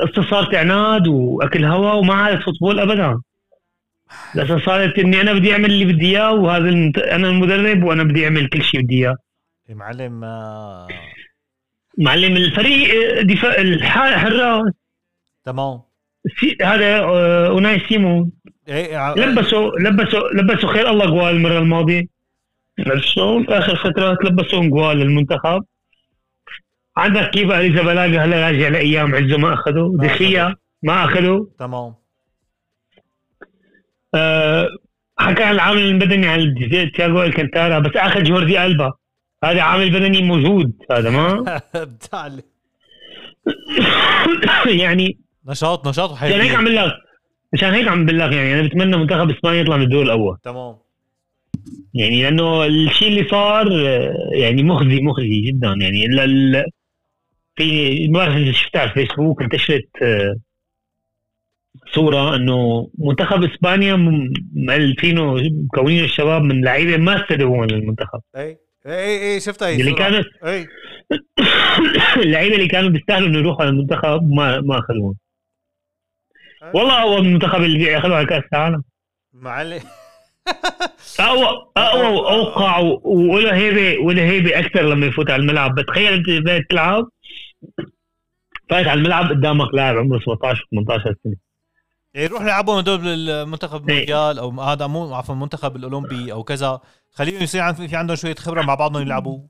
القصة 0.00 0.30
صارت 0.30 0.54
عناد 0.54 1.08
وأكل 1.08 1.64
هوا 1.64 1.92
وما 1.92 2.14
عادت 2.14 2.42
football 2.42 2.80
ابدا. 2.80 3.20
القصة 4.36 4.58
صارت 4.66 4.98
إني 4.98 5.20
أنا 5.20 5.32
بدي 5.32 5.52
أعمل 5.52 5.70
اللي 5.70 5.84
بدي 5.84 6.06
إياه 6.06 6.32
وهذا. 6.32 6.68
أنا 7.14 7.28
المدرب 7.28 7.82
وأنا 7.82 8.02
بدي 8.02 8.24
أعمل 8.24 8.48
كل 8.48 8.62
شيء 8.62 8.80
بدي 8.80 8.94
إياه. 8.94 9.16
يا 9.68 9.74
معلم 9.74 10.24
آه، 10.24 10.88
معلم 12.00 12.36
الفريق 12.36 12.90
دفاع 13.22 13.54
الح- 13.54 13.96
الحراس 14.02 14.72
تمام. 15.44 15.80
سي... 16.40 16.56
هذا 16.62 16.98
آه، 17.00 17.48
أوناي 17.48 17.80
سيمون 17.88 18.30
إيه 18.68 18.96
ع- 18.96 19.14
لبسوا 19.14 19.70
لبسوا 19.78 20.28
لبسوا 20.34 20.72
خير. 20.72 20.90
الله 20.90 21.06
جوال 21.06 21.34
المرة 21.36 21.58
الماضية. 21.58 22.06
عرفت 22.78 23.04
شلون؟ 23.04 23.46
آخر 23.48 23.76
فترات 23.76 24.24
لبسوا 24.24 24.64
جوال 24.68 24.96
للمنتخب 24.96 25.64
عندك 26.96 27.30
كيف 27.30 27.50
أليزا 27.50 27.82
بلاغا 27.82 28.24
هلا 28.24 28.46
راجع 28.46 28.68
لأيام 28.68 29.14
عزه 29.14 29.36
ما 29.38 29.54
أخذوا؟ 29.54 29.96
ما 29.96 30.06
دخيا 30.06 30.56
ما 30.82 31.04
أخذوا؟ 31.04 31.46
تمام. 31.58 31.94
آه، 34.14 34.68
حكى 35.18 35.42
عن 35.42 35.54
العامل 35.54 35.82
البدني 35.82 36.28
عن 36.28 36.54
تياغو 36.96 37.22
الكنتارا 37.22 37.78
بس 37.78 37.96
أخذ 37.96 38.22
جوردي 38.22 38.66
ألبا. 38.66 38.92
هذا 39.44 39.62
عامل 39.62 39.90
بدني 39.90 40.22
موجود 40.22 40.72
هذا 40.90 41.10
ما؟ 41.10 41.60
يعني 44.82 45.18
نشاط 45.46 45.88
نشاط 45.88 46.10
عشان 46.12 46.40
هيك 46.40 46.52
وحيوية 46.52 46.56
عم 46.56 46.68
لك 46.68 46.92
عشان 47.54 47.72
هيك 47.72 47.88
عم 47.88 48.06
بقول 48.06 48.18
لك 48.18 48.32
يعني 48.32 48.54
أنا 48.54 48.62
بتمنى 48.68 48.96
منتخب 48.96 49.30
إسبانيا 49.30 49.60
يطلع 49.60 49.76
من 49.76 49.82
الدور 49.82 50.02
الأول. 50.02 50.38
تمام. 50.42 50.76
يعني 51.94 52.22
لأنه 52.22 52.64
الشيء 52.66 53.08
اللي 53.08 53.28
صار 53.30 53.66
يعني 54.32 54.62
مخزي 54.62 55.00
مخزي 55.00 55.40
جدا 55.40 55.68
يعني 55.80 56.06
ال- 56.06 56.20
ال- 56.20 56.64
في 57.56 58.08
ما 58.08 58.18
بعرف 58.18 58.36
إذا 58.36 58.52
شفتها 58.52 58.80
على 58.80 58.90
الفيسبوك 58.90 59.42
انتشرت 59.42 59.88
آه، 60.02 60.36
صورة 61.94 62.36
إنه 62.36 62.88
منتخب 62.98 63.44
إسبانيا 63.44 63.96
م- 63.96 64.32
مؤلفينه 64.54 65.34
مكونين 65.64 66.04
الشباب 66.04 66.42
من 66.42 66.64
لعيبة 66.64 66.96
ما 66.96 67.22
استدعوهم 67.22 67.64
للمنتخب. 67.64 68.20
أي. 68.36 68.58
اي 68.86 69.34
اي 69.34 69.40
شفتها 69.40 69.68
هي 69.68 69.80
اللي. 69.80 69.92
كانت 69.92 70.26
اي 70.44 70.68
اللعيبة 72.24 72.54
اللي 72.54 72.68
كانوا 72.68 72.90
بيستاهلوا 72.90 73.28
إنه 73.28 73.38
يروحوا 73.38 73.62
على 73.62 73.70
المنتخب 73.70 74.30
ما 74.30 74.60
ما 74.60 74.78
اخذوهم 74.78 75.16
والله 76.74 77.02
هو 77.02 77.18
المنتخب 77.18 77.62
اللي 77.62 77.78
بياخذوا 77.78 78.16
على 78.16 78.26
كأس 78.26 78.42
العالم. 78.52 78.82
معلم. 79.32 79.80
اقوى 81.20 81.66
أقوى 81.76 82.06
وأوقع 82.06 82.78
وله 83.04 83.54
هيبه 83.54 84.04
وله 84.04 84.22
هيبة 84.22 84.58
أكثر 84.58 84.82
لما 84.82 85.06
يفوت 85.06 85.30
على 85.30 85.42
الملعب. 85.42 85.74
بتخيل 85.74 86.12
أنت 86.12 86.30
بدك 86.30 86.66
تلعب 86.70 87.08
فايت 88.70 88.86
على 88.86 88.98
الملعب 88.98 89.28
قدامك 89.30 89.74
لاعب 89.74 89.96
عمره 89.96 90.18
17 90.18 90.66
18 90.70 91.14
سنة. 91.24 91.49
يعني 92.14 92.26
يروح 92.26 92.42
يلعبوا 92.42 92.80
هدول 92.80 92.98
بالمنتخب 92.98 93.90
إيه. 93.90 93.94
المونديال 93.94 94.38
أو 94.38 94.60
هذا 94.60 94.86
مو 94.86 95.14
عفوا 95.14 95.34
المنتخب 95.34 95.76
الأولمبي 95.76 96.32
أو 96.32 96.42
كذا. 96.42 96.80
خليهم 97.12 97.42
يصير 97.42 97.72
في 97.72 97.96
عندهم 97.96 98.16
شوية 98.16 98.34
خبرة 98.34 98.62
مع 98.62 98.74
بعضهم 98.74 99.02
يلعبوا. 99.02 99.40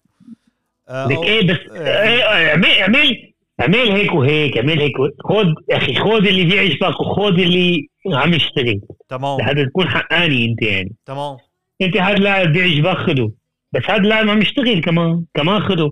آه، 0.88 1.06
لك 1.06 1.18
إيه 1.18 1.46
بس 1.46 1.58
إيه 1.72 2.22
اعمل 2.50 2.66
اعمل 2.66 3.32
اعمل 3.60 3.76
هيك 3.92 4.12
وهيك 4.12 4.56
اعمل 4.56 4.80
هيك. 4.80 4.92
خذ 5.24 5.46
يا 5.70 5.76
أخي 5.76 5.94
خذ 5.94 6.26
اللي 6.26 6.44
بيعجبك 6.44 7.00
وخذ 7.00 7.40
اللي 7.40 7.88
عم 8.12 8.34
يشتغل 8.34 8.80
تمام. 9.08 9.38
لحتى 9.40 9.64
تكون 9.64 9.88
حقاني 9.88 10.44
أنت 10.44 10.62
يعني. 10.62 10.92
تمام. 11.06 11.36
أنت 11.82 11.96
هذا 11.96 12.16
اللاعب 12.16 12.52
بيعجبك 12.52 12.96
خده 12.96 13.30
بس 13.72 13.82
هذا 13.84 13.96
اللاعب 13.96 14.28
عم 14.28 14.42
يشتغل 14.42 14.80
كمان 14.80 15.24
كمان 15.34 15.60
خده. 15.60 15.90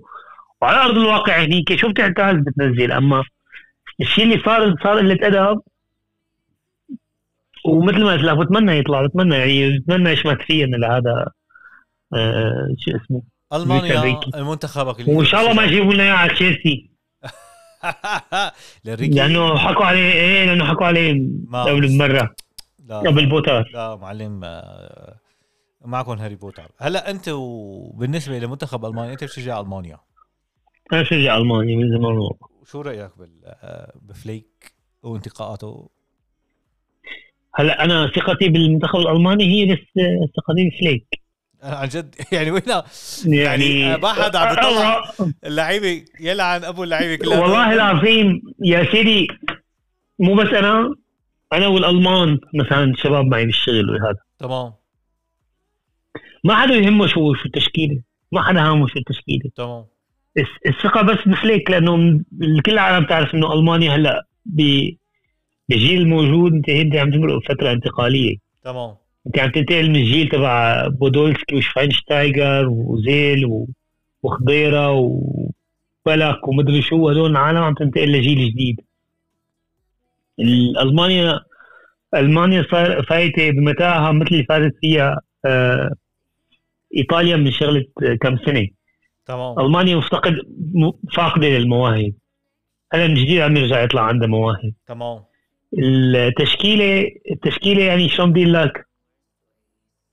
وعلى 0.61 0.77
أرض 0.77 0.97
الواقع 0.97 1.43
هنيك 1.43 1.75
شو 1.75 1.89
بتعتاز 1.89 2.35
بتنزل 2.35 2.91
أما 2.91 3.23
الشيء 4.01 4.23
اللي 4.23 4.39
صار 4.45 4.75
صار 4.83 4.97
قله 4.97 5.17
ادب 5.27 5.61
ومثل 7.65 8.03
ما 8.03 8.11
قلت 8.11 8.23
لك 8.23 8.37
بتمنى 8.37 8.77
يطلع 8.79 9.05
بتمنى 9.05 9.35
يعني 9.35 9.79
بتمنى 9.79 10.09
يشمت 10.09 10.41
فيه 10.41 10.65
إنه 10.65 10.77
لهذا 10.77 11.27
آه 12.13 12.75
شو 12.77 12.97
اسمه؟ 12.97 13.21
ألمانيا. 13.53 14.19
المنتخبك 14.35 15.07
وإن 15.07 15.25
شاء 15.25 15.41
الله 15.41 15.53
ما 15.53 15.63
يجيبوا 15.63 15.93
لنا 15.93 16.03
إياه 16.03 16.13
على 16.13 16.33
تشيلسي. 16.33 16.89
لأنه 18.83 19.57
حكوا 19.57 19.85
عليه 19.85 20.11
إيه 20.11 20.45
لأنه 20.45 20.65
حكوا 20.65 20.85
عليه 20.85 21.11
قبل 21.53 21.97
مرة 21.97 22.35
لا 22.85 22.99
قبل 22.99 23.25
بوتر. 23.25 23.69
لا 23.73 23.95
معلم 23.95 24.41
آه، 24.43 25.15
معكم 25.85 26.11
هاري 26.11 26.35
بوتر. 26.35 26.71
هلأ 26.77 27.09
أنت 27.09 27.29
وبالنسبة 27.29 28.39
لمنتخب 28.39 28.85
ألمانيا 28.85 29.11
أنت 29.11 29.23
بتشجع 29.23 29.59
ألمانيا؟ 29.59 29.97
أنا 30.93 31.01
بشجع 31.01 31.37
ألمانيا 31.37 31.75
من 31.75 31.97
زمان 31.97 32.29
شو 32.71 32.81
رأيك 32.81 33.17
بال 33.17 33.41
آه، 33.45 33.93
بفليك 34.01 34.73
وانتقاءاته 35.03 35.89
هلا 37.59 37.83
أنا 37.83 38.07
ثقتي 38.15 38.49
بالمنتخب 38.49 38.99
الألماني 38.99 39.43
هي 39.43 39.65
بس 39.73 39.79
آه، 39.97 40.27
ثقتي 40.37 40.69
بفليك 40.69 41.21
أنا 41.63 41.75
عن 41.75 41.87
جد. 41.87 42.15
يعني 42.31 42.51
وين؟ 42.51 42.61
يعني 43.25 43.79
يعني 43.79 43.97
ما 44.01 44.13
حدا 44.13 44.39
عم 44.39 44.53
يطلع 44.53 44.97
آه، 44.97 45.31
اللعيبة 45.45 46.05
يلعن 46.19 46.63
أبو 46.63 46.83
اللعيبة 46.83 47.23
كلها. 47.23 47.39
والله 47.39 47.73
العظيم 47.73 48.41
يا 48.65 48.91
سيدي 48.91 49.27
مو 50.19 50.35
بس 50.35 50.47
أنا 50.47 50.95
أنا 51.53 51.67
والألمان 51.67 52.39
مثلا 52.53 52.93
شباب 52.97 53.25
معي 53.25 53.45
بالشغل 53.45 53.89
وهذا. 53.89 54.17
تمام. 54.39 54.73
ما 56.43 56.55
حدا 56.55 56.73
يهمه 56.75 57.07
شو 57.07 57.33
شو 57.33 57.45
التشكيلة. 57.45 58.01
ما 58.31 58.41
حدا 58.43 58.61
هامه 58.61 58.87
شو 58.87 58.99
التشكيلة. 58.99 59.49
تمام. 59.55 59.85
الثقة 60.67 61.01
بس 61.01 61.17
بفليك 61.27 61.71
لأنه 61.71 61.95
م- 61.97 62.23
كل 62.65 62.71
العالم 62.71 63.05
تعرف 63.05 63.33
إنه 63.35 63.53
ألمانيا 63.53 63.95
هلأ 63.95 64.27
ب- 64.45 64.89
بالجيل 65.69 66.01
الموجود 66.01 66.53
انت 66.53 66.69
انت 66.69 66.95
عم 66.95 67.11
تمرق 67.11 67.39
فترة 67.49 67.71
انتقالية. 67.71 68.35
تمام. 68.63 68.95
انت 69.27 69.39
عم 69.39 69.51
تنتقل 69.51 69.89
من 69.89 69.95
الجيل 69.95 70.29
تبع 70.29 70.87
بودولسكي 70.87 71.55
وشفاينشتايجر 71.55 72.67
وأوزيل 72.69 73.45
و- 73.45 73.67
وخضيرة 74.23 74.91
وبلك 74.91 76.47
ومدري 76.47 76.81
شو 76.81 77.09
هدول 77.09 77.31
العالم 77.31 77.57
عم 77.57 77.73
تنتقل 77.73 78.11
لجيل 78.11 78.51
جديد. 78.51 78.79
ال- 80.39 80.77
ألمانيا 80.79 81.39
المانيا 82.15 82.65
صار 82.71 83.03
فايتة 83.03 83.49
بمتاهة 83.51 84.11
مثل 84.11 84.27
اللي 84.31 84.43
فازت 84.43 84.75
فيها 84.81 85.21
آه، 85.45 85.91
إيطاليا 86.97 87.35
من 87.35 87.51
شغلة 87.51 87.85
آه، 88.03 88.13
كم 88.21 88.37
سنة. 88.37 88.67
تمام. 89.25 89.59
ألمانيا 89.59 89.95
مفتقد 89.95 90.35
فاقدة 91.13 91.47
للمواهب. 91.47 92.13
هلا 92.93 93.07
من 93.07 93.13
جديد 93.13 93.39
عم 93.41 93.57
يرجع 93.57 93.83
يطلع 93.83 94.01
عنده 94.01 94.27
مواهب. 94.27 94.73
تمام. 94.87 95.19
التشكيلة 95.77 97.11
التشكيلة 97.31 97.83
يعني 97.83 98.09
شلون 98.09 98.31
بدي 98.31 98.45
لك؟ 98.45 98.85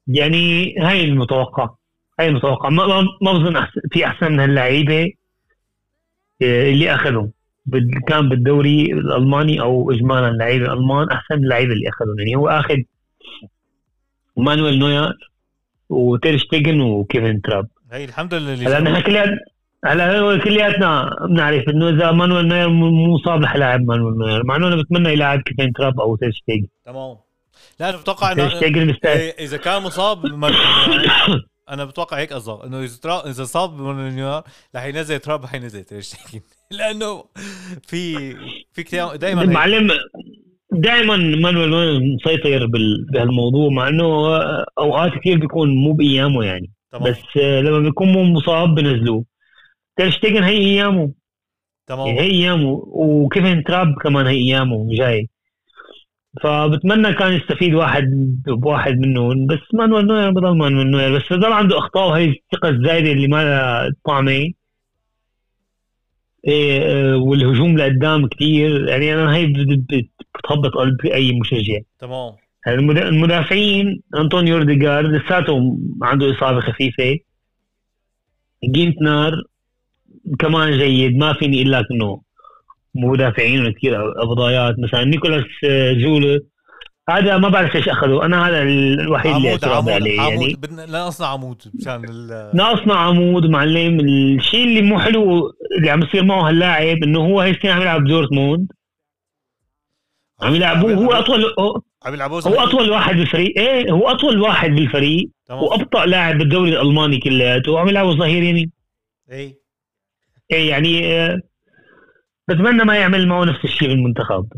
يعني 0.06 0.74
هاي 0.78 1.04
المتوقع 1.04 1.70
هاي 2.20 2.28
المتوقع. 2.28 2.68
ما 2.68 2.86
ما 3.22 3.32
بظن 3.32 3.66
في 3.92 4.06
أحسن 4.06 4.32
من 4.32 4.40
هاللعيبة 4.40 5.12
آه، 6.42 6.70
اللي 6.70 6.94
اخذوا 6.94 7.26
بال- 7.66 8.00
كان 8.08 8.28
بالدوري 8.28 8.82
الألماني 8.92 9.60
أو 9.60 9.90
اجمالا 9.90 10.28
اللعيبه 10.28 10.66
الألمان 10.66 11.10
أحسن 11.10 11.34
من 11.36 11.44
اللعيبه 11.44 11.72
اللي 11.72 11.88
اخذوا 11.88 12.14
يعني 12.18 12.36
هو 12.36 12.48
آخذ 12.48 12.76
مانويل 14.36 14.78
نوير 14.78 15.12
وتير 15.88 16.36
شتيجن 16.38 16.80
وكيفن 16.80 17.40
تراب. 17.40 17.68
هي 17.92 18.04
الحمد 18.04 18.34
لله 18.34 18.54
اللي 18.54 18.66
هلا 18.66 18.80
نحن 18.80 19.02
كلياتنا 19.02 19.38
هلا 19.92 20.18
هو 20.18 20.38
كلياتنا 20.38 21.16
بنعرف 21.28 21.68
إنه 21.68 21.88
إذا 21.88 22.10
مانويل 22.10 22.48
نوير 22.48 22.68
مو 22.68 23.18
صالح 23.18 23.56
لاعب 23.56 23.80
مانويل 23.80 24.18
نوير. 24.18 24.44
مع 24.44 24.56
إنه 24.56 24.68
أنا 24.68 24.76
بتمنى 24.76 25.12
يلعب 25.12 25.40
كيفن 25.40 25.72
تراب 25.72 26.00
أو 26.00 26.16
تير 26.16 26.32
شتيجن. 26.32 26.66
تمام. 26.84 27.16
لا 27.80 27.88
أنا 27.88 27.96
بتوقع 27.96 28.32
إنه 28.32 28.60
إيه، 28.62 29.34
إذا 29.38 29.56
كان 29.56 29.82
مصاب 29.82 30.26
أنا 31.70 31.84
بتوقع 31.84 32.18
هيك 32.18 32.32
قصدك. 32.32 32.64
إنه 32.64 32.80
إذا. 32.80 33.22
إذا 33.26 33.44
صاب 33.44 33.80
مونيور 33.80 34.42
رح 34.76 34.84
ينزل 34.84 35.18
تراب 35.18 35.44
رح 35.44 35.54
ينزل 35.54 35.84
تير 35.84 36.04
شتيجن 36.04 36.44
لأنه 36.78 37.24
في 37.82 38.34
في 38.72 38.82
كتير 38.82 39.16
دائما 39.16 39.42
المعلم 39.42 39.90
دائما 40.72 41.16
مانويل 41.16 41.70
نوير 41.70 42.00
مسيطر 42.00 42.66
بهالموضوع 43.12 43.70
مع 43.70 43.88
إنه 43.88 44.04
أوقات 44.78 45.12
كثير 45.12 45.38
بيكون 45.38 45.68
مو 45.68 45.92
بأيامه 45.92 46.44
يعني. 46.44 46.70
تمام. 46.92 47.10
بس 47.10 47.18
آه، 47.42 47.60
لما 47.60 47.78
بيكون 47.78 48.08
مو 48.08 48.22
مصاب 48.22 48.74
بنزلوه. 48.74 49.35
تير 49.96 50.10
شتيجن 50.10 50.42
هي 50.42 50.56
ايامه 50.58 51.12
تمام 51.86 52.06
هي 52.08 52.20
ايامه 52.30 52.82
وكيفن 52.86 53.62
تراب 53.64 53.94
كمان 54.02 54.26
هي 54.26 54.36
ايامه 54.36 54.88
جاي 54.90 55.28
فبتمنى 56.42 57.12
كان 57.14 57.32
يستفيد 57.32 57.74
واحد 57.74 58.04
بواحد 58.46 58.98
منهم 58.98 59.46
بس 59.46 59.58
مانويل 59.74 60.06
نوير 60.06 60.30
بضل 60.30 60.56
مانويل 60.58 60.86
نوير 60.86 61.16
بس 61.18 61.32
بضل 61.32 61.52
عنده 61.52 61.78
اخطاء 61.78 62.08
وهي 62.08 62.24
الثقه 62.24 62.68
الزايده 62.68 63.12
اللي 63.12 63.28
ما 63.28 63.44
لها 63.44 63.92
طعمه 64.04 64.52
إيه 66.48 67.14
والهجوم 67.14 67.78
لقدام 67.78 68.28
كثير 68.28 68.88
يعني 68.88 69.14
أنا 69.14 69.36
هي 69.36 69.46
بت- 69.46 69.94
بت- 69.94 70.10
بتهبط 70.38 70.70
قلب 70.74 71.06
اي 71.06 71.32
مشجع 71.40 71.80
تمام 71.98 72.32
المدا- 72.68 73.08
المدافعين 73.08 74.02
انطونيو 74.16 74.56
روديجار 74.58 75.06
لساته 75.06 75.78
عنده 76.02 76.30
اصابه 76.36 76.60
خفيفه 76.60 77.18
جينتر 78.64 79.32
كمان 80.38 80.78
جيد 80.78 81.16
ما 81.16 81.32
فيني 81.32 81.60
أقول 81.60 81.72
لك 81.72 81.86
انه 81.92 82.20
مدافعين 82.94 83.72
كثير 83.72 84.22
أفضايات. 84.22 84.74
مثلا 84.78 85.04
نيكلاس 85.04 85.44
آه، 85.64 85.92
زوله 85.92 86.40
هذا 87.08 87.36
ما 87.36 87.48
بعرف 87.48 87.76
إيش 87.76 87.88
أخذه. 87.88 88.24
أنا 88.24 88.48
هذا 88.48 88.62
الوحيد 88.62 89.34
اللي 89.34 89.48
عمود 89.48 89.64
اعتراض 89.64 89.76
عمود 89.76 90.02
عليه 90.02 90.16
يعني. 90.16 90.32
عمود 90.32 90.60
بدنا 90.60 90.86
لا 90.86 91.06
نصنع 91.06 91.26
عمود 91.26 91.62
مشان. 91.74 92.02
ناقصنا 92.54 92.94
عمود 92.94 93.46
معلم. 93.46 94.00
الشيء 94.00 94.64
اللي 94.64 94.82
مو 94.82 94.98
حلو 94.98 95.52
اللي 95.78 95.90
عم 95.90 96.02
يصير 96.02 96.24
معه 96.24 96.48
هاللاعب 96.48 96.96
إنه 96.96 97.20
هو 97.26 97.40
هي 97.40 97.50
السنة 97.50 97.72
عم 97.72 97.82
يلعب 97.82 98.04
بدورتموند 98.04 98.72
عم 100.42 100.54
يلعبوه 100.54 100.94
هو 100.94 101.12
اطول 101.12 101.44
عم 102.04 102.14
يلعبوه 102.14 102.42
هو 102.42 102.54
أطول 102.54 102.90
واحد 102.90 103.16
بالفريق. 103.16 103.58
إيه 103.58 103.90
هو 103.90 104.08
أطول 104.08 104.40
واحد 104.40 104.70
بالفريق. 104.70 105.30
تمام. 105.46 105.62
وأبطأ 105.62 106.06
لاعب 106.06 106.38
بالدوري 106.38 106.70
الألماني 106.70 107.18
كلياته. 107.18 107.72
وعم 107.72 107.88
يلعبوا 107.88 108.12
ظهير 108.14 108.42
يمين 108.42 108.70
اي 109.32 109.36
إيه. 109.36 109.65
يعني 110.50 111.06
آه، 111.06 111.40
بتمنى 112.48 112.84
ما 112.84 112.96
يعمل 112.96 113.28
معه 113.28 113.44
نفس 113.44 113.64
الشيء 113.64 113.88
بالمنتخب. 113.88 114.48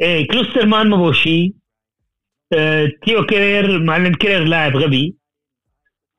إيه 0.00 0.28
كلوسترمان 0.28 0.88
ما 0.88 0.96
بو 0.96 1.12
شيء 1.12 1.54
آه، 2.52 2.88
تيلو 3.04 3.26
كيرير 3.26 3.82
معلم 3.82 4.14
كيرير 4.14 4.44
لاعب 4.44 4.76
غبي. 4.76 5.14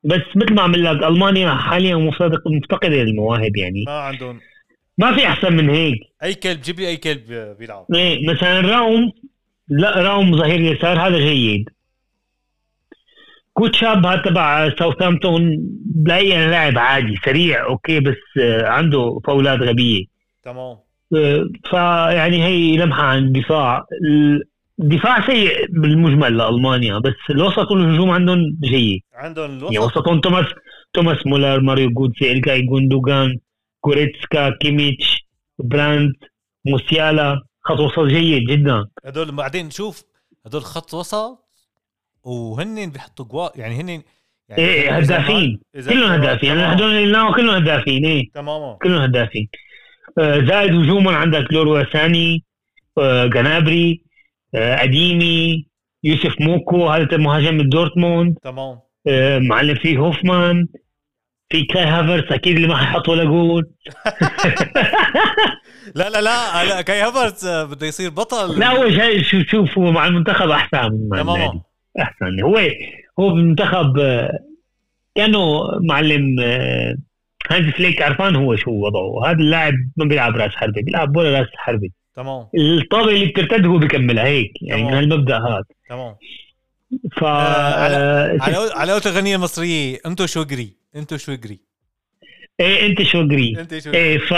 بس 0.04 0.20
مثل 0.36 0.54
ما 0.54 0.62
عمل 0.62 0.84
لك 0.84 1.02
ألمانيا 1.02 1.54
حاليا 1.54 1.96
مفتقد- 1.96 2.48
مفتقدة 2.62 2.88
للمواهب 2.96 3.56
يعني. 3.56 3.84
ما 3.86 3.92
عندهم. 4.00 4.40
ما 4.98 5.16
في 5.16 5.26
أحسن 5.26 5.52
من 5.52 5.70
هيك. 5.70 5.98
أي 6.22 6.34
كلب 6.34 6.60
جيب 6.60 6.80
لي 6.80 6.88
أي 6.88 6.96
كلب 6.96 7.56
بيلعب. 7.58 7.86
إيه 7.94 8.28
مثلا 8.28 8.60
راوم 8.60 9.12
لا 9.68 10.02
راوم 10.02 10.36
ظهير 10.36 10.60
يسار 10.60 11.00
هذا 11.00 11.18
جيد. 11.18 11.64
كوتشاب 13.60 14.06
هذا 14.06 14.22
تبع 14.22 14.70
ساوثامبتون 14.78 15.56
بلاقيه 15.94 16.34
يعني 16.34 16.50
لاعب 16.50 16.78
عادي 16.78 17.18
سريع 17.24 17.64
okay 17.64 18.00
بس 18.00 18.16
آه، 18.40 18.66
عنده 18.68 19.20
فاولات 19.26 19.58
غبية. 19.60 20.04
تمام. 20.42 20.76
آه، 21.16 21.48
فيعني 21.70 22.44
هي 22.44 22.76
لمحة 22.76 23.02
عن 23.02 23.18
الدفاع. 23.18 23.86
الدفاع 24.80 25.26
سيء 25.26 25.66
بالمجمل 25.70 26.36
لألمانيا 26.36 26.98
بس 26.98 27.14
الوسط 27.30 27.70
والهجوم 27.70 28.10
عندهم 28.10 28.38
جيد. 28.60 29.00
عندهم 29.14 29.50
يعني 29.50 29.68
الوسط. 29.68 29.96
وسطهم 29.96 30.20
توماس 30.20 30.46
توماس 30.92 31.26
مولر 31.26 31.60
ماريو 31.60 31.90
جوتسي 31.90 32.32
إلكاي 32.32 32.62
جوندوغان 32.62 33.38
كوريتسكا 33.80 34.50
كيميتش 34.50 35.26
براندت 35.58 36.12
موسيالا. 36.66 37.42
خط 37.62 37.80
وسط 37.80 38.00
جيد 38.00 38.50
جدا. 38.50 38.84
هدول 39.04 39.32
بعدين 39.32 39.70
شوف 39.70 40.04
هدول 40.46 40.62
خط 40.62 40.94
وسط 40.94 41.49
وهن 42.22 42.90
بيحطوا 42.90 43.24
جوا 43.24 43.48
يعني 43.54 43.80
هن 43.80 43.88
يعني 43.88 44.62
إيه 44.62 44.96
هدافين. 44.96 45.60
كلهم 45.74 46.10
هدافين. 46.12 46.48
يعني 46.48 46.60
تمام. 46.60 46.70
هدول 46.70 46.90
اللي 46.90 47.32
كلهم 47.36 47.56
هدافين 47.56 48.04
إيه. 48.04 48.30
تماما. 48.34 48.78
كلهم 48.82 49.02
هدافين. 49.02 49.48
آه، 50.18 50.38
زائد 50.44 50.74
هجوما 50.74 51.16
عندك 51.16 51.52
ليروي 51.52 51.84
ساني 51.92 52.44
آه، 52.98 53.26
جنابري 53.26 54.02
آه، 54.54 54.82
أديمي 54.82 55.66
يوسف 56.04 56.40
موكوكو 56.40 56.88
هذا 56.88 57.16
مهاجم 57.16 57.68
دورتموند. 57.68 58.38
تمام. 58.42 58.78
آه، 59.06 59.38
معلم 59.38 59.74
في 59.74 59.96
هوفمان. 59.98 60.66
في 61.52 61.64
كاي 61.64 61.84
هافرتس 61.84 62.32
أكيد 62.32 62.56
اللي 62.56 62.68
ما 62.68 62.76
حيحط 62.76 63.08
ولا 63.08 63.24
جول. 63.24 63.70
لا 65.94 66.10
لا 66.10 66.20
لا 66.20 66.82
كاي 66.82 67.00
هافرتس 67.02 67.44
آه، 67.44 67.64
بده 67.64 67.86
يصير 67.86 68.10
بطل. 68.10 68.58
لا 68.58 68.68
هو 68.70 68.88
جاي 68.88 69.24
شوف 69.24 69.42
شوف 69.48 69.78
مع 69.78 70.06
المنتخب 70.06 70.50
أحسن. 70.50 71.08
تماما. 71.12 71.60
أحسن. 72.00 72.40
هو 72.42 72.58
هو 73.20 73.34
بالمنتخب 73.34 73.98
آه، 73.98 74.38
كانه 75.14 75.60
معلم 75.88 76.36
آه، 76.40 76.96
هانز 77.50 77.70
فليك 77.74 78.02
عرفان 78.02 78.36
هو 78.36 78.56
شو 78.56 78.70
وضعه. 78.70 79.30
هذا 79.30 79.38
اللاعب 79.38 79.74
ما 79.96 80.04
بيلعب 80.04 80.36
راس 80.36 80.50
حربة 80.50 80.82
بيلعب 80.82 81.16
ولا 81.16 81.38
راس 81.40 81.48
حربة 81.56 81.88
تمام. 82.16 82.46
الطابة 82.58 83.08
اللي 83.10 83.26
بترتد 83.26 83.66
هو 83.66 83.78
بكملها 83.78 84.24
هيك 84.24 84.52
يعني. 84.62 84.82
من 84.84 84.92
هالمبدأ 84.92 85.36
هذا. 85.38 85.62
تمام. 85.88 86.14
ف 87.12 87.24
آه، 87.24 87.88
على- 87.88 87.92
آه، 87.94 88.38
على 88.42 88.70
على 88.74 89.00
الغنية 89.06 89.36
المصرية 89.36 89.98
أنتو 90.06 90.26
شو 90.26 90.42
قري؟ 90.44 90.76
أنتو 90.96 91.16
شو 91.16 91.36
قري؟ 91.36 91.60
إيه 92.60 92.86
أنت 92.86 93.02
شو 93.02 93.22
قري؟ 93.28 93.66
إيه 93.94 94.18
ف 94.18 94.34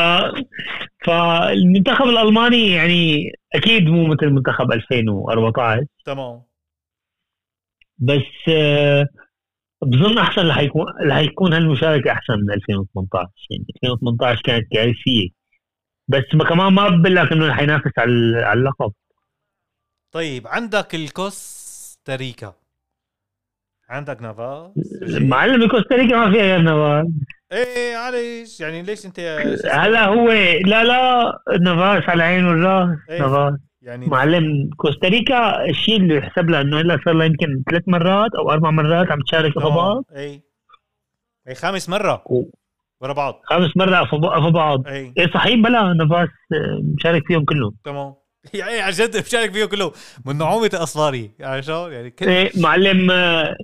فالمنتخب 1.06 2.04
الألماني 2.04 2.70
يعني 2.72 3.32
أكيد 3.54 3.86
مو 3.86 4.06
مثل 4.06 4.30
منتخب 4.30 4.72
2014 4.72 5.84
تمام. 6.06 6.42
بس 8.02 8.48
آه، 8.48 9.06
بظن 9.82 10.18
أحسن 10.18 10.48
رح 10.48 10.58
يكون 10.58 10.86
رح 11.06 11.18
يكون 11.18 11.52
هالمشاركة 11.52 12.12
أحسن 12.12 12.34
من 12.34 12.52
2018 12.52 13.28
يعني 13.50 13.64
2018 13.76 14.42
كانت 14.44 14.66
كارثية. 14.72 15.28
بس 16.08 16.34
ما 16.34 16.44
كمان 16.44 16.72
ما 16.72 16.88
بقول 16.88 17.16
لك 17.16 17.32
انه 17.32 17.48
رح 17.48 17.60
ينافس 17.60 17.92
على 17.98 18.52
اللقب. 18.52 18.92
طيب 20.12 20.46
عندك 20.46 20.94
الكوستاريكا. 20.94 22.54
عندك 23.88 24.22
نافاس؟ 24.22 24.70
معلم 25.20 25.68
كوستاريكا 25.68 26.16
ما 26.16 26.32
فيها 26.32 26.42
غير 26.42 26.60
نافاس. 26.60 27.06
إيه 27.52 27.96
معلش 27.96 28.60
يعني 28.60 28.82
ليش 28.82 29.06
أنت؟ 29.06 29.20
هلا 29.72 30.06
هو 30.06 30.32
لا 30.66 30.84
لا 30.84 31.32
نافاس 31.60 32.08
على 32.08 32.22
عين 32.22 32.44
والراس 32.44 32.98
إيه. 33.10 33.20
نافاس. 33.20 33.71
يعني 33.82 34.06
معلم 34.06 34.70
كوستاريكا 34.76 35.64
الشيء 35.70 35.96
اللي 35.96 36.16
يحسب 36.16 36.50
لها 36.50 36.60
إنه 36.60 36.80
هلا 36.80 36.98
صار 37.04 37.14
لها 37.14 37.26
يمكن 37.26 37.62
ثلاث 37.70 37.82
مرات 37.86 38.30
أو 38.38 38.50
أربع 38.50 38.70
مرات 38.70 39.10
عم 39.12 39.20
تشارك 39.20 39.54
تمام. 39.54 39.66
اصابات 39.66 40.04
إيه 40.16 40.42
إيه 41.48 41.54
خامس 41.54 41.88
مرة. 41.88 42.22
ورا 43.00 43.12
بعض. 43.12 43.40
خامس 43.44 43.76
مرة 43.76 44.04
في 44.04 44.10
في 44.44 44.50
بعض. 44.50 44.86
إيه 44.86 45.12
إيه 45.18 45.30
صحيح 45.34 45.54
بلا 45.54 45.92
نافاس 45.92 46.28
آه، 46.52 46.80
مشارك 46.96 47.26
فيهم 47.26 47.44
كلهم 47.44 47.74
تمام. 47.84 48.14
يعني 48.54 48.80
عن 48.80 48.90
جد 48.92 49.16
بشارك 49.16 49.52
فيه 49.52 49.64
كله. 49.64 49.92
من 50.26 50.38
نعومة 50.38 50.70
اصفاري 50.74 51.30
يعني 51.38 51.62
شو؟ 51.62 51.88
يعني 51.88 52.10
كل 52.10 52.28
إيه 52.28 52.50
معلم 52.62 53.10
آه، 53.10 53.56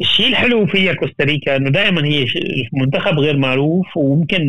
الشيء 0.00 0.26
الحلو 0.28 0.66
فيها 0.66 0.92
كوستاريكا 0.92 1.56
إنه 1.56 1.70
دائما 1.70 2.04
هي 2.04 2.26
منتخب 2.72 3.18
غير 3.18 3.36
معروف 3.36 3.86
وممكن 3.96 4.40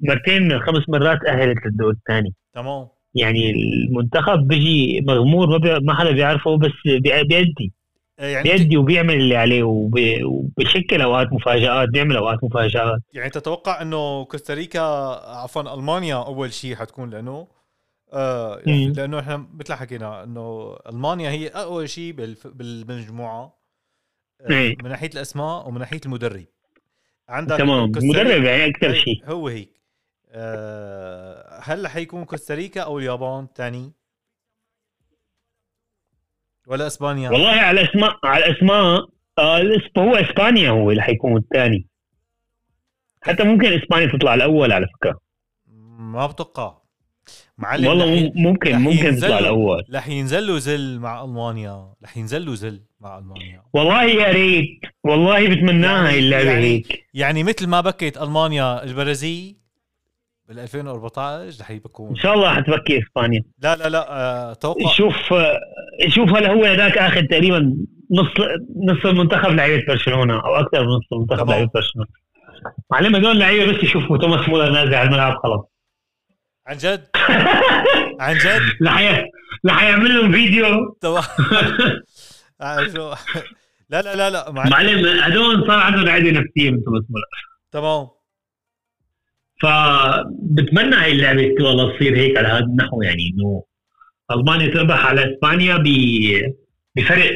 مرتين 0.00 0.42
من 0.48 0.60
خمس 0.60 0.88
مرات 0.88 1.18
أهلت 1.28 1.66
للدور 1.66 1.90
الثاني 1.90 2.34
تمام. 2.54 2.88
يعني 3.14 3.50
المنتخب 3.50 4.48
بيجي 4.48 5.00
مغمور 5.00 5.58
ما. 5.58 5.78
ما 5.78 5.94
حدا 5.94 6.10
بيعرفه 6.10 6.56
بس 6.58 6.70
بي- 6.84 7.00
بيأدي 7.00 7.72
إيه 8.20 8.26
يعني 8.32 8.42
بيأدي 8.42 8.76
وبيعمل 8.76 9.14
اللي 9.14 9.36
عليه. 9.36 9.62
وبشكل 9.62 11.00
أوقات 11.02 11.32
مفاجآت 11.32 11.88
بيعمل 11.88 12.16
أوقات 12.16 12.44
مفاجآت 12.44 13.00
يعني 13.12 13.30
تتوقع 13.30 13.82
إنه 13.82 14.24
كوستاريكا 14.24 14.80
عفوا 15.42 15.74
ألمانيا 15.74 16.14
أول 16.16 16.52
شيء 16.52 16.74
حتكون 16.76 17.10
لأنه 17.10 17.48
آه 18.12 18.62
مم. 18.66 18.92
لأنه 18.96 19.18
إحنا 19.20 19.46
مثل 19.54 19.74
حكينا 19.74 20.24
إنه 20.24 20.76
ألمانيا 20.88 21.30
هي 21.30 21.48
اقوى 21.48 21.86
شيء 21.86 22.12
بالف- 22.12 22.46
بالمجموعة 22.46 23.60
آه، 24.40 24.50
إيه. 24.52 24.76
من 24.82 24.90
ناحية 24.90 25.10
الأسماء 25.14 25.68
ومن 25.68 25.78
ناحية 25.78 26.00
المدرب 26.06 26.44
عندك 27.28 27.56
تمام 27.58 27.84
المدرب 27.96 28.42
يعني 28.44 28.66
أكثر 28.70 28.86
إيه، 28.90 28.94
شيء 28.94 29.22
هو 29.24 29.48
هيك 29.48 29.79
آه 30.32 31.60
هل 31.62 31.88
حيكون 31.88 32.24
كوستاريكا 32.24 32.80
أو 32.80 32.98
اليابان 32.98 33.46
ثاني 33.56 33.92
ولا 36.66 36.86
إسبانيا؟ 36.86 37.30
والله 37.30 37.50
على 37.50 37.84
اسماء 37.84 38.18
على 38.24 38.44
اسماء 38.56 39.08
آه 39.38 39.62
هو 39.98 40.16
إسبانيا 40.16 40.70
هو 40.70 40.90
اللي 40.90 41.02
حيكون 41.02 41.36
الثاني 41.36 41.86
حتى 43.22 43.44
ممكن 43.44 43.72
إسبانيا 43.72 44.06
تطلع 44.12 44.34
الأول 44.34 44.72
على 44.72 44.86
فكرة. 44.86 45.20
ما 45.98 46.26
بتوقع. 46.26 46.80
معلم 47.58 47.86
والله 47.86 48.32
ممكن 48.34 48.76
ممكن. 48.78 49.16
تطلع 49.16 49.38
الأول. 49.38 49.84
رح 49.94 50.08
ينزلوا 50.08 50.58
زل 50.58 50.98
مع 50.98 51.24
ألمانيا. 51.24 51.94
رح 52.04 52.16
ينزلوا 52.16 52.54
زل 52.54 52.82
مع 53.00 53.18
ألمانيا. 53.18 53.62
والله 53.72 54.04
يا 54.04 54.32
ريت. 54.32 54.80
والله 55.04 55.48
بتمناها 55.48 55.94
يعني- 56.04 56.08
هي 56.14 56.18
اللعبة 56.18 56.50
يعني- 56.50 56.64
هيك. 56.66 57.06
يعني 57.14 57.42
مثل 57.44 57.66
ما 57.66 57.80
بكت 57.80 58.18
ألمانيا 58.18 58.84
البرازيل 58.84 59.59
بال 60.50 60.58
2014 60.58 61.60
رح 61.60 61.70
يبكون. 61.70 62.08
إن 62.08 62.16
شاء 62.16 62.34
الله 62.34 62.54
حتبكي 62.54 63.02
إسبانيا. 63.02 63.42
لا 63.58 63.76
لا 63.76 63.88
لا 63.88 64.12
آه 64.12 64.52
توقع. 64.52 64.92
شوف 64.92 65.32
آه، 65.32 65.60
شوف 66.08 66.28
هلا 66.28 66.52
هو 66.52 66.64
هذاك 66.64 66.98
اخذ 66.98 67.22
تقريبا 67.26 67.76
نص 68.10 68.26
نص 68.88 69.06
المنتخب 69.06 69.50
لعيبة 69.50 69.86
برشلونة 69.88 70.34
أو 70.34 70.56
أكثر 70.56 70.80
من 70.80 70.88
نص 70.88 71.12
المنتخب. 71.12 71.50
لعيبة 71.50 71.70
برشلونة. 71.74 72.08
معلم 72.90 73.16
هدول 73.16 73.30
اللعيبه 73.30 73.72
بس 73.72 73.84
يشوفوا 73.84 74.18
توماس 74.18 74.48
مولر 74.48 74.70
نازل 74.70 74.94
على 74.94 75.08
الملعب 75.08 75.38
خلص 75.42 75.64
عن 76.66 76.76
جد؟ 76.76 77.08
عن 78.20 78.34
جد؟ 78.34 78.60
رح 79.66 79.82
يعمل 79.82 80.14
لهم 80.14 80.32
فيديو. 80.32 80.66
آه، 82.60 82.80
لا 83.90 84.02
لا 84.02 84.16
لا 84.16 84.30
لا 84.30 84.50
مع... 84.50 84.68
معلم 84.68 85.20
هدول 85.20 85.66
صار 85.66 85.78
عندهم 85.80 86.08
عقده 86.08 86.30
نفسية 86.30 86.70
من 86.70 86.84
توماس 86.84 87.02
مولر. 87.10 87.26
تمام. 87.72 88.19
فبتمنى 89.62 90.94
هاي 90.96 91.12
اللعبة 91.12 91.54
والله 91.60 91.96
تصير 91.96 92.16
هيك 92.16 92.36
على 92.38 92.48
هذا 92.48 92.58
النحو 92.64 93.02
يعني 93.02 93.22
إنه 93.34 93.62
ألمانيا 94.30 94.74
تربح 94.74 95.06
على 95.06 95.34
إسبانيا 95.34 95.76
ب- 95.76 96.54
بفرق 96.96 97.30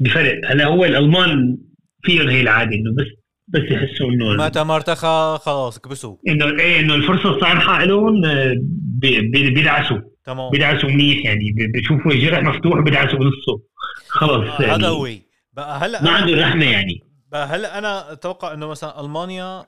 بفرق. 0.00 0.40
هلا 0.50 0.64
هو 0.66 0.84
الألمان 0.84 1.58
فيهم 2.02 2.28
هي 2.28 2.40
العادة 2.40 2.70
إنه 2.76 2.94
بس 2.98 3.06
بس 3.48 3.70
يحسوا 3.70 4.08
إنه 4.10 4.44
متى 4.46 4.64
ما 4.64 4.74
ارتخى 4.76 5.38
خلاص 5.42 5.78
كبسوا. 5.78 6.16
إنه 6.28 6.46
إيه 6.60 6.80
إنه 6.80 6.94
الفرصة 6.94 7.30
الصالحة 7.36 7.84
لهم 7.84 8.24
آه، 8.24 8.54
بي- 9.00 9.20
بي- 9.20 9.50
بيدعسوا. 9.50 9.98
تمام. 10.24 10.50
بيدعسوا 10.50 10.88
منيح 10.90 11.24
يعني 11.24 11.52
بيشوفوا 11.74 12.12
الجرح 12.12 12.42
مفتوح 12.42 12.80
بيدعسوا 12.80 13.18
بنصه. 13.18 13.62
خلص 14.08 14.48
آه، 14.60 14.62
يعني 14.62 14.74
هذا 14.74 14.88
هو. 14.88 15.08
بقى 15.52 15.78
هلا 15.78 16.02
ما 16.04 16.10
عنده 16.10 16.42
رحمة 16.42 16.64
يعني. 16.64 17.00
بقى 17.32 17.46
هلا 17.46 17.78
أنا 17.78 18.12
أتوقع 18.12 18.52
إنه 18.54 18.66
مثلا 18.68 19.00
ألمانيا 19.00 19.64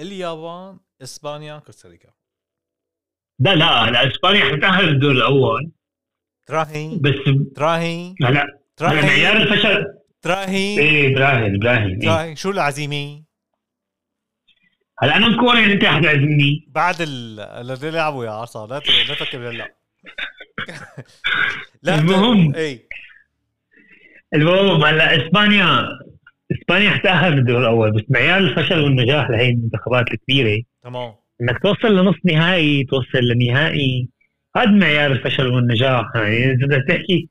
اليابان 0.00 0.78
إسبانيا 1.02 1.58
كوستاريكا. 1.58 2.08
لا 3.38 3.54
لا 3.54 3.66
هلا 3.66 4.08
إسبانيا 4.08 4.44
حتتاهل 4.44 4.88
الدور 4.88 5.10
الأول. 5.12 5.70
تراهي 6.46 6.98
بس 7.00 7.14
تراهي 7.56 8.14
هلا 8.22 8.60
هلا 8.80 8.92
معيار 9.02 9.32
تراهي 9.32 9.42
الفشل. 9.42 9.86
تراهي 10.22 10.78
إيه 10.80 11.16
إبراهيم 11.16 11.62
إيه. 11.66 11.98
تراهي 12.00 12.36
شو 12.36 12.50
العزيمه 12.50 13.22
هلا 15.02 15.16
أنا 15.16 15.28
مكوري 15.28 15.72
أنت 15.72 15.84
حتعزمني 15.84 16.64
بعد 16.68 17.00
ال- 17.00 17.40
اللي 17.40 17.86
يلعبوا 17.88 18.24
يا 18.24 18.30
عصا 18.30 18.66
لا 18.66 18.74
لا 19.08 19.14
تفكر 19.14 19.50
هلا 19.50 19.74
لا 21.82 21.94
المهم. 21.98 22.54
اي 22.54 22.88
المهم 24.34 24.84
هلا 24.84 25.16
إسبانيا. 25.26 25.88
إسبانيا 26.52 26.90
حتاهل 26.90 27.34
بالدور 27.34 27.60
الأول 27.60 27.90
بس 27.92 28.02
معيار 28.08 28.38
الفشل 28.38 28.80
والنجاح 28.80 29.30
لهي 29.30 29.50
المنتخبات 29.50 30.04
الكبيرة. 30.12 30.62
تمام. 30.82 31.12
إنك 31.42 31.58
توصل 31.62 31.96
لنص 31.96 32.14
نهائي 32.24 32.84
توصل 32.84 33.18
لنهائي 33.34 34.08
هذا 34.56 34.70
معيار 34.70 35.12
الفشل 35.12 35.46
والنجاح. 35.46 36.04
يعني 36.14 36.44
إذا 36.44 36.66
بدك 36.66 36.84
تحكي 36.88 37.28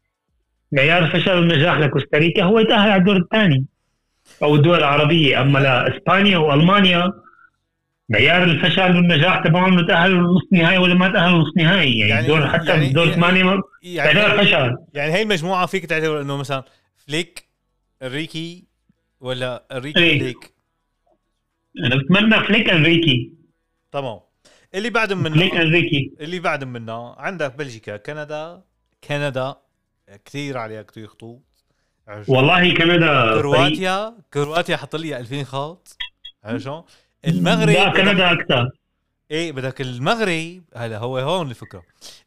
معيار 0.71 1.03
الفشل 1.03 1.31
والنجاح 1.31 1.77
لكوستاريكا 1.79 2.43
هو 2.43 2.59
يتأهل 2.59 2.89
على 2.91 2.99
الدور 2.99 3.17
الثاني 3.17 3.65
أو 4.43 4.55
الدول 4.55 4.77
العربية. 4.77 5.41
أما 5.41 5.59
لإسبانيا 5.59 6.37
وألمانيا 6.37 7.13
معيار 8.09 8.43
الفشل 8.43 8.95
والنجاح 8.95 9.43
تبعهم 9.43 9.87
تاهلوا 9.87 10.19
لنص 10.21 10.41
نهائي 10.51 10.77
ولا 10.77 10.93
ما 10.93 11.07
تاهلوا 11.09 11.39
نص 11.39 11.51
نهائي. 11.57 11.97
يعني, 11.99 12.09
يعني- 12.11 12.27
دور 12.27 12.47
حتى 12.47 12.65
يعني- 12.69 12.81
يعني 12.81 12.93
دور 12.93 13.03
يعني- 13.07 13.15
ثمانيه 13.15 13.43
ما- 13.43 13.61
يعني 13.83 14.13
تعتبر 14.13 14.43
فشل 14.43 14.75
يعني 14.93 15.13
هي 15.13 15.21
المجموعة 15.21 15.65
فيك 15.65 15.85
تعتبر 15.85 16.21
إنه 16.21 16.37
مثلا 16.37 16.63
فليك 17.07 17.43
انريكي 18.03 18.68
ولا 19.21 19.65
انريكي 19.71 19.99
إيه. 19.99 20.19
فليك؟ 20.19 20.53
أنا 21.85 21.95
بتمنى 21.95 22.39
فليك 22.47 22.69
انريكي 22.69 23.33
تمام. 23.91 24.19
اللي 24.75 24.89
بعد 24.89 25.13
فليك 25.13 25.53
منه 25.53 25.61
انريكي 25.61 26.13
اللي 26.19 26.39
بعد 26.39 26.63
منه. 26.63 27.13
عندك 27.15 27.55
بلجيكا 27.55 27.97
كندا. 27.97 28.61
كندا. 29.07 29.55
كثير 30.25 30.57
عليها 30.57 30.81
كثير 30.81 31.07
خطوط 31.07 31.41
والله 32.27 32.73
كندا 32.73 33.21
فريق- 33.25 33.41
كرواتيا. 33.41 34.17
كرواتيا 34.33 34.77
حط 34.77 34.95
لي 34.95 35.17
2000 35.17 35.43
خط. 35.43 35.97
شلون؟ 36.57 36.83
المغرب 37.27 37.69
لا 37.69 37.89
كندا 37.89 38.31
أكثر. 38.31 38.71
إيه 39.31 39.51
بدك 39.51 39.81
المغرب. 39.81 40.63
هلا 40.75 40.97
هو 40.97 41.17
هون 41.17 41.49
الفكرة. 41.49 41.83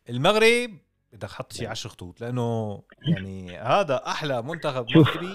المغرب 0.09 0.79
بدك 1.13 1.29
تحط 1.29 1.53
شي 1.53 1.67
10 1.67 1.91
خطوط 1.91 2.21
لأنه 2.21 2.83
يعني 3.09 3.59
هذا 3.59 4.03
أحلى 4.07 4.43
منتخب. 4.43 4.87
مغربي 4.97 5.35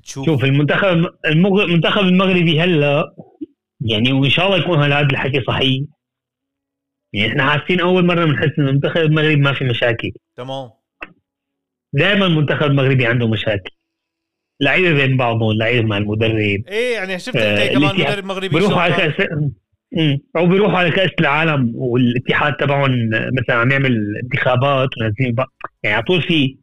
بتشوف 0.00 0.26
شوف 0.26 0.44
المنتخب 0.44 1.06
المغ- 1.26 1.62
المنتخب 1.62 2.02
المغربي 2.02 2.60
هلا 2.60 3.14
يعني 3.80 4.12
وإن 4.12 4.30
شاء 4.30 4.46
الله 4.46 4.58
يكون 4.58 4.82
هذا 4.82 5.00
الحكي 5.00 5.40
صحيح. 5.40 5.82
يعني 7.12 7.28
إحنا 7.30 7.50
حاسين 7.50 7.80
أول 7.80 8.06
مرة 8.06 8.24
بنحس 8.24 8.50
إنه 8.58 8.68
المنتخب 8.68 8.96
المغربي 9.00 9.36
ما 9.36 9.52
في 9.52 9.64
مشاكل. 9.64 10.10
تمام. 10.36 10.70
دائما 11.92 12.26
المنتخب 12.26 12.66
المغربي 12.70 13.06
عنده 13.06 13.28
مشاكل. 13.28 13.70
لعيبه 14.60 14.92
بين 14.92 15.16
بعضهم 15.16 15.52
لعيبه 15.52 15.86
مع 15.88 15.98
المدرب. 15.98 16.34
إيه 16.68 16.94
يعني 16.94 17.18
شفت 17.18 17.36
آه، 17.36 17.64
انت 17.64 17.72
كمان 17.72 17.94
مدرب 18.10 18.24
مغربي 18.24 18.48
بروحوا 18.48 18.80
على 18.80 18.94
كاس. 18.94 19.26
أو 20.36 20.46
بيروحوا 20.46 20.78
على 20.78 20.90
كأس 20.90 21.10
العالم 21.20 21.72
والاتحاد 21.74 22.56
تبعهم 22.56 23.10
مثلا 23.10 23.56
عم 23.56 23.70
يعمل 23.70 24.14
انتخابات 24.22 24.88
ونازلين 24.98 25.36
يعني 25.82 25.94
على 25.96 26.04
طول 26.04 26.22
في 26.22 26.56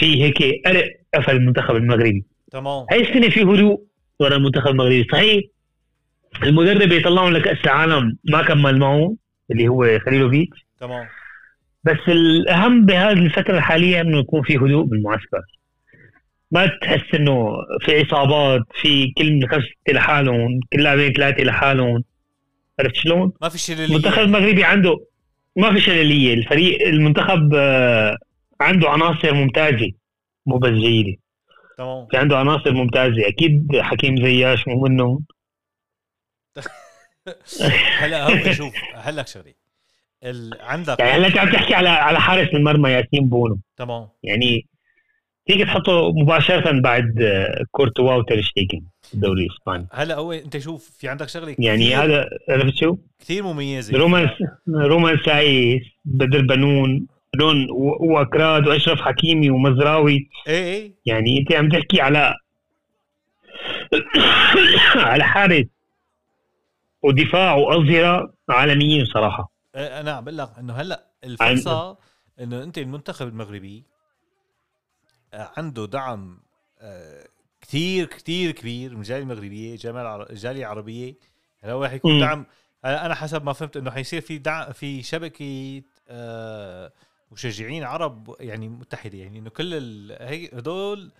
في 0.00 0.22
هيك 0.22 0.66
قلق 0.66 0.84
قفل 1.14 1.36
المنتخب 1.36 1.76
المغربي. 1.76 2.24
تمام. 2.52 2.86
هاي 2.90 3.00
السنة 3.00 3.30
في 3.30 3.42
هدوء 3.42 3.82
ورا 4.20 4.36
المنتخب 4.36 4.68
المغربي. 4.68 5.06
صحيح 5.12 5.44
المدرب 6.42 6.92
يطلعهم 6.92 7.32
لكأس 7.32 7.58
العالم 7.64 8.16
ما 8.30 8.42
كمل 8.42 8.78
معه 8.78 9.14
اللي 9.50 9.68
هو 9.68 9.98
خليلوفيتش. 10.06 10.66
تمام. 10.80 11.06
بس 11.84 12.08
الأهم 12.08 12.86
بهذه 12.86 13.12
الفترة 13.12 13.56
الحالية 13.56 14.00
إنه 14.00 14.18
يكون 14.18 14.42
في 14.42 14.56
هدوء 14.56 14.84
بالمعسكر. 14.84 15.42
ما 16.50 16.66
تحس 16.66 17.14
إنه 17.14 17.52
في 17.80 18.02
إصابات 18.02 18.62
في 18.82 19.12
كل 19.18 19.48
خمسه 19.48 19.68
لحالهم 19.88 20.60
كل 20.72 20.82
لاعبين 20.82 21.12
ثلاثة 21.12 21.42
لحالهم. 21.42 22.04
عرفت 22.80 22.94
شلون؟ 22.94 23.32
ما 23.42 23.48
في 23.48 23.58
شيء 23.58 23.84
المنتخب 23.84 24.22
المغربي 24.22 24.64
عنده 24.64 25.06
ما 25.56 25.72
في 25.72 25.80
شلالية. 25.80 26.34
الفريق 26.34 26.88
المنتخب 26.88 27.54
آه، 27.54 28.16
عنده 28.60 28.90
عناصر 28.90 29.34
ممتازة 29.34 29.92
مو 30.46 30.58
بس 30.58 30.70
جيدة. 30.70 31.16
تمام. 31.78 32.06
في 32.10 32.16
عنده 32.16 32.38
عناصر 32.38 32.72
ممتازة 32.72 33.28
أكيد 33.28 33.80
حكيم 33.80 34.16
زياش 34.16 34.68
مو 34.68 34.80
منهم 34.82 35.24
هلا 37.98 38.24
هو 38.24 38.52
شوف 38.52 38.74
هلا 38.94 39.24
شغله 39.24 39.54
ال... 40.24 40.50
عندك 40.60 41.00
يعني 41.00 41.12
هلا 41.12 41.26
انت 41.26 41.38
عم 41.38 41.52
تحكي 41.52 41.74
على 41.74 41.88
على 41.88 42.20
حارس 42.20 42.48
المرمى 42.54 42.90
ياسين 42.90 43.28
بونو. 43.28 43.58
تمام. 43.76 44.08
يعني 44.22 44.66
فيك 45.46 45.62
تحطه 45.66 46.12
مباشرة 46.12 46.80
بعد 46.80 47.22
آه، 47.22 47.64
كورتوا 47.70 48.14
وترشتيجن 48.14 48.82
الدوري 49.14 49.46
الإسباني. 49.46 49.86
هلا 49.92 50.14
هو 50.14 50.32
أنت 50.32 50.58
شوف 50.58 50.90
في 50.98 51.08
عندك 51.08 51.28
شغلة 51.28 51.56
يعني 51.58 51.94
هذا 51.94 52.28
عرفت 52.48 52.74
شو؟ 52.74 52.96
كثير 53.20 53.42
مميزة. 53.42 53.98
رومان 53.98 54.28
رومان 54.68 55.18
سايس 55.24 55.82
بدر 56.04 56.40
بنون. 56.40 57.06
لون 57.34 57.66
وأكراد 58.00 58.68
وأشرف 58.68 59.00
حكيمي 59.00 59.50
ومزراوي. 59.50 60.28
إيه 60.46 60.74
إيه. 60.74 60.94
يعني 61.06 61.38
أنت 61.38 61.52
عم 61.52 61.68
تحكي 61.68 62.00
على 62.00 62.34
على 65.10 65.24
حارس 65.24 65.66
ودفاع 67.02 67.54
وأظهرة 67.54 68.32
عالميين 68.48 69.04
صراحة. 69.04 69.50
إيه، 69.76 70.00
أنا 70.00 70.12
عم 70.12 70.24
بقول 70.24 70.38
لك 70.38 70.50
إنه 70.58 70.72
هلأ 70.72 71.06
الفرصة 71.24 71.98
إنه 72.40 72.62
أنت 72.62 72.78
المنتخب 72.78 73.28
المغربي 73.28 73.84
آه، 75.34 75.50
عنده 75.56 75.86
دعم 75.86 76.40
آه، 76.78 77.26
كثير 77.60 78.06
كثير 78.06 78.50
كبير 78.50 78.90
من 78.90 78.98
الجالية 78.98 79.22
المغربية 79.22 79.74
الجالية 80.30 80.60
العربية. 80.60 81.14
هلا 81.62 81.72
هو 81.72 81.88
حيكون 81.88 82.12
مم. 82.12 82.20
دعم. 82.20 82.46
أنا 82.84 83.14
حسب 83.14 83.44
ما 83.44 83.52
فهمت 83.52 83.76
إنه 83.76 83.90
حيصير 83.90 84.20
في 84.20 84.38
دعم 84.38 84.72
في 84.72 85.02
شبكة 85.02 85.82
آه، 86.08 86.92
مشجعين 87.32 87.84
عرب 87.84 88.36
يعني 88.40 88.68
متحدة 88.68 89.18
يعني 89.18 89.38
إنه 89.38 89.50
كل 89.50 89.74
ال- 89.74 90.16
هي 90.28 90.48
هدول 90.52 91.10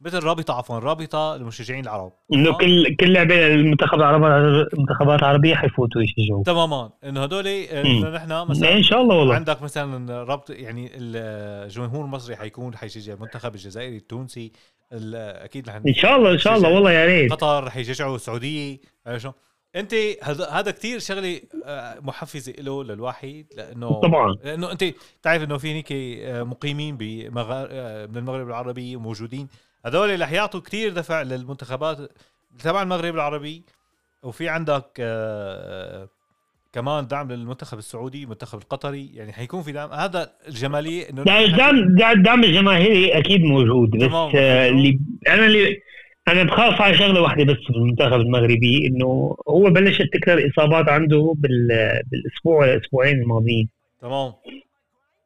مثل 0.00 0.22
رابطة 0.24 0.54
عفوا 0.54 0.78
رابطة 0.78 1.36
للمشجعين 1.36 1.84
العرب. 1.84 2.12
إنه. 2.32 2.52
كل 2.58 2.96
كل 2.96 3.12
لعبة 3.12 3.46
المنتخب 3.46 3.94
العربي 3.98 4.26
المنتخبات 4.74 5.18
العربية 5.18 5.54
حيفوتوا 5.54 6.02
يشجعوا 6.02 6.42
تماما. 6.44 6.90
إنه 7.04 7.22
هدول. 7.22 7.46
إنه 7.46 8.10
نحن 8.10 8.46
مثلا 8.50 8.72
إن 8.76 8.82
شاء 8.82 9.02
الله 9.02 9.16
والله. 9.16 9.34
عندك 9.34 9.62
مثلا 9.62 10.22
ربط 10.22 10.50
يعني 10.50 10.90
الجمهور 10.94 12.04
المصري 12.04 12.36
حيكون 12.36 12.76
حيشجع 12.76 13.12
المنتخب 13.14 13.54
الجزائري 13.54 13.96
التونسي 13.96 14.52
ال- 14.92 15.14
أكيد 15.44 15.68
رح 15.68 15.74
إن 15.74 15.94
شاء 15.94 16.16
الله 16.16 16.32
إن 16.32 16.38
شاء 16.38 16.56
الله 16.56 16.68
والله 16.74 16.92
يا 16.92 17.06
ريت. 17.06 17.32
قطر 17.32 17.64
رح 17.64 17.76
يشجعوا 17.76 18.16
السعودية. 18.16 18.78
شو 19.16 19.32
انت 19.76 19.94
هذا 20.22 20.48
هذا 20.48 20.70
كثير 20.70 20.98
شغلة 20.98 21.40
آه، 21.64 21.98
محفزة 22.00 22.52
له 22.58 22.84
للواحد 22.84 23.46
لأنه 23.56 24.00
طبعا. 24.00 24.36
لأنه 24.44 24.72
انت 24.72 24.84
بتعرف 25.20 25.42
إنه 25.42 25.58
في 25.58 25.74
هيك 25.74 25.92
آه، 25.92 26.42
مقيمين 26.42 26.96
بمغار... 26.96 27.68
آه، 27.70 28.06
من 28.06 28.16
المغرب 28.16 28.48
العربي 28.48 28.96
موجودين. 28.96 29.48
هذول 29.86 30.20
رح 30.20 30.32
يعطوا 30.32 30.60
كثير 30.60 30.92
دفع 30.92 31.22
للمنتخبات 31.22 31.98
تبع 32.64 32.82
المغرب 32.82 33.14
العربي. 33.14 33.62
وفي 34.22 34.48
عندك 34.48 34.86
كمان 36.72 37.06
دعم 37.06 37.32
للمنتخب 37.32 37.78
السعودي 37.78 38.24
المنتخب 38.24 38.58
القطري. 38.58 39.10
يعني 39.14 39.32
حيكون 39.32 39.62
في 39.62 39.72
دعم. 39.72 39.92
هذا 39.92 40.32
الجمالية 40.48 41.10
إنه 41.10 41.22
الدعم 41.22 41.94
دا- 41.96 42.12
الدعم 42.12 42.44
الجماهيري 42.44 43.18
أكيد 43.18 43.40
موجود 43.40 43.90
بس 43.90 44.02
اللي 44.34 45.00
أنا 45.28 45.46
اللي 45.46 45.82
أنا 46.28 46.42
بخاف 46.42 46.80
على 46.82 46.94
شغلة 46.98 47.20
واحدة 47.22 47.44
بس 47.44 47.56
بالمنتخب 47.70 48.20
المغربي 48.20 48.86
إنه 48.86 49.36
هو 49.48 49.70
بلشت 49.70 50.02
تكثر 50.12 50.48
إصابات 50.50 50.88
عنده 50.88 51.34
بال- 51.36 52.00
بالأسبوع 52.10 52.64
الأسبوعين 52.64 53.16
الماضيين. 53.22 53.68
تمام. 54.02 54.32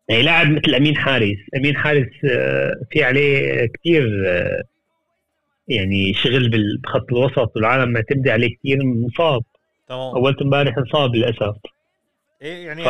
يعني 0.09 0.23
لاعب 0.23 0.51
مثل 0.51 0.75
أمين 0.75 0.97
حارس 0.97 1.37
أمين 1.57 1.77
حارس 1.77 2.07
آه، 2.31 2.75
في 2.91 3.05
عليه 3.05 3.65
كثير 3.67 4.09
يعني 5.69 6.15
شغل 6.15 6.51
بخط 6.85 7.13
الوسط 7.13 7.53
والعالم 7.57 7.93
معتمده 7.93 8.33
عليه 8.33 8.57
كثير 8.57 8.79
مصاب. 8.85 9.43
تمام. 9.89 10.15
اول 10.17 10.37
امبارح 10.43 10.79
انصاب 10.79 11.15
للأسف. 11.15 11.55
إيه 12.43 12.67
يعني 12.67 12.85
ف 12.85 12.89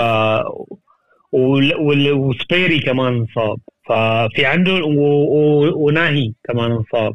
وسبيري 1.32 2.80
كمان 2.80 3.12
انصاب 3.12 3.58
ففي 3.86 4.46
عنده 4.46 4.72
و- 4.72 5.24
و- 5.24 5.84
وناهي 5.86 6.32
كمان 6.44 6.72
انصاب 6.72 7.14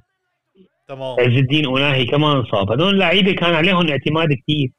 تمام. 0.89 1.15
عز 1.19 1.37
الدين 1.37 1.67
وناهي 1.67 2.05
كمان 2.05 2.37
أنصاب. 2.37 2.71
هذول 2.71 2.93
اللعيبه 2.93 3.33
كان 3.33 3.53
عليهم 3.55 3.89
اعتماد 3.89 4.27
كثير 4.33 4.69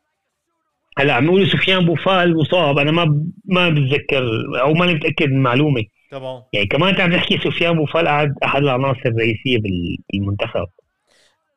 هلا 0.98 1.14
عم 1.14 1.24
يقولوا 1.24 1.46
سفيان 1.46 1.84
بوفال 1.86 2.36
مصاب. 2.36 2.78
أنا 2.78 2.90
ما 2.90 3.24
ما 3.44 3.68
بتذكر 3.68 4.22
أو 4.60 4.74
ماني 4.74 4.94
متأكد 4.94 5.28
من 5.28 5.36
المعلومه 5.36 5.82
تمام. 6.10 6.42
يعني 6.52 6.66
كمان 6.66 6.88
انت 6.88 7.00
عم 7.00 7.12
تحكي 7.12 7.38
سفيان 7.38 7.76
بوفال 7.76 8.06
قاعد 8.08 8.34
أحد 8.44 8.62
العناصر 8.62 9.00
الرئيسية 9.06 9.58
بال- 9.58 9.96
بالمنتخب. 10.12 10.66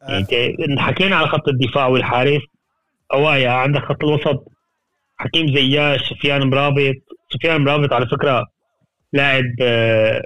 يعني 0.01 0.25
آه، 0.33 0.55
انت 0.69 0.79
حكينا 0.79 1.15
على 1.15 1.27
خط 1.27 1.47
الدفاع 1.47 1.87
والحارس 1.87 2.41
أوايا 3.13 3.49
عندك 3.49 3.81
خط 3.81 4.03
الوسط. 4.03 4.43
حكيم 5.17 5.55
زياش 5.55 6.09
سفيان 6.09 6.49
مرابط. 6.49 6.95
سفيان 7.33 7.61
مرابط 7.61 7.93
على 7.93 8.07
فكرة 8.07 8.45
لاعب 9.13 9.43
آه، 9.61 10.21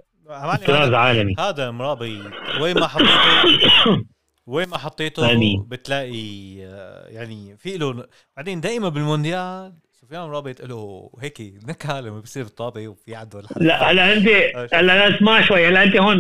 طراز 0.68 0.94
عالمي. 0.94 1.34
هذا 1.40 1.72
مرابي. 1.72 2.20
وين 2.62 2.80
ما 2.80 2.88
حطيته؟ 2.88 4.04
وين 4.48 4.70
ما 4.70 4.78
حطيته 4.78 5.32
آمين. 5.32 5.66
بتلاقي 5.68 6.58
آه، 6.66 7.08
يعني 7.08 7.58
في 7.58 7.78
له 7.78 8.06
بعدين 8.38 8.62
دائما 8.62 8.90
بالمونديال 8.90 9.74
سفيان 9.92 10.22
مرابط 10.22 10.62
له 10.62 11.10
هيك 11.22 11.42
نكهة 11.70 12.00
لما 12.02 12.20
بصير 12.20 12.46
طابة 12.46 12.88
وفي 12.88 13.16
عنده. 13.16 13.42
لا 13.58 13.92
هلا 13.92 14.14
انت 14.14 14.28
هلا 14.74 15.16
اسمع 15.16 15.42
شوي. 15.42 15.68
هلا 15.68 15.84
أنت 15.84 15.98
هون 15.98 16.18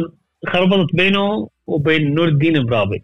خربطت 0.47 0.95
بينه 0.95 1.49
وبين 1.67 2.13
نور 2.15 2.27
الدين 2.27 2.65
مرابط 2.65 3.01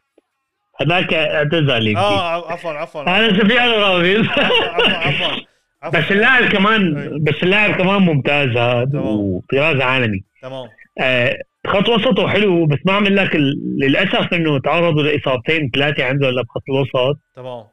هذاك 0.81 1.13
اعتذر 1.13 1.77
لي 1.77 1.97
آه 1.97 2.51
عفوا 2.51 2.71
عفوا. 2.71 3.01
هذا 3.09 3.39
سفيان 3.39 3.69
مرابط 3.69 4.29
عفوا 4.39 4.85
عفوا 4.85 5.43
بس 5.93 6.11
اللاعب 6.11 6.49
كمان. 6.51 7.09
بس 7.23 7.43
اللاعب 7.43 7.75
كمان 7.75 8.01
ممتاز 8.01 8.49
هذا. 8.57 8.99
وطراز 8.99 9.81
عالمي. 9.81 10.23
تمام. 10.41 10.69
آه، 11.01 11.37
خط 11.67 11.89
وسطه 11.89 12.27
حلو 12.27 12.65
بس 12.65 12.77
ما 12.85 12.93
عمل 12.93 13.15
لك 13.15 13.35
ال- 13.35 13.77
للأسف 13.81 14.33
إنه 14.33 14.59
تعرضوا 14.59 15.03
لإصابتين 15.03 15.69
ثلاثة 15.75 16.03
عنده 16.05 16.29
هلا 16.29 16.41
بخط 16.41 16.61
الوسط. 16.69 17.17
تمام. 17.35 17.63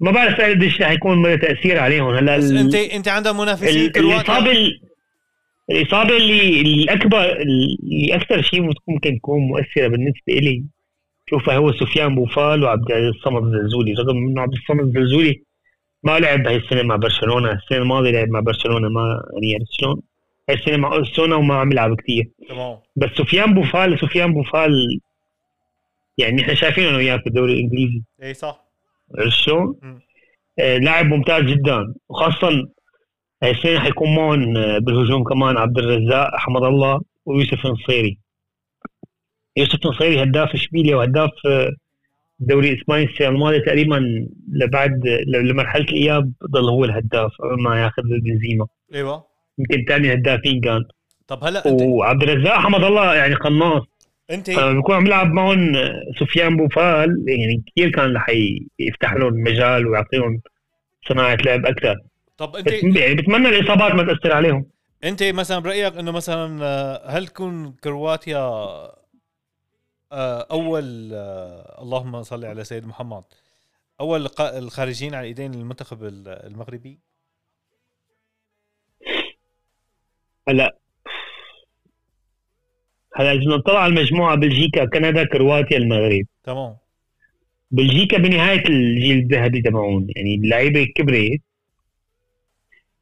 ما 0.00 0.10
بعرف 0.10 0.40
قديش 0.40 0.82
رح 0.82 0.90
يكون 0.90 1.18
مدى 1.18 1.36
تأثير 1.36 1.78
عليهم. 1.78 2.08
هلأ 2.14 2.36
بس 2.38 2.50
انت 2.50 2.74
أنت 2.74 3.08
عندك 3.08 3.34
منافسين 3.34 3.90
ال- 3.90 3.96
الإصابة 3.98 4.52
الإصابة 5.70 6.16
اللي 6.16 6.60
الاكبر 6.60 7.32
اللي 7.36 8.14
أكثر 8.14 8.42
شيء 8.42 8.60
ممكن 8.88 9.18
تكون 9.18 9.40
مؤثرة 9.40 9.88
بالنسبة 9.88 10.32
لي 10.32 10.64
شوفها 11.30 11.56
هو 11.56 11.72
سفيان 11.72 12.14
بوفال 12.14 12.64
وعبد 12.64 12.90
العزيز 12.90 13.08
الصمد 13.08 13.42
الزلزولي 13.54 13.92
رغم 13.92 14.16
إنه 14.16 14.42
عبد 14.42 14.52
الصمد 14.54 14.80
الزلزولي 14.96 15.42
ما 16.02 16.18
لعب 16.18 16.46
هاي 16.46 16.56
السنة 16.56 16.82
مع 16.82 16.96
برشلونة. 16.96 17.52
السنة 17.52 17.78
الماضية 17.78 18.10
لعب 18.10 18.28
مع 18.28 18.40
برشلونة 18.40 18.88
ما 18.88 19.22
يعني 19.42 19.54
عرفت 19.54 19.72
شلون؟ 19.80 20.00
السنة 20.50 20.76
مع 20.76 20.94
اوسونا 20.94 21.36
وما 21.36 21.54
عم 21.54 21.72
يلعب 21.72 21.96
كثير 21.96 22.30
تمام. 22.48 22.78
بس 22.96 23.10
سفيان 23.10 23.54
بوفال 23.54 23.98
سفيان 24.00 24.34
بوفال 24.34 25.00
يعني 26.18 26.42
إحنا 26.42 26.54
شايفينه 26.54 26.88
أنا 26.88 26.96
وياك 26.96 27.24
بالدوري 27.24 27.52
الإنجليزي. 27.52 28.02
اي 28.22 28.34
صح. 28.34 28.64
عرفت 29.18 29.36
شلون؟ 29.36 29.78
آه 30.58 30.78
لاعب 30.78 31.06
ممتاز 31.06 31.42
جدا. 31.42 31.94
وخاصه 32.08 32.68
السنة 33.42 33.80
حيكون 33.80 34.16
معهم 34.16 34.56
آه، 34.56 34.78
بالهجوم 34.78 35.24
كمان 35.24 35.56
عبد 35.56 35.78
الرزاق 35.78 36.36
حمد 36.36 36.64
الله 36.64 37.00
ويوسف 37.26 37.66
النصيري. 37.66 38.18
يوسف 39.56 39.86
النصيري 39.86 40.22
هداف 40.22 40.54
إشبيليا 40.54 40.96
وهداف 40.96 41.30
آه، 41.46 41.70
الدوري 42.40 42.72
الاسباني 42.72 43.04
السنة 43.04 43.28
الماضية 43.28 43.58
تقريبا 43.58 44.28
لبعد 44.52 45.00
لمرحلة 45.26 45.84
الإياب 45.84 46.32
ضل 46.50 46.68
هو 46.68 46.84
الهداف 46.84 47.30
قبل 47.40 47.62
ما 47.62 47.82
ياخذ 47.82 48.02
بنزيما. 48.02 48.66
إيوه. 48.94 49.31
يمكن 49.62 49.84
ثاني 49.88 50.12
هدافين 50.12 50.60
كان 50.60 50.84
طب 51.28 51.44
هلا 51.44 51.68
انت 51.68 51.82
وعبد 51.82 52.22
الرزاق 52.22 52.54
حمد 52.54 52.84
الله 52.84 53.14
يعني 53.14 53.34
قناص. 53.34 53.82
انت 54.30 54.50
فلما 54.50 54.72
بيكون 54.72 54.94
عم 54.94 55.06
يلعب 55.06 55.32
معهم 55.32 55.72
سفيان 56.20 56.56
بوفال 56.56 57.24
يعني 57.28 57.62
كثير 57.66 57.90
كان 57.90 58.16
رح 58.16 58.26
يفتح 58.78 59.14
لهم 59.14 59.34
مجال 59.34 59.86
ويعطيهم 59.86 60.40
صناعة 61.08 61.38
لعب 61.46 61.66
أكثر. 61.66 61.96
طب 62.38 62.56
انت 62.56 62.96
يعني 62.96 63.14
بتمنى 63.14 63.48
الإصابات 63.48 63.94
ما 63.94 64.02
تأثر 64.02 64.32
عليهم. 64.32 64.66
أنت 65.04 65.22
مثلا 65.22 65.58
برأيك 65.58 65.96
إنه 65.96 66.10
مثلا 66.12 66.64
آه، 66.64 67.10
هل 67.10 67.26
تكون 67.26 67.72
كرواتيا 67.72 68.38
آه، 70.12 70.46
أول 70.50 71.10
آه، 71.12 71.82
اللهم 71.82 72.22
صل 72.22 72.44
على 72.44 72.64
سيد 72.64 72.86
محمد 72.86 73.24
أول 74.00 74.28
الخارجين 74.40 75.14
على 75.14 75.26
إيدين 75.26 75.54
المنتخب 75.54 76.04
المغربي؟ 76.26 76.98
هلا. 80.48 80.76
هلا 83.16 83.32
إذا 83.32 83.56
نطلع 83.56 83.78
على 83.78 83.90
المجموعة 83.90 84.36
بلجيكا 84.36 84.84
كندا 84.84 85.24
كرواتيا 85.24 85.76
المغرب. 85.76 86.24
تمام. 86.44 86.76
بلجيكا 87.70 88.18
بنهاية 88.18 88.68
الجيل 88.68 89.18
الذهبي 89.18 89.62
تبعون. 89.62 90.06
يعني 90.16 90.34
اللعيبة 90.34 90.86
كبرت 90.96 91.40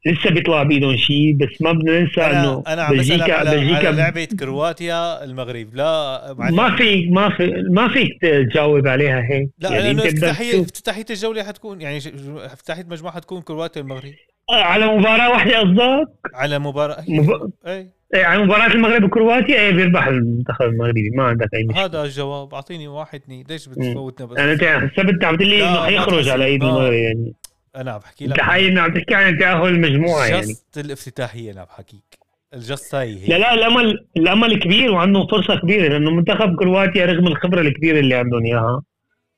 لسه 0.05 0.29
بيطلع 0.29 0.63
بايدهم 0.63 0.95
شيء 0.95 1.33
بس 1.33 1.61
ما 1.61 1.71
بدنا 1.71 1.99
ننسى 1.99 2.21
إنه 2.21 2.63
أنا 2.67 2.83
عم 2.83 2.91
بلجيكا 2.91 3.33
على, 3.33 3.51
بلجيكا 3.51 3.87
على 3.87 3.97
لعبة 3.97 4.25
كرواتيا 4.25 5.23
المغرب. 5.23 5.75
لا 5.75 6.35
ما 6.37 6.75
في 6.75 7.09
ما 7.09 7.29
في 7.37 7.63
ما 7.69 7.87
فيك 7.87 8.21
تجاوب 8.21 8.87
عليها 8.87 9.21
هيك. 9.31 9.49
لا 9.59 9.69
يعني 9.71 9.83
لأنه 9.83 10.05
افتتاحيه 10.05 10.61
افتتاحية 10.61 11.05
الجولة 11.09 11.43
حتكون 11.43 11.81
يعني 11.81 11.97
افتتاحية 12.37 12.81
المجموعه 12.81 13.15
حتكون 13.15 13.41
كرواتيا 13.41 13.81
المغرب 13.81 14.13
على 14.51 14.97
مباراة 14.97 15.29
واحدة 15.29 15.59
قصدك؟ 15.59 16.07
على 16.33 16.59
مباراة 16.59 17.03
مب... 17.07 17.51
أي. 17.67 17.91
إيه 18.15 18.25
على 18.25 18.43
مباراة 18.43 18.67
المغرب 18.67 19.03
وكرواتيا 19.03 19.59
إيه 19.59 19.71
بيربح 19.71 20.07
المنتخب 20.07 20.65
المغربي 20.65 21.09
ما 21.09 21.23
عندك 21.23 21.47
أي 21.53 21.63
مشكلة. 21.63 21.85
هذا 21.85 22.03
الجواب. 22.03 22.53
أعطيني 22.53 22.87
واحد 22.87 23.19
اثنين 23.19 23.45
ليش 23.49 23.69
بتفوتنا 23.69 24.27
بس؟ 24.27 24.37
أنا 24.37 24.53
أنت 24.53 24.63
حسبت 24.63 25.23
عم 25.23 25.35
تقول 25.35 25.49
لي 25.49 25.69
إنه 25.69 25.85
حيخرج 25.85 26.29
على 26.29 26.45
ايد 26.45 26.63
المغرب 26.63 26.93
يعني. 26.93 27.33
أنا 27.75 27.91
عم 27.91 27.99
بحكي 27.99 28.27
لك. 28.27 28.39
انت 28.39 28.79
عم 28.79 28.93
تحكي 28.93 29.15
عن 29.15 29.37
تأهل 29.37 29.67
المجموعه 29.67 30.25
يعني. 30.25 30.41
جست 30.41 30.77
الافتتاحية 30.77 31.51
أنا 31.51 31.63
بحكيك. 31.63 32.17
الجست 32.53 32.95
هاي 32.95 33.19
هي. 33.19 33.27
لا 33.27 33.37
لا 33.37 33.53
الأمل 33.53 34.05
الأمل 34.17 34.59
كبير 34.59 34.91
وعندهم 34.91 35.27
فرصة 35.27 35.59
كبيرة 35.59 35.87
لأنه 35.87 36.11
منتخب 36.11 36.55
كرواتيا 36.55 37.05
رغم 37.05 37.27
الخبرة 37.27 37.61
الكبيرة 37.61 37.99
اللي 37.99 38.15
عندهم 38.15 38.45
إياها. 38.45 38.81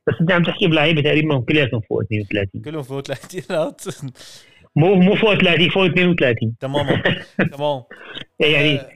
بس 0.08 0.14
أنت 0.22 0.32
عم 0.32 0.44
تحكي 0.44 0.68
بلعيبة 0.68 1.02
تقريبا 1.02 1.40
كلياتهم 1.50 1.82
فوق 1.90 2.02
32 2.02 2.62
كلهم 2.62 2.84
فوق 2.84 3.02
30 3.02 4.12
مو 4.76 4.96
مو 4.96 5.16
فوق 5.16 5.36
30 5.36 5.70
فوق 5.70 5.86
32 5.86 6.56
تماما 6.60 7.04
تمام. 7.52 7.84
يعني 8.54 8.80
آه، 8.80 8.90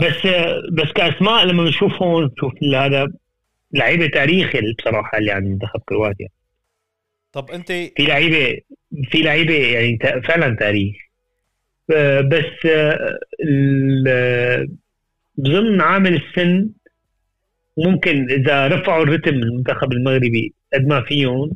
بس 0.00 0.26
بس 0.72 0.92
كأسماء 0.92 1.44
لما 1.44 1.64
بنشوفهم 1.64 2.26
بنشوف 2.26 2.52
هذا 2.74 3.08
لعيبة 3.72 4.06
تاريخي 4.06 4.58
بصراحة 4.78 5.18
اللي 5.18 5.32
عند 5.32 5.46
منتخب 5.46 5.80
كرواتيا. 5.88 6.28
طب 7.32 7.50
أنت 7.50 7.72
في 7.72 7.92
لعيبة 7.98 8.60
في 9.10 9.22
لعيبة 9.22 9.54
يعني 9.54 9.98
فعلا 10.28 10.56
تاريخ. 10.56 10.96
آه، 11.94 12.20
بس 12.20 12.66
آه، 12.66 13.18
بظن 15.36 15.80
عامل 15.80 16.14
السن 16.14 16.68
ممكن 17.78 18.30
إذا 18.30 18.66
رفعوا 18.66 19.02
الرتم 19.04 19.34
المنتخب 19.34 19.92
المغربي 19.92 20.54
قد 20.74 20.86
ما 20.86 21.00
فيهم 21.00 21.50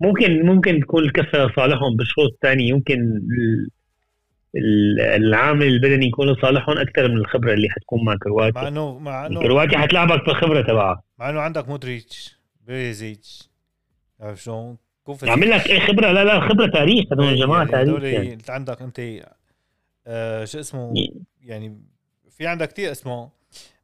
ممكن 0.00 0.46
ممكن 0.46 0.80
تكون 0.80 1.04
الكفه 1.04 1.46
لصالحهم 1.46 1.96
بالشوط 1.96 2.32
الثاني 2.32 2.68
يمكن 2.68 3.20
العامل 5.00 5.66
البدني 5.66 6.06
يكون 6.06 6.32
لصالحهم 6.32 6.78
أكثر 6.78 7.08
من 7.08 7.16
الخبرة 7.16 7.54
اللي 7.54 7.68
حتكون 7.70 8.04
مع 8.04 8.16
كرواتيا 8.16 8.60
مع 8.62 8.68
إنه 8.68 8.98
مع 8.98 9.26
إنه 9.26 9.40
كرواتيا 9.40 9.78
حتلعبك 9.78 10.26
بالخبره 10.26 10.60
تبعها 10.60 11.02
مع 11.18 11.30
إنه 11.30 11.40
عندك 11.40 11.68
مودريتش 11.68 12.38
بيزيتش 12.66 13.48
عرفت 14.20 14.42
شلون؟ 14.42 14.76
عامل 15.22 15.50
لك 15.50 15.66
إيه 15.66 15.80
خبرة؟ 15.80 16.12
لا 16.12 16.24
لا 16.24 16.48
خبرة 16.48 16.66
تاريخ 16.66 17.12
هذول 17.12 17.24
إيه، 17.26 17.44
جماعة 17.44 17.68
يعني 17.70 17.86
تاريخ 17.86 18.04
يعني. 18.04 18.32
أنت 18.32 18.50
عندك 18.50 18.82
أنت 18.82 19.00
آه 20.06 20.44
شو 20.44 20.60
اسمه؟ 20.60 20.94
يعني 21.42 21.78
في 22.30 22.46
عندك 22.46 22.68
كثير 22.72 22.90
اسماء 22.90 23.28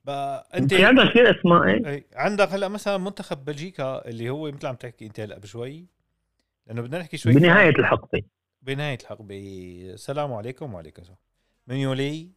بقى 0.05 0.49
أنت 0.55 0.75
في 0.75 0.85
عندك 0.85 1.11
كثير 1.11 1.41
اسماء 1.41 1.65
إيه, 1.65 1.87
إيه 1.87 2.05
عندك 2.15 2.49
هلأ 2.49 2.69
مثلا 2.69 2.99
منتخب 2.99 3.45
بلجيكا 3.45 4.09
اللي 4.09 4.31
هو 4.31 4.51
مثل 4.53 4.67
عم 4.67 4.75
تحكي 4.75 5.07
أنت 5.07 5.21
هلأ 5.21 5.39
بشوي. 5.39 5.87
لأنه 6.71 6.83
بدنا 6.83 6.99
نحكي 6.99 7.17
شوي 7.17 7.33
بنهاية 7.33 7.79
الحقبه 7.79 8.23
بنهاية 8.63 8.99
الحقبه 9.03 9.41
السلام 9.95 10.33
عليكم 10.33 10.75
وعليكم 10.75 11.03
السلام. 11.03 11.19
ميولي 11.69 12.29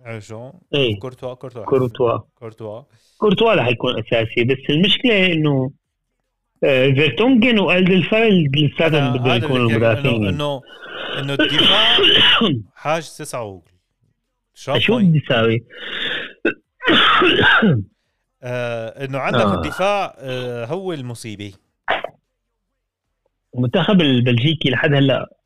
عرفت 0.00 0.28
شلون؟ 0.28 0.52
إيه. 0.74 0.98
كورتوا 0.98 1.34
كورتوا. 1.34 1.64
كورتوا. 1.64 2.18
كورتوا. 2.34 2.82
كورتوا 3.18 3.54
رح 3.54 3.68
يكون 3.68 3.98
أساسي 3.98 4.44
بس 4.44 4.70
المشكلة 4.70 5.26
إنه 5.32 5.70
آه، 6.64 6.90
فيرتونجن 6.90 7.58
والدلفيلد 7.58 8.56
لساتهم 8.56 9.12
بدهم 9.12 9.36
يكونوا 9.36 9.70
المدافعين 9.70 10.26
إنه 10.26 10.60
إنه 11.18 11.32
الدفاع 11.32 11.96
حاج 12.74 13.02
تسعة 13.02 13.62
شو 14.54 14.98
بدي 14.98 15.22
أساوي؟ 15.26 15.64
آه 18.42 19.04
إنه 19.04 19.18
عندك 19.18 19.40
آه. 19.40 19.54
الدفاع 19.54 20.14
آه 20.18 20.64
هو 20.64 20.92
المصيبة. 20.92 21.52
المنتخب 23.54 24.00
البلجيكي 24.00 24.70
لحد 24.70 24.94
هلا 24.94 25.36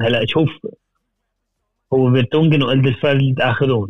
هلا 0.00 0.26
شوف 0.26 0.50
هو 1.94 2.12
فيرتونجن 2.12 2.62
وألدرفيريلد 2.62 3.40
اخذون 3.40 3.88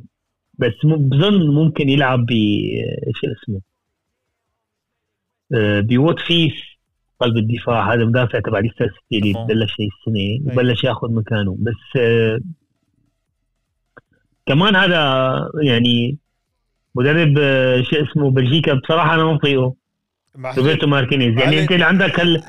بس 0.59 0.73
بظن 0.85 1.55
ممكن 1.55 1.89
يلعب 1.89 2.27
ب 2.27 2.33
شو 3.15 3.27
اسمه؟ 3.27 3.61
آه، 5.55 5.81
فوت 5.81 6.21
فايس 6.21 6.53
قلب 7.21 7.37
الدفاع. 7.37 7.95
هذا 7.95 8.05
مدافع 8.05 8.41
تبع 8.41 8.59
ليستر 8.59 8.87
سيتي 8.87 9.31
اللي 9.31 9.47
بلش 9.49 9.73
السنة. 9.73 10.53
وبلش 10.53 10.85
ياخذ 10.85 11.13
مكانه. 11.13 11.57
بس 11.61 12.01
آه 12.01 12.41
كمان 14.47 14.77
هذا 14.77 15.35
يعني 15.63 16.19
مدرب 16.95 17.39
آه 17.39 17.83
شو 17.83 17.97
اسمه 17.97 18.31
بلجيكا 18.31 18.75
بصراحة 18.75 19.15
أنا 19.15 19.25
ما 19.25 19.33
بطيقه. 19.33 19.75
روبرتو 20.37 20.87
مارتينيز 20.87 21.39
يعني 21.39 21.61
انت 21.61 21.73
اللي 21.73 21.85
عندك 21.85 22.21
هال... 22.21 22.43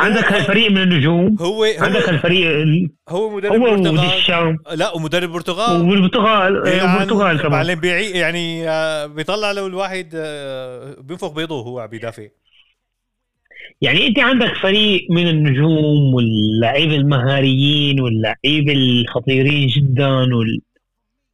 عندك 0.00 0.32
هالفريق 0.32 0.70
من 0.70 0.82
النجوم. 0.82 1.36
هو, 1.40 1.64
هو 1.64 1.84
عندك 1.84 2.08
هالفريق 2.08 2.66
هو 3.08 3.36
مدرب 3.36 3.52
هو 3.52 3.74
البرتغال. 3.74 4.56
لا 4.74 4.96
ومدرب 4.96 5.22
البرتغال. 5.22 5.80
والبرتغال 5.80 6.62
يعني 6.66 6.94
البرتغال 6.94 7.38
كمان. 7.38 7.52
معلم 7.52 7.80
بيعي 7.80 8.10
يعني 8.10 8.68
آه، 8.68 9.06
بيطلع 9.06 9.52
لو 9.52 9.66
الواحد 9.66 10.12
آه، 10.14 10.96
بينفخ 11.00 11.32
بيضه 11.32 11.54
وهو 11.58 11.80
عم 11.80 11.86
بيدافع 11.86 12.26
يعني 13.80 14.06
انت 14.06 14.18
عندك 14.18 14.54
فريق 14.62 15.06
من 15.10 15.28
النجوم 15.28 16.14
واللعيبه 16.14 16.94
المهاريين 16.94 18.00
واللعيبه 18.00 18.72
الخطيرين 18.72 19.66
جدا 19.66 20.08
وال... 20.08 20.60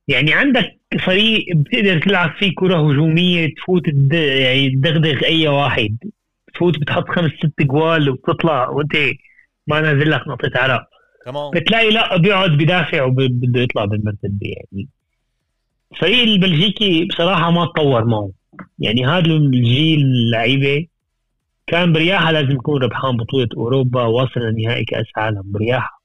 يعني 0.08 0.34
عندك 0.34 0.78
فريق 1.04 1.56
بتقدر 1.56 2.00
تلعب 2.00 2.30
فيه 2.38 2.52
كرة 2.54 2.90
هجومية 2.90 3.54
تفوت 3.54 3.82
يعني 4.12 4.70
تدغدغ 4.70 5.24
أي 5.24 5.48
واحد. 5.48 5.96
تفوت 6.54 6.78
بتحط 6.78 7.08
خمس 7.08 7.30
ست 7.30 7.62
جوال 7.62 8.10
وبتطلع 8.10 8.68
وأنت 8.68 8.96
ما 9.66 9.80
نازل 9.80 10.10
لك 10.10 10.28
نقطة 10.28 10.50
عرق. 10.54 10.82
تمام 11.24 11.50
بتلاقي 11.50 11.90
لا 11.90 12.16
بيقعد 12.16 12.50
بدافع 12.50 13.02
وبده 13.02 13.60
يطلع 13.60 13.84
بالمرتبه 13.84 14.38
يعني. 14.42 14.88
الفريق 15.92 16.22
البلجيكي 16.22 17.04
بصراحة 17.04 17.50
ما 17.50 17.66
تطور 17.66 18.04
معه. 18.04 18.30
يعني 18.78 19.06
هذا 19.06 19.26
الجيل 19.26 20.00
اللعيبه 20.00 20.86
كان 21.66 21.92
برياحة 21.92 22.30
لازم 22.30 22.50
يكون 22.50 22.82
ربحان 22.82 23.16
بطولة 23.16 23.48
أوروبا 23.56 24.02
واصل 24.02 24.40
لنهائي 24.40 24.84
كأس 24.84 25.06
عالم 25.16 25.42
برياحة. 25.44 26.02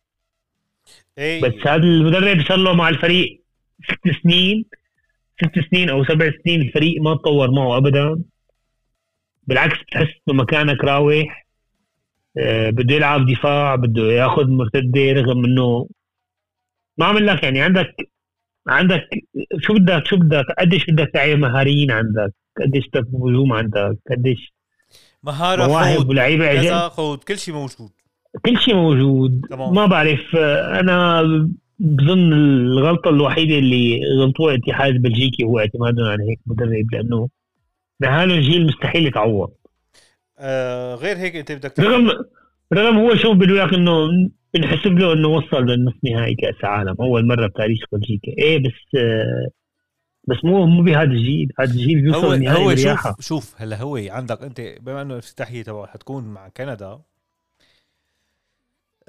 أي. 1.20 1.42
بس 1.42 1.54
هذا 1.68 1.84
المدرب 1.84 2.42
صار 2.48 2.58
له 2.58 2.74
مع 2.74 2.90
الفريق 2.90 3.41
ست 3.84 4.22
سنين 4.24 4.66
ست 5.44 5.70
سنين 5.70 5.90
أو 5.90 6.04
سبع 6.04 6.32
سنين 6.44 6.62
الفريق 6.62 7.02
ما 7.02 7.16
تطور 7.16 7.52
معه 7.52 7.78
ابدا. 7.78 8.22
بالعكس 9.48 9.78
بتحس 9.82 10.08
إنه 10.30 10.38
مكانك 10.38 10.84
راوح 10.84 11.48
آه 12.38 12.70
بده 12.70 12.96
يلعب 12.96 13.26
دفاع 13.26 13.76
بده 13.76 14.12
ياخذ 14.12 14.48
مرتدة 14.48 15.12
رغم 15.12 15.46
إنه 15.46 15.88
ما 16.98 17.06
عمل 17.06 17.28
لك 17.28 17.44
يعني 17.44 17.62
عندك 17.62 17.96
عندك 18.68 19.10
شو 19.60 19.74
بدك 19.74 20.08
شو 20.08 20.18
بدك 20.18 20.46
قديش 20.60 20.86
بدك 20.86 21.12
لعيبه 21.16 21.40
مهاريين 21.40 21.92
عندك؟ 21.92 22.34
قديش 22.62 22.88
بدك 22.88 23.08
هجوم 23.08 23.54
عندك؟ 23.54 23.98
قديش 24.12 24.54
مهارة 25.24 25.68
مواهب 25.68 26.10
ولعيبة 26.10 26.54
كذا 26.54 26.92
كل 27.28 27.38
شيء 27.38 27.54
موجود. 27.54 27.90
كل 28.46 28.58
شيء 28.60 28.76
موجود. 28.76 29.46
تمام. 29.50 29.74
ما 29.74 29.86
بعرف 29.86 30.36
أنا 30.36 31.22
بظن 31.84 32.34
الغلطة 32.34 33.10
الوحيدة 33.10 33.56
اللي 33.56 34.00
غلطوها 34.20 34.56
الاتحاد 34.56 34.94
البلجيكي 34.94 35.44
هو 35.44 35.60
اعتمادهم 35.60 36.06
على 36.06 36.24
هيك 36.30 36.40
مدرب 36.46 36.94
لأنه 36.94 37.30
لهذا 38.02 38.34
الجيل 38.34 38.68
مستحيل 38.68 39.08
يتعوض. 39.08 39.52
آه 40.40 40.96
غير 40.96 41.18
هيك 41.18 41.36
انت 41.36 41.52
بدك 41.52 41.80
رغم 41.80 42.12
رغم 42.74 42.98
هو 42.98 43.16
شو 43.16 43.34
لك 43.34 43.74
إنه 43.74 44.10
بنحسب 44.54 45.00
له 45.00 45.14
إنه 45.14 45.28
وصل 45.28 45.66
للنص 45.66 45.94
نهائي 46.04 46.36
كأس 46.36 46.64
عالم 46.66 46.96
أول 47.00 47.28
مرة 47.28 47.48
بتاريخ 47.48 47.80
بلجيكا. 47.92 48.32
إيه 48.38 48.60
بس 48.60 48.96
آه 48.98 49.48
بس 50.28 50.46
مو 50.46 50.66
مو 50.66 50.84
بهذا 50.84 51.12
الجيل. 51.12 51.50
هذا 51.60 51.72
الجيل 51.72 52.02
بيوصل 52.02 52.48
هو 52.48 52.70
هو 52.70 52.76
شوف 52.76 53.22
شوف 53.22 53.56
هلا 53.58 53.82
هو 53.82 53.98
عندك 53.98 54.44
أنت 54.44 54.62
بما 54.82 55.02
إنه 55.02 55.14
الافتتاحيه 55.14 55.64
تبعه 55.64 55.86
حتكون 55.86 56.24
مع 56.24 56.50
كندا 56.50 57.00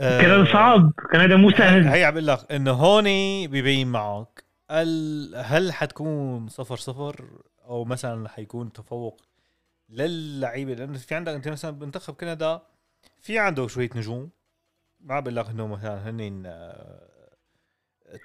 آه، 0.03 0.22
كندا 0.22 0.53
صعب 0.53 0.92
كندا 1.12 1.36
مو 1.36 1.50
سهل. 1.50 1.86
هي 1.86 2.05
عم 2.05 2.12
بقول 2.12 2.26
لك 2.26 2.53
إنه 2.53 2.70
هون 2.70 3.05
ببين 3.46 3.86
معك 3.86 4.44
هل 5.36 5.72
حتكون 5.72 6.48
صفر 6.48 6.76
صفر؟ 6.76 7.24
أو 7.68 7.84
مثلا 7.84 8.28
حيكون 8.28 8.72
تفوق 8.72 9.20
للعيبة؟ 9.90 10.74
لأنه 10.74 10.98
في 10.98 11.14
عندك 11.14 11.32
أنت 11.32 11.48
مثلا 11.48 11.70
منتخب 11.70 12.14
كندا 12.14 12.61
في 13.20 13.38
عنده 13.38 13.68
شوية 13.68 13.90
نجوم. 13.96 14.30
ما 15.00 15.20
بقول 15.20 15.36
لك 15.36 15.46
إنه 15.50 15.66
مثلا 15.66 16.11
هن 16.11 16.42
آه، 16.46 17.09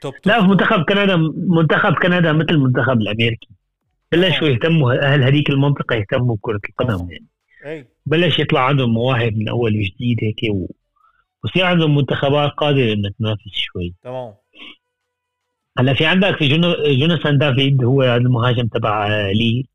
توب 0.02 0.14
توب 0.14 0.28
لا 0.34 0.42
في 0.42 0.48
منتخب 0.48 0.84
كندا 0.84 1.16
منتخب 1.36 1.94
كندا 1.94 2.34
مثل 2.34 2.50
المنتخب 2.50 3.02
الأمريكي. 3.02 3.50
بلشوا 4.12 4.48
يهتموا 4.48 5.14
أهل 5.14 5.24
هذيك 5.24 5.50
المنطقة 5.50 5.96
يهتموا 5.96 6.36
بكرة 6.36 6.60
القدم. 6.70 7.08
يعني 7.64 7.88
بلش 8.06 8.40
يطلع 8.40 8.66
عندهم 8.66 8.94
مواهب 8.94 9.38
من 9.38 9.50
أول 9.50 9.78
وجديد 9.78 10.18
هيك 10.22 10.56
و... 10.56 10.68
وصير 11.48 11.66
عندهم 11.66 11.96
منتخبات 11.96 12.52
قادرة 12.52 12.94
انها 12.94 13.12
تنافس 13.20 13.52
شوي. 13.54 13.94
تمام. 14.04 14.34
هلأ 15.80 15.94
في 15.94 16.06
عندك 16.06 16.38
في 16.38 16.48
جون... 16.48 16.62
جوناثان 17.00 17.38
دافيد 17.38 17.84
هو 17.84 18.04
المهاجم 18.04 18.68
تبع 18.68 19.08
آه، 19.08 19.32
ليل. 19.32 19.66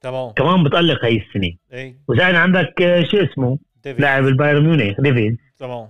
تمام. 0.00 0.30
كمان 0.30 0.64
بتألق 0.64 1.04
هاي 1.04 1.16
السنة. 1.16 1.52
إي. 1.72 1.96
وزائد 2.08 2.34
عندك 2.34 2.82
آه، 2.82 3.04
شو 3.04 3.16
اسمه؟ 3.16 3.58
لاعب 3.98 4.26
البايرن 4.26 4.62
ميونخ 4.62 5.00
ديفيس 5.00 5.36
تمام. 5.58 5.88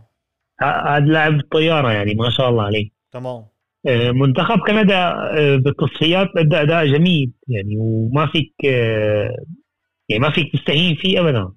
هذا 0.61 1.07
لاعب 1.07 1.35
الطياره 1.41 1.93
يعني 1.93 2.15
ما 2.15 2.31
شاء 2.31 2.49
الله 2.49 2.63
عليه. 2.63 2.89
تمام. 3.13 3.45
آه، 3.87 4.11
منتخب 4.11 4.59
كندا 4.59 5.15
بالتصفيات 5.57 6.29
ادى 6.37 6.57
أداء 6.57 6.87
جميل 6.87 7.33
يعني 7.49 7.77
وما 7.79 8.27
فيك 8.27 8.65
يعني 10.09 10.23
ما 10.23 10.31
فيك 10.31 10.53
تستهين 10.53 10.95
فيه 10.95 11.21
ابدا. 11.21 11.53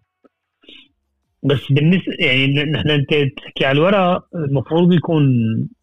بس 1.43 1.71
بالنسبة 1.71 2.13
يعني 2.19 2.47
نحن 2.47 2.89
انت 2.89 3.09
تحكي 3.37 3.65
على 3.65 3.77
الورق 3.77 4.27
المفروض 4.35 4.93
يكون 4.93 5.23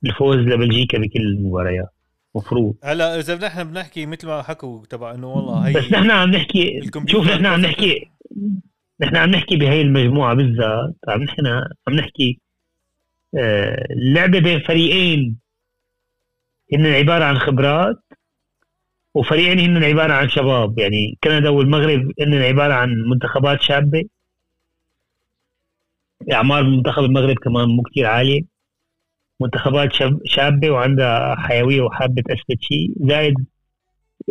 الفوز 0.06 0.36
لبلجيكا 0.36 0.98
بكل 0.98 1.20
المباريات. 1.20 1.88
المفروض. 2.36 2.74
هلا 2.84 3.18
إذا 3.18 3.46
نحن 3.46 3.64
بنحكي 3.64 4.06
مثل 4.06 4.26
ما 4.26 4.42
حكوا 4.42 4.86
تبع 4.90 5.14
إنه 5.14 5.32
والله 5.32 5.68
هي 5.68 5.72
بس 5.72 5.92
نحن 5.92 6.10
عم 6.10 6.30
نحكي 6.30 6.80
شوف 7.06 7.26
نحن 7.26 7.46
عم 7.46 7.60
نحكي 7.60 8.10
نحن 9.00 9.16
عم 9.16 9.30
نحكي 9.30 9.56
بهي 9.56 9.80
المجموعة 9.80 10.34
بالذات. 10.34 10.94
عم 11.08 11.22
نحن 11.22 11.46
عم 11.88 11.94
نحكي 11.94 12.40
آه، 13.38 13.86
اللعبه 13.90 14.38
بين 14.38 14.60
فريقين. 14.60 15.36
هن 16.74 16.86
عبارة 16.86 17.24
عن 17.24 17.38
خبرات 17.38 17.96
وفريقين 19.14 19.58
هن 19.58 19.84
عبارة 19.84 20.12
عن 20.12 20.28
شباب. 20.28 20.78
يعني 20.78 21.18
كندا 21.24 21.48
والمغرب 21.48 22.12
هن 22.20 22.34
عبارة 22.34 22.74
عن 22.74 22.90
منتخبات 23.10 23.62
شابة. 23.62 24.04
إعمار 26.32 26.62
منتخب 26.62 27.02
المغرب 27.04 27.36
كمان 27.36 27.68
مو 27.68 27.82
كثير 27.82 28.06
عاليه 28.06 28.42
منتخبات 29.40 29.92
شاب 29.92 30.20
شابة 30.24 30.70
وعندها 30.70 31.34
حيوية 31.36 31.80
وحابة 31.82 32.22
تثبت 32.22 32.60
شيء. 32.60 32.92
زائد 33.00 33.34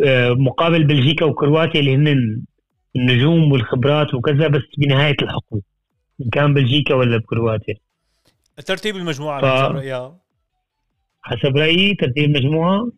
آه، 0.04 0.30
مقابل 0.30 0.84
بلجيكا 0.84 1.24
وكرواتيا 1.24 1.80
اللي 1.80 1.94
هن 1.94 2.42
النجوم 2.96 3.52
والخبرات 3.52 4.14
وكذا 4.14 4.48
بس 4.48 4.62
بنهاية 4.78 5.16
الحقبه 5.22 5.62
إن 6.20 6.30
كان 6.30 6.54
بلجيكا 6.54 6.94
ولا 6.94 7.16
بكرواتيا. 7.16 7.74
ترتيب 8.66 8.96
المجموعة 8.96 9.40
ف- 9.40 9.44
حسب 9.44 10.14
حسب 11.22 11.56
رأيي 11.56 11.94
ترتيب 11.94 12.24
المجموعة. 12.36 12.90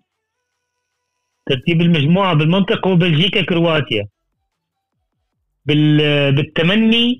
ترتيب 1.46 1.80
المجموعة 1.80 2.34
بالمنطق 2.34 2.86
هو 2.88 2.96
بلجيكا 2.96 3.42
كرواتيا. 3.42 4.08
بال 5.66 6.32
بالتمني 6.32 7.18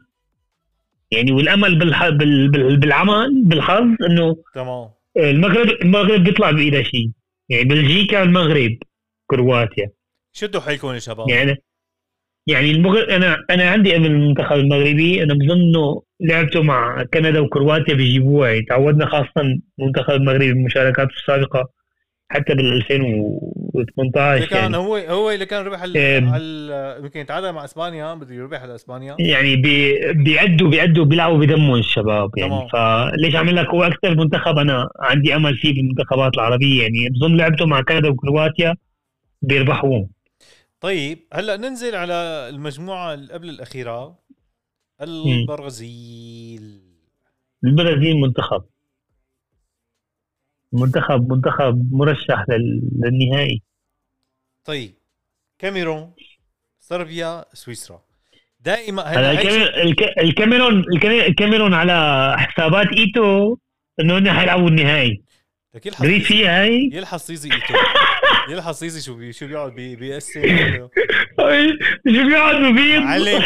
يعني 1.10 1.32
والأمل 1.32 1.78
بالح... 1.78 2.08
بال... 2.08 2.50
بال... 2.50 2.76
بالعمل 2.76 3.42
بالحظ 3.44 3.86
إنه 4.10 4.36
تمام. 4.54 4.88
المغرب 5.16 5.68
المغرب 5.82 6.24
بيطلع 6.24 6.50
بايدها 6.50 6.82
شيء. 6.82 7.10
يعني 7.48 7.64
بلجيكا 7.64 8.22
المغرب 8.22 8.78
كرواتيا. 9.26 9.90
شدوا 10.32 10.60
حيلكم 10.60 10.88
يا 10.88 10.98
شباب؟ 10.98 11.28
يعني 11.28 11.56
يعني 12.46 12.70
المغرب 12.70 13.08
أنا 13.08 13.44
أنا 13.50 13.70
عندي 13.70 13.96
أمل 13.96 14.06
المنتخب 14.06 14.56
المغربي. 14.56 15.22
أنا 15.22 15.34
بظن 15.34 15.60
إنه 15.60 16.02
لعبته 16.20 16.62
مع 16.62 17.04
كندا 17.14 17.40
وكرواتيا 17.40 17.94
بيجيبوها. 17.94 18.48
يعني 18.48 18.62
تعودنا 18.62 19.06
خاصة 19.06 19.58
المنتخب 19.78 20.14
المغربي 20.14 20.52
بالمشاركات 20.52 21.08
السابقة. 21.08 21.77
حتى 22.30 22.54
بال 22.54 22.72
2018 22.72 24.34
اللي 24.36 24.46
كان 24.46 24.62
يعني. 24.62 24.76
هو 24.76 24.96
هو 24.96 25.30
اللي 25.30 25.46
كان 25.46 25.64
ربح 25.64 25.82
إيه. 25.82 26.18
يمكن 26.98 27.26
تعادل 27.26 27.52
مع 27.52 27.64
إسبانيا 27.64 28.14
بده 28.14 28.34
يربح 28.34 28.62
على 28.62 28.74
اسبانيا 28.74 29.16
يعني 29.18 29.56
بي- 29.56 30.12
بيعدوا 30.12 30.68
بيعدوا 30.70 31.04
بيلعبوا 31.04 31.38
بدمهم 31.38 31.74
الشباب 31.74 32.30
يعني. 32.38 32.68
تمام. 32.72 33.10
فليش 33.12 33.34
عامل 33.34 33.56
لك؟ 33.56 33.66
هو 33.66 33.82
أكثر 33.82 34.14
منتخب 34.14 34.58
أنا 34.58 34.88
عندي 35.00 35.36
أمل 35.36 35.56
فيه 35.56 35.74
بالمنتخبات 35.74 36.34
العربية 36.34 36.82
يعني. 36.82 37.08
بظن 37.08 37.36
لعبته 37.36 37.66
مع 37.66 37.80
كندا 37.82 38.08
وكرواتيا 38.08 38.74
بيربحوهم. 39.42 40.08
طيب 40.80 41.18
هلأ 41.32 41.56
ننزل 41.56 41.94
على 41.94 42.14
المجموعة 42.48 43.14
اللي 43.14 43.32
قبل 43.32 43.48
الأخيرة. 43.48 44.18
البرازيل. 45.02 46.80
البرازيل 47.64 48.16
منتخب. 48.20 48.64
منتخب 50.72 51.32
منتخب 51.32 51.88
مرشح 51.92 52.44
لل- 52.48 52.82
للنهائي. 53.04 53.62
طيب. 54.64 54.90
كاميرون 55.58 56.10
صربيا 56.80 57.44
سويسرا. 57.52 58.00
دائما 58.60 59.02
هلا 59.02 59.30
الكاميرون 59.30 59.68
الك- 59.68 60.18
الكاميرون 60.18 60.78
الك- 60.94 61.04
الكاميرون 61.28 61.74
على 61.74 62.34
حسابات 62.38 62.86
إيتو 62.96 63.56
إنه 64.00 64.18
هن 64.18 64.32
حيلعبوا 64.32 64.68
النهائي. 64.68 65.22
لك 65.74 65.86
يلحظ 65.86 66.02
دريت 66.04 66.22
سيزي 66.22 66.38
فيها 66.38 66.62
هي 66.62 66.90
يلحظ 66.92 67.20
سيزي 67.20 67.52
ايتو 67.52 67.74
يلحظ 68.50 68.74
سيزي 68.74 69.00
شو 69.00 69.14
بي 69.14 69.32
شو 69.32 69.46
بيقعد 69.46 69.74
بي 69.74 69.96
بيقسم؟ 69.96 70.40
هاي، 71.40 71.78
شو 72.06 72.26
بيقعد 72.26 72.54
ببيض؟ 72.54 73.00
معلم 73.00 73.42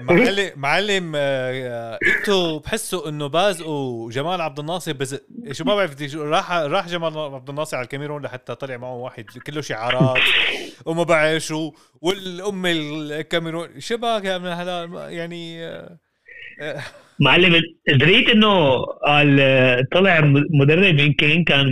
معلم 0.00 0.50
معلم 0.56 1.12
آه، 1.16 1.98
ايتو 2.02 2.58
بحسه 2.58 3.08
إنه 3.08 3.26
باز 3.26 3.62
وجمال 3.62 4.40
عبد 4.40 4.58
الناصر 4.58 4.92
بزق 4.92 5.22
شو 5.52 5.64
ما 5.64 5.76
بعرف 5.76 6.14
راح 6.14 6.52
راح 6.52 6.88
جمال 6.88 7.18
عبد 7.18 7.48
الناصر 7.48 7.76
على 7.76 7.84
الكاميرون 7.84 8.22
لحتى 8.22 8.54
طلع 8.54 8.76
معه 8.76 8.94
واحد 8.94 9.24
كله 9.24 9.60
شعارات 9.60 10.22
وما 10.86 11.02
بعرف 11.02 11.42
شو 11.42 11.72
والأم 12.00 12.66
الكاميرون 12.66 13.80
شبك 13.80 14.24
يا 14.24 14.36
ابن 14.36 14.46
الحلال 14.46 15.12
يعني 15.12 15.66
آه، 15.66 15.98
آه، 16.60 16.82
معلم 17.20 17.62
دريت 17.88 18.28
انه 18.28 18.76
قال 19.06 19.40
طلع 19.92 20.20
مدرب 20.60 20.98
يمكن 20.98 21.44
كان 21.44 21.70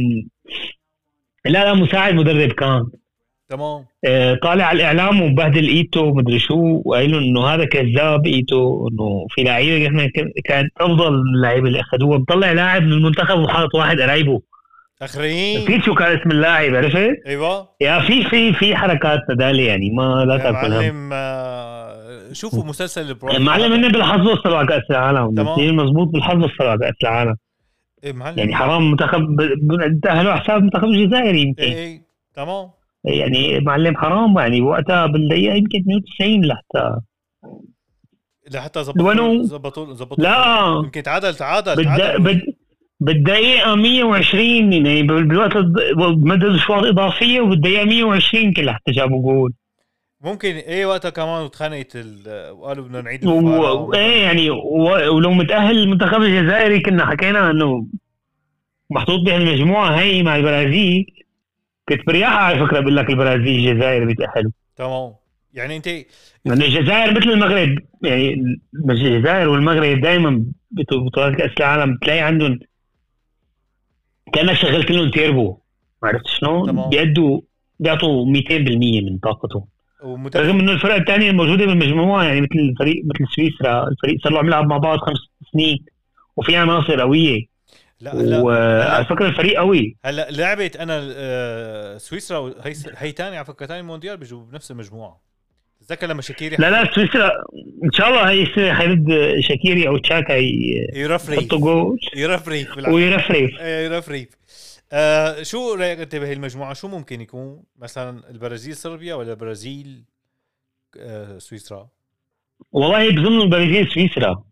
لا 1.44 1.64
لا 1.64 1.74
مساعد 1.74 2.14
مدرب 2.14 2.52
كان. 2.52 2.86
تمام. 3.48 3.84
آه، 4.06 4.34
طالع 4.42 4.64
على 4.64 4.76
الإعلام 4.76 5.22
ومبهدل 5.22 5.68
إيتو 5.68 6.14
مدري 6.14 6.38
شو 6.38 6.82
وقايل 6.84 7.12
له 7.12 7.18
إنه 7.18 7.46
هذا 7.46 7.64
كذاب 7.64 8.26
إيتو 8.26 8.88
إنه 8.88 9.26
في 9.30 9.42
لعيبة 9.42 10.06
ك- 10.06 10.32
كانت 10.44 10.72
أفضل 10.80 11.12
من 11.12 11.34
اللعيبة 11.34 11.68
اللي 11.68 11.80
اخذوها 11.80 12.18
مطلع 12.18 12.52
لاعب 12.52 12.82
من 12.82 12.92
المنتخب 12.92 13.38
وحاط 13.38 13.74
واحد 13.74 14.00
قرايبه. 14.00 14.40
آخرين. 15.02 15.58
نسيت 15.58 15.82
شو 15.84 15.94
كان 15.94 16.18
اسم 16.18 16.30
اللاعب 16.30 16.74
عرفت؟ 16.74 17.16
أيوه. 17.26 17.68
يا 17.80 18.00
في 18.00 18.24
في 18.24 18.52
في 18.52 18.76
حركات 18.76 19.20
ندالة 19.30 19.62
يعني 19.62 19.90
ما 19.90 20.24
لا 20.28 20.34
يا 20.34 20.38
شوفوا 22.32 22.64
مسلسل 22.64 23.08
البرو 23.08 23.38
معلم 23.38 23.72
انه 23.72 23.88
بالحظ 23.88 24.20
وصلوا 24.28 24.56
على 24.56 24.66
كأس 24.68 24.90
العالم. 24.90 25.34
تمام. 25.34 25.76
مزبوط 25.76 26.08
بالحظ 26.08 26.44
وصلوا 26.44 26.70
على 26.70 26.78
كأس 26.78 26.94
العالم. 27.02 27.36
إيه 28.04 28.12
معلم. 28.12 28.38
يعني 28.38 28.54
حرام 28.54 28.90
منتخب 28.90 29.36
تاهلوا 30.02 30.32
على 30.32 30.40
حساب 30.40 30.62
منتخب 30.62 30.84
الجزائر 30.84 31.34
يمكن. 31.34 31.62
إيه 31.62 31.74
إيه 31.74 32.02
تمام 32.34 32.70
يعني 33.04 33.60
معلم 33.60 33.96
حرام 33.96 34.38
يعني. 34.38 34.60
وقتها 34.60 35.06
بالدقيقة 35.06 35.54
يمكن 35.54 35.78
92 35.78 36.44
لحتى 36.44 36.96
لحتى 38.50 38.84
زبطوا 38.84 39.02
ولو- 39.08 39.42
زبطوا 39.42 39.94
زبطوا. 39.94 40.24
لا. 40.24 40.80
يمكن 40.84 41.02
تعادل 41.02 41.34
تعادل 41.34 41.76
بالد... 41.76 42.22
بد... 42.22 42.42
بالدقيقة 43.00 43.74
120 43.74 44.72
يعني. 44.72 45.02
بال- 45.02 45.24
بالوقت 45.28 45.56
مدى 46.16 46.46
الاشواط 46.46 46.84
إضافية 46.84 47.40
وبالدقيقة 47.40 47.84
120 47.84 48.44
يمكن 48.44 48.64
لحتى 48.64 48.92
جابوا 48.92 49.22
جول. 49.22 49.52
ممكن 50.24 50.48
إيه 50.56 50.86
وقتها 50.86 51.10
كمان 51.10 51.42
وتخانقت 51.42 51.96
ال- 51.96 52.50
وقالوا 52.50 52.84
بدنا 52.84 53.00
نعيد 53.00 53.26
و... 53.26 53.30
وايه 53.88 54.22
يعني 54.22 54.50
و... 54.50 54.56
ولو 55.16 55.30
متأهل 55.30 55.78
المنتخب 55.78 56.22
الجزائري 56.22 56.80
كنا 56.80 57.06
حكينا 57.06 57.50
إنه 57.50 57.86
محطوط 58.90 59.20
بهالمجموعة 59.26 59.98
هي 60.00 60.22
مع 60.22 60.36
البرازيل. 60.36 61.06
كنت 61.88 62.06
برياحة 62.06 62.36
على 62.38 62.66
فكرة 62.66 62.80
بقول 62.80 62.96
لك 62.96 63.10
البرازيل 63.10 63.68
الجزائر 63.68 64.04
بيتأهلوا. 64.04 64.50
تمام. 64.76 65.12
يعني 65.54 65.76
أنت 65.76 65.86
يعني 65.86 66.06
الجزائر 66.66 67.10
مثل 67.10 67.30
المغرب 67.30 67.78
يعني 68.02 68.58
الجزائر 68.90 69.48
والمغرب 69.48 70.00
دائما 70.00 70.44
بطولات 70.70 71.34
كأس 71.38 71.50
العالم 71.60 71.94
بتلاقي 71.94 72.20
عندهم 72.20 72.58
كأنك 74.32 74.52
شغلت 74.52 74.90
لهم 74.90 75.10
تيربو. 75.10 75.58
عرفت 76.02 76.26
شلون؟ 76.26 76.88
بيأدوا 76.88 77.40
بيعطوا 77.80 78.26
200% 78.26 78.50
من 79.04 79.18
طاقتهم. 79.18 79.64
ومتفق. 80.04 80.40
رغم 80.40 80.60
إنه 80.60 80.72
الفرق 80.72 80.94
الثانية 80.94 81.30
الموجودة 81.30 81.66
بالمجموعة 81.66 82.24
يعني 82.24 82.40
مثل 82.40 82.58
الفريق 82.58 83.02
مثل 83.04 83.32
سويسرا 83.36 83.88
الفريق 83.88 84.20
صار 84.24 84.32
له 84.32 84.38
عم 84.38 84.46
يلعب 84.46 84.66
مع 84.66 84.78
بعض 84.78 84.98
خمس 84.98 85.18
سنين 85.52 85.84
وفي 86.36 86.56
عناصر 86.56 87.00
قوية. 87.00 87.54
لا 88.00 88.14
هلا 88.14 88.40
وعلى 88.40 89.04
فكرة 89.04 89.26
الفريق 89.26 89.58
قوي. 89.58 89.96
هلا 90.04 90.30
لعبه 90.30 90.70
أنا 90.80 91.12
آه، 91.16 91.98
سويسرا 91.98 92.54
هي 92.64 92.74
هي 92.96 93.10
ثاني 93.12 93.36
على 93.36 93.44
فكرة 93.44 93.66
ثاني 93.66 93.82
مونديال 93.82 94.16
بيجوا 94.16 94.44
بنفس 94.44 94.70
المجموعة. 94.70 95.20
تذكر 95.88 96.06
لما 96.06 96.22
شاكيري 96.22 96.56
لا 96.56 96.70
لا 96.70 96.94
سويسرا 96.94 97.30
إن 97.84 97.92
شاء 97.92 98.08
الله 98.08 98.30
هي 98.30 98.42
السنة 98.42 98.74
حيرد 98.74 99.06
شاكيري 99.40 99.88
أو 99.88 99.96
تشاكا 99.96 100.32
يرفرف 100.94 101.38
يحطوا 101.38 101.58
جول. 101.58 101.98
يرفرف. 102.16 102.78
ويرفرف 102.88 103.50
إيه، 103.60 103.86
يرفرف 103.86 104.26
آه 104.96 105.42
شو 105.42 105.74
رأيك 105.74 106.00
أنت 106.00 106.16
بهي 106.16 106.32
المجموعة؟ 106.32 106.74
شو 106.74 106.88
ممكن 106.88 107.20
يكون؟ 107.20 107.62
مثلا 107.78 108.30
البرازيل 108.30 108.76
صربيا 108.76 109.14
ولا 109.14 109.30
البرازيل 109.32 110.04
آه 110.98 111.38
سويسرا؟ 111.38 111.88
والله 112.72 113.10
بظن 113.10 113.40
البرازيل 113.40 113.88
سويسرا. 113.88 114.44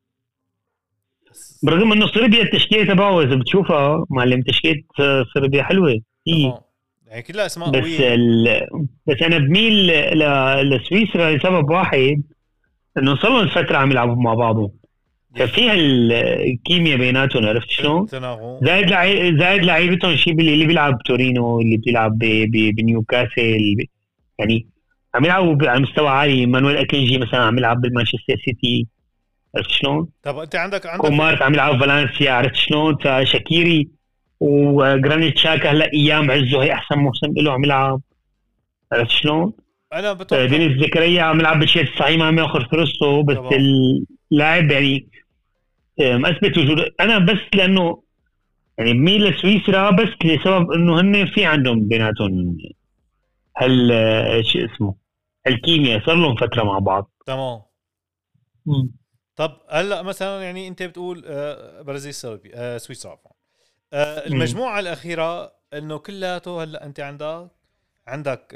برغم 1.62 1.92
إنه 1.92 2.06
صربيا 2.06 2.42
التشكيلة 2.42 2.94
تبعه 2.94 3.22
إذا 3.22 3.34
بتشوفها 3.34 4.04
معلم 4.10 4.42
تشكيلة 4.42 4.82
صربيا 5.34 5.62
حلوة. 5.62 6.00
هي. 6.28 6.58
يعني 7.06 7.22
كلها 7.22 7.46
أسماء 7.46 7.70
بس 7.70 7.78
قوية. 7.78 8.14
ال... 8.14 8.66
بس 9.06 9.22
أنا 9.22 9.38
بميل 9.38 9.72
ل... 10.18 10.22
لسويسرا 10.70 11.36
لسبب 11.36 11.70
واحد 11.70 12.22
إنه 12.98 13.16
صار 13.16 13.30
لهم 13.30 13.48
فترة 13.48 13.76
عم 13.76 13.90
يلعبوا 13.90 14.22
مع 14.22 14.34
بعضهم. 14.34 14.70
ففيها 15.36 15.74
ال- 15.74 16.12
الكيمياء 16.52 16.98
بيناتهم 16.98 17.46
عرفت 17.46 17.70
شلون؟ 17.70 18.06
زائد 18.62 18.90
لعي... 18.90 19.36
زائد 19.38 19.64
لعيبتهم 19.64 20.16
شيء 20.16 20.32
اللي 20.40 20.54
اللي 20.54 20.66
بيلعب 20.66 20.98
بتورينو 20.98 21.60
اللي 21.60 21.76
بيلعب 21.76 22.18
ب... 22.18 22.24
ب... 22.24 22.74
بنيوكاسل 22.76 23.74
ب... 23.78 23.80
يعني 24.38 24.66
عم 25.14 25.24
يلعبوا 25.24 25.54
ب- 25.54 25.64
على 25.64 25.80
مستوى 25.80 26.08
عالي 26.08 26.46
مانويل 26.46 26.76
أكنجي 26.76 27.18
مثلا 27.18 27.40
عم 27.40 27.58
يلعب 27.58 27.80
بمانشستر 27.80 28.36
سيتي 28.44 28.86
عرفت 29.56 29.70
شلون؟ 29.70 30.08
طب 30.22 30.38
أنت 30.38 30.54
عندك 30.56 30.86
عندك 30.86 31.00
كومرت 31.06 31.42
عم 31.42 31.54
يلعب 31.54 31.80
فالنسيا 31.80 32.32
عرفت 32.32 32.54
شلون؟ 32.54 32.96
فشاكيري 32.96 33.88
وجرانيت 34.40 35.38
شاكا 35.38 35.70
هلأ 35.70 35.90
أيام 35.94 36.30
عزه 36.30 36.62
هي 36.62 36.72
أحسن 36.72 36.98
موسم 36.98 37.32
له 37.36 37.52
عم 37.52 37.64
يلعب 37.64 38.00
عرفت 38.92 39.10
شلون؟ 39.10 39.52
أنا 39.92 40.10
آه، 40.10 40.12
بتوقع 40.12 40.44
دينيس 40.44 40.80
زكريا 40.82 41.22
عم 41.22 41.40
يلعب 41.40 41.58
بالشيء 41.60 41.82
الصحيح 41.82 42.18
ما 42.18 42.24
عم 42.24 42.38
يأخذ 42.38 42.60
فرصته 42.70 43.22
بس. 43.22 43.36
اللاعب 44.32 44.70
يعني 44.70 45.06
مثبت 46.00 46.58
وجود 46.58 46.78
أنا 47.00 47.18
بس 47.18 47.38
لأنه 47.54 48.02
يعني 48.78 48.92
بميل 48.92 49.24
لسويسرا 49.24 49.90
بس 49.90 50.08
لسبب 50.24 50.72
إنه 50.72 51.00
هن 51.00 51.26
في 51.26 51.44
عندهم 51.44 51.88
بيناتهم 51.88 52.58
هال 53.56 53.92
آه، 53.92 54.42
شو 54.42 54.58
اسمه؟ 54.58 54.94
الكيمياء 55.46 56.06
صار 56.06 56.14
لهم 56.14 56.36
فترة 56.36 56.62
مع 56.64 56.78
بعض. 56.78 57.10
تمام. 57.26 57.62
طب 59.36 59.60
هلأ 59.70 60.02
مثلا 60.02 60.42
يعني 60.42 60.68
أنت 60.68 60.82
بتقول 60.82 61.24
آه، 61.26 61.82
برازيل 61.82 62.14
صربيا 62.14 62.52
آه، 62.54 62.78
سويسرا 62.78 63.12
عفوا. 63.12 63.30
آه، 63.92 64.26
المجموعة 64.26 64.80
الأخيرة 64.80 65.52
إنه 65.74 65.98
كلياته 65.98 66.62
هلأ 66.62 66.86
أنت 66.86 67.00
عندك 67.00 67.50
عندك 68.06 68.48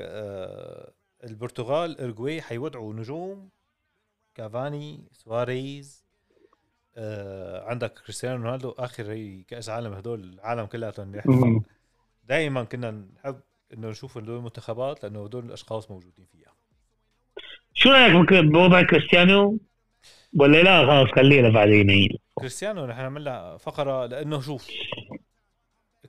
البرتغال 1.24 2.00
أورجواي 2.00 2.42
حيودعوا 2.42 2.94
نجوم. 2.94 3.50
كافاني 4.34 5.08
سواريز 5.12 6.05
آه، 6.96 7.64
عندك 7.64 7.92
كريستيانو 7.92 8.44
رونالدو 8.44 8.70
آخر 8.70 9.12
هي 9.12 9.42
كأس 9.42 9.68
عالم 9.68 9.92
هدول 9.92 10.20
العالم 10.20 10.66
كلياتهم. 10.66 11.64
دائما 12.24 12.64
كنا 12.64 12.90
نحب 12.90 13.40
إنه 13.72 13.88
نشوف 13.88 14.18
هدول 14.18 14.36
المنتخبات 14.36 15.02
لأنه 15.02 15.24
هدول 15.24 15.44
الأشخاص 15.44 15.90
موجودين 15.90 16.26
فيها. 16.32 16.52
شو 17.74 17.90
رأيك 17.90 18.32
بوضع 18.32 18.82
كريستيانو؟ 18.82 19.58
ولا 20.38 20.62
لا 20.62 20.86
خلاص 20.86 21.08
خليه 21.14 21.42
لبعدين 21.42 21.90
هي. 21.90 22.08
كريستيانو 22.34 22.84
رح 22.84 22.96
نعمل 22.96 23.24
لها 23.24 23.56
فقرة 23.56 24.06
لإنه 24.06 24.40
شوف 24.40 24.68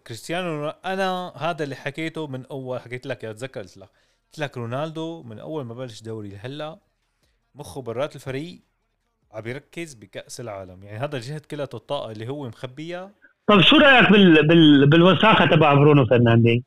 كريستيانو 0.07 0.67
أنا 0.69 1.33
هذا 1.35 1.63
اللي 1.63 1.75
حكيته 1.75 2.27
من 2.27 2.45
أول 2.45 2.79
حكيت 2.79 3.05
لك 3.05 3.23
يا 3.23 3.33
تذكر 3.33 3.61
قلت 3.61 3.77
لك 3.77 3.89
قلت 4.25 4.39
لك 4.39 4.57
رونالدو 4.57 5.23
من 5.23 5.39
أول 5.39 5.65
ما 5.65 5.73
بلش 5.73 6.01
دوري 6.01 6.29
لهلأ 6.29 6.79
مخه 7.55 7.81
برات 7.81 8.15
الفريق. 8.15 8.61
عم 9.37 9.47
يركز 9.47 9.93
بكأس 9.93 10.39
العالم. 10.39 10.83
يعني 10.83 10.97
هذا 10.97 11.17
الجهد 11.17 11.41
كلها 11.41 11.63
الطاقه 11.63 12.11
اللي 12.11 12.27
هو 12.29 12.47
مخبيها. 12.47 13.11
طب 13.47 13.61
شو 13.61 13.77
رأيك 13.77 14.11
بال... 14.11 14.47
بال... 14.47 14.89
بالوساخة 14.89 15.45
تبع 15.45 15.73
برونو 15.73 16.05
فرنانديز؟ 16.05 16.61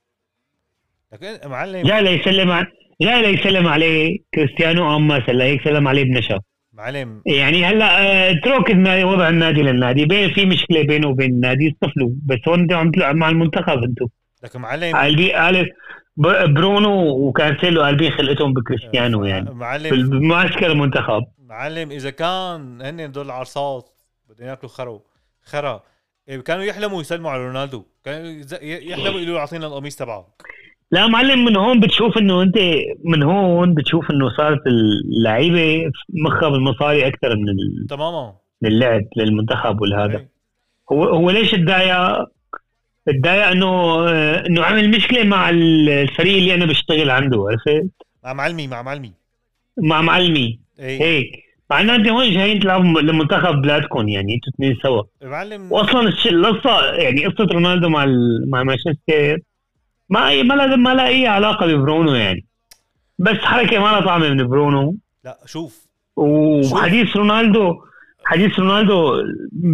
لكن 1.12 1.48
معلم 1.50 1.86
جاي 1.86 2.02
ليسلم 2.02 2.50
ع- 2.50 2.66
جاي 3.02 3.22
ليسلم 3.32 3.66
عليه 3.66 4.18
كريستيانو 4.34 4.96
اما 4.96 5.26
سلا 5.26 5.44
هيك 5.44 5.64
سلم 5.64 5.88
عليه 5.88 6.04
بنشا 6.04 6.40
معلم 6.72 7.22
يعني 7.26 7.64
هلا 7.64 8.00
آه، 8.02 8.30
اترك 8.30 8.70
النادي 8.70 9.04
وضع 9.04 9.28
النادي 9.28 9.62
للنادي. 9.62 10.04
بين 10.04 10.30
في 10.32 10.46
مشكلة 10.46 10.82
بينه 10.82 11.08
وبين 11.08 11.30
النادي 11.30 11.68
اصطفلوا 11.82 12.10
بس 12.26 12.38
هون 12.48 12.72
عم 12.72 12.90
تلعب 12.90 13.14
مع 13.16 13.28
المنتخب 13.28 13.82
أنتم 13.82 14.06
لكن 14.44 14.60
معلم 14.60 14.96
قلبي 14.96 15.32
قال 15.32 15.70
ب- 16.16 16.54
برونو 16.54 17.08
وكانسيلو 17.08 17.82
قلبين 17.82 18.10
خلقتهم 18.12 18.52
بكريستيانو 18.52 19.24
يعني. 19.24 19.50
معلم 19.54 19.90
بالمعسكر 19.90 20.66
المنتخب. 20.72 21.24
معلم 21.50 21.90
إذا 21.90 22.10
كان 22.10 22.82
هن 22.82 23.12
دول 23.12 23.26
العرصات 23.26 23.88
بدهم 24.28 24.48
ياكلوا 24.48 24.72
خرو 24.72 25.02
خرا. 25.44 25.82
إيه، 26.28 26.40
كانوا 26.40 26.64
يحلموا 26.64 27.00
يسلموا 27.00 27.30
على 27.30 27.46
رونالدو. 27.46 27.82
كانوا 28.04 28.28
يحلموا 28.62 29.20
يقولوا 29.20 29.38
أعطينا 29.38 29.66
القميص 29.66 29.96
تبعه 29.96 30.26
لا 30.90 31.06
معلم 31.06 31.44
من 31.44 31.56
هون 31.56 31.80
بتشوف 31.80 32.18
إنه 32.18 32.42
أنت 32.42 32.54
من 33.04 33.22
هون 33.22 33.74
بتشوف 33.74 34.10
إنه 34.10 34.28
صارت 34.36 34.60
اللعيبة 34.66 35.90
مخها 36.08 36.48
بالمصاري 36.48 37.06
أكثر 37.06 37.36
من 37.36 37.48
ال- 37.48 37.86
تماما. 37.90 38.34
من 38.62 38.68
اللعب 38.68 39.02
للمنتخب 39.16 39.80
والهذا. 39.80 40.18
إيه. 40.18 40.28
هو 40.92 41.04
هو 41.04 41.30
ليش 41.30 41.54
اتضايق؟ 41.54 42.28
اتضايق 43.08 43.46
إنه 43.46 44.00
إنه 44.46 44.64
عمل 44.64 44.90
مشكلة 44.90 45.24
مع 45.24 45.50
الفريق 45.50 46.36
اللي 46.36 46.54
أنا 46.54 46.66
بشتغل 46.66 47.10
عنده 47.10 47.46
عرفت؟ 47.50 47.90
مع 48.24 48.32
معلمي 48.32 48.66
مع 48.66 48.82
معلمي. 48.82 49.12
مع 49.78 50.00
معلمي. 50.02 50.60
هيك 50.80 51.30
مع 51.70 51.80
انه 51.80 51.94
أنت 51.94 52.08
هون 52.08 52.30
جايين 52.30 52.60
تلعبوا 52.60 53.00
لمنتخب 53.00 53.62
بلادكم 53.62 54.08
يعني 54.08 54.34
أنتوا 54.34 54.52
اثنين 54.54 54.76
سوا. 54.82 55.02
معلم. 55.22 55.72
واصلا 55.72 56.12
القصة 56.26 56.92
يعني 56.92 57.26
قصة 57.26 57.44
رونالدو 57.44 57.88
مع 57.88 58.06
مع 58.48 58.62
مانشستر 58.62 59.38
ما 60.08 60.42
ما 60.42 60.54
لها 60.54 60.76
ما 60.76 60.94
لها 60.94 61.08
أي 61.08 61.26
علاقة 61.26 61.66
ببرونو 61.66 62.14
يعني. 62.14 62.46
بس 63.18 63.36
حركة 63.36 63.78
ما 63.78 63.86
لها 63.86 64.00
طعمه 64.00 64.28
من 64.28 64.48
برونو. 64.48 64.96
لا 65.24 65.38
شوف. 65.46 65.86
وحديث 66.16 67.16
رونالدو 67.16 67.74
حديث 68.30 68.58
رونالدو 68.58 69.12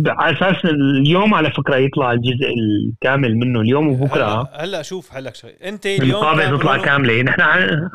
على 0.07 0.37
أساس 0.37 0.65
اليوم 0.65 1.35
على 1.35 1.51
فكرة 1.51 1.77
يطلع 1.77 2.13
الجزء 2.13 2.47
الكامل 2.59 3.37
منه 3.37 3.61
اليوم 3.61 3.89
وبكرة. 3.89 4.41
هلا, 4.41 4.65
هلا 4.65 4.83
شوف 4.83 5.15
هلك 5.15 5.35
شغله 5.35 5.55
انت 5.55 5.87
اليوم 5.87 6.11
المقابله 6.11 6.59
تطلع 6.59 6.77
كاملة. 6.77 7.23
نحن 7.23 7.43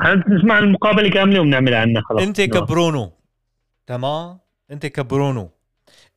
حنسمع 0.00 0.58
المقابلة 0.58 1.10
كاملة 1.10 1.40
وبنعملها 1.40 1.78
عنا 1.78 2.00
خلاص؟ 2.00 2.22
انت 2.22 2.40
كبرونو. 2.40 3.12
تمام؟ 3.86 4.38
انت 4.70 4.86
كبرونو. 4.86 5.50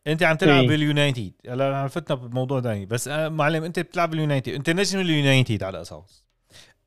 انت 0.08 0.24
عم 0.24 0.36
تلعب 0.36 0.62
إيه. 0.62 0.68
باليونايتد. 0.68 1.32
هلا 1.50 1.88
فتنا 1.88 2.16
بموضوع 2.16 2.62
ثاني. 2.62 2.86
بس 2.86 3.08
آه، 3.08 3.30
معلم 3.30 3.64
انت 3.64 3.80
بتلعب 3.80 4.10
باليونايتد. 4.10 4.54
انت 4.54 4.70
نجم 4.70 5.00
اليونايتد 5.00 5.64
على 5.64 5.82
أساس. 5.82 6.26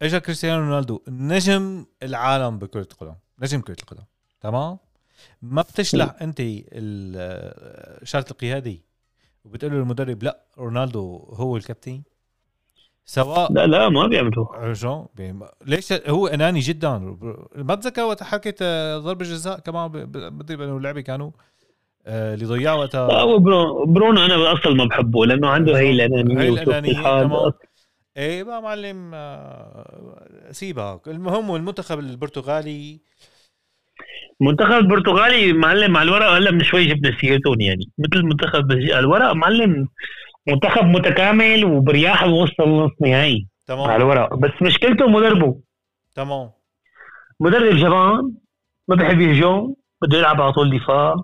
إجا 0.02 0.18
كريستيانو 0.18 0.62
رونالدو 0.62 1.00
نجم 1.08 1.86
العالم 2.02 2.58
بكرة 2.58 2.86
القدم. 2.92 3.14
نجم 3.42 3.60
كرة 3.60 3.76
القدم. 3.80 4.04
تمام؟ 4.40 4.78
ما 5.42 5.62
بتشلح 5.62 6.14
أنت 6.22 6.36
ال- 6.40 8.08
شرط 8.08 8.30
القيادي؟ 8.30 8.82
وبتقول 9.44 9.72
له 9.72 9.78
المدرب 9.78 10.22
لا 10.22 10.40
رونالدو 10.58 11.16
هو 11.32 11.56
الكابتن. 11.56 12.02
سواء 13.04 13.52
لا 13.52 13.66
لا 13.66 13.88
ما 13.88 14.06
بيعملوا 14.06 14.74
شو 14.74 15.06
ليش؟ 15.66 15.92
هو 15.92 16.26
أناني 16.26 16.60
جدا. 16.60 16.98
ما 17.56 17.74
بتذكر 17.74 18.02
وقت 18.02 18.22
حكيت 18.22 18.58
آه، 18.62 18.98
ضربة 18.98 19.24
جزاء 19.24 19.58
كمان 19.58 19.88
ب- 19.88 19.96
ب- 19.96 20.38
بدي 20.38 20.54
انه 20.54 20.76
اللعبه 20.76 21.00
كانوا 21.00 21.30
آه، 22.06 22.34
اللي 22.34 22.44
ضيعوا 22.46 22.76
لا 22.76 22.82
وقتها 22.82 23.20
هو 23.20 23.38
برونو, 23.38 23.84
برونو 23.86 24.24
أنا 24.24 24.36
بالاصل 24.36 24.76
ما 24.76 24.84
بحبه 24.84 25.26
لأنه 25.26 25.48
عنده 25.48 25.78
هي 25.78 25.86
هي 26.40 26.48
الأنانية 26.48 26.90
الحال. 26.90 27.28
تمام. 27.28 27.52
إيه 28.16 28.42
بقى 28.42 28.62
معلم 28.62 29.10
آه، 29.14 30.52
سيبها 30.52 31.00
المهم 31.06 31.54
المنتخب 31.54 31.98
البرتغالي 31.98 33.00
المنتخب 34.40 34.72
البرتغالي 34.72 35.52
معلم 35.52 35.96
على 35.96 36.08
الورق 36.08 36.26
هلا 36.26 36.50
من 36.50 36.62
شوي 36.64 36.84
جبنا 36.84 37.16
سيرتهم 37.20 37.60
يعني. 37.60 37.90
مثل 37.98 38.20
المنتخب 38.20 38.72
على 38.72 38.98
الورق 38.98 39.32
معلم 39.32 39.88
منتخب 40.48 40.84
متكامل 40.84 41.64
وبرياح 41.64 42.26
بوصل 42.26 42.68
نص 42.68 42.90
نهائي. 43.00 43.46
على 43.70 43.76
تمام 43.86 44.00
الورق. 44.00 44.34
بس 44.34 44.50
مشكلته 44.62 45.08
مدربه. 45.08 45.60
تمام. 46.14 46.50
مدرب 47.40 47.76
جبان 47.76 48.32
ما 48.88 48.96
بحب 48.96 49.20
يهجم 49.20 49.74
بده 50.02 50.18
يلعب 50.18 50.40
على 50.40 50.52
طول 50.52 50.78
دفاع. 50.78 51.14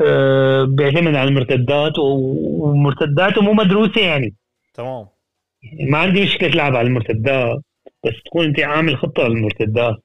أه 0.00 0.64
بيعتمد 0.64 1.14
على 1.14 1.28
المرتدات 1.28 1.92
ومرتداته 1.98 3.42
مو 3.42 3.52
مدروسة 3.52 4.00
يعني. 4.00 4.34
تمام. 4.74 5.06
ما 5.90 5.98
عندي 5.98 6.22
مشكلة 6.22 6.50
تلعب 6.50 6.76
على 6.76 6.88
المرتدات 6.88 7.62
بس 8.06 8.12
تكون 8.26 8.44
أنت 8.44 8.60
عامل 8.60 8.96
خطة 8.96 9.22
للمرتدات 9.22 9.96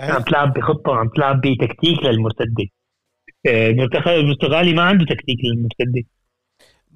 عم 0.00 0.22
تلعب 0.22 0.52
بخطة 0.52 0.94
عم 0.94 1.08
تلعب 1.08 1.40
بتكتيك 1.40 2.04
للمرتدة. 2.04 2.64
آه، 3.46 3.70
المنتخب 3.70 4.10
البرتغالي 4.10 4.74
ما 4.74 4.82
عنده 4.82 5.04
تكتيك 5.04 5.38
للمرتدة. 5.44 6.04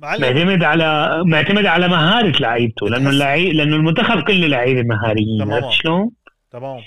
معتمد 0.02 0.62
على 0.64 1.22
معتمد 1.26 1.66
على 1.66 1.88
مهارة 1.88 2.40
لعيبته 2.40 2.88
لأنه 2.88 3.10
اللعيب 3.10 3.54
لأنه 3.54 3.76
المنتخب 3.76 4.20
كله 4.22 4.46
لعيبه 4.46 4.82
مهاريين. 4.82 5.52
عرفت 5.52 5.70
شلون؟ 5.70 6.10
تمام. 6.50 6.80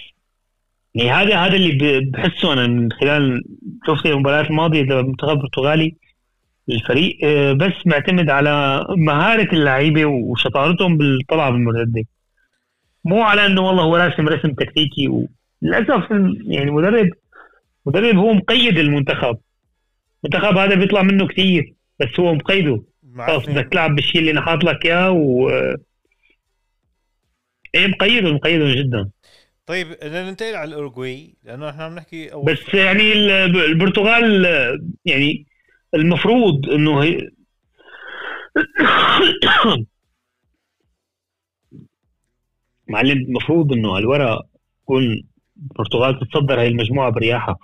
يعني 0.96 1.12
هذا 1.12 1.38
هذا 1.38 1.56
اللي 1.56 2.00
بحسه 2.00 2.54
أنا 2.54 2.68
من 2.68 2.92
خلال 2.92 3.44
شفت 3.88 4.06
المباريات 4.06 4.50
الماضية 4.50 4.82
للمنتخب 4.82 5.30
البرتغالي 5.30 5.96
الفريق 6.70 7.18
آه، 7.24 7.54
بس 7.54 7.74
معتمد 7.86 8.30
على 8.30 8.86
مهارة 8.90 9.54
اللعيبة 9.54 10.06
وشطارتهم 10.06 10.98
بالطلعة 10.98 11.52
بالمرتدة. 11.52 12.04
مو 13.06 13.22
على 13.22 13.46
إنه 13.46 13.62
والله 13.62 13.84
هو 13.84 13.96
راسم 13.96 14.28
رسم 14.28 14.54
تكتيكي 14.54 15.28
وللاسف 15.62 16.12
يعني 16.48 16.72
مدرب 16.72 17.10
مدرب 17.86 18.16
هو 18.16 18.34
مقيد 18.34 18.78
المنتخب. 18.78 19.38
المنتخب 20.26 20.58
هذا 20.58 20.76
بيطلع 20.76 21.02
منه 21.02 21.28
كثير 21.28 21.74
بس 22.00 22.20
هو 22.20 22.34
مقيده. 22.34 22.84
معك 23.04 23.50
بدك 23.50 23.68
تلعب 23.72 23.96
بالشيء 23.96 24.22
اللي 24.22 24.34
نحط 24.34 24.64
لك 24.64 24.86
إياه 24.86 25.12
و 25.12 25.50
إيه 27.76 27.88
مقيده 27.88 28.34
مقيده 28.34 28.76
جدا. 28.76 29.10
طيب 29.66 29.88
ننتقل 30.04 30.56
على 30.56 30.68
الأوروغواي 30.70 31.34
لأنه 31.44 31.70
إحنا 31.70 31.84
عم 31.84 31.96
نحكي 31.96 32.34
أول 32.34 32.46
بس 32.54 32.74
يعني 32.74 33.14
ال- 33.14 33.58
البرتغال 33.58 34.46
يعني 35.06 35.46
المفروض 35.96 36.70
إنه 36.70 37.04
هي 37.04 37.30
معلم 42.88 43.18
المفروض 43.18 43.74
إنه 43.74 43.96
على 43.96 44.02
الورق 44.04 44.46
تكون 44.84 45.24
البرتغال 45.62 46.20
تتصدر 46.20 46.60
هاي 46.60 46.68
المجموعة 46.68 47.12
برياحة. 47.12 47.60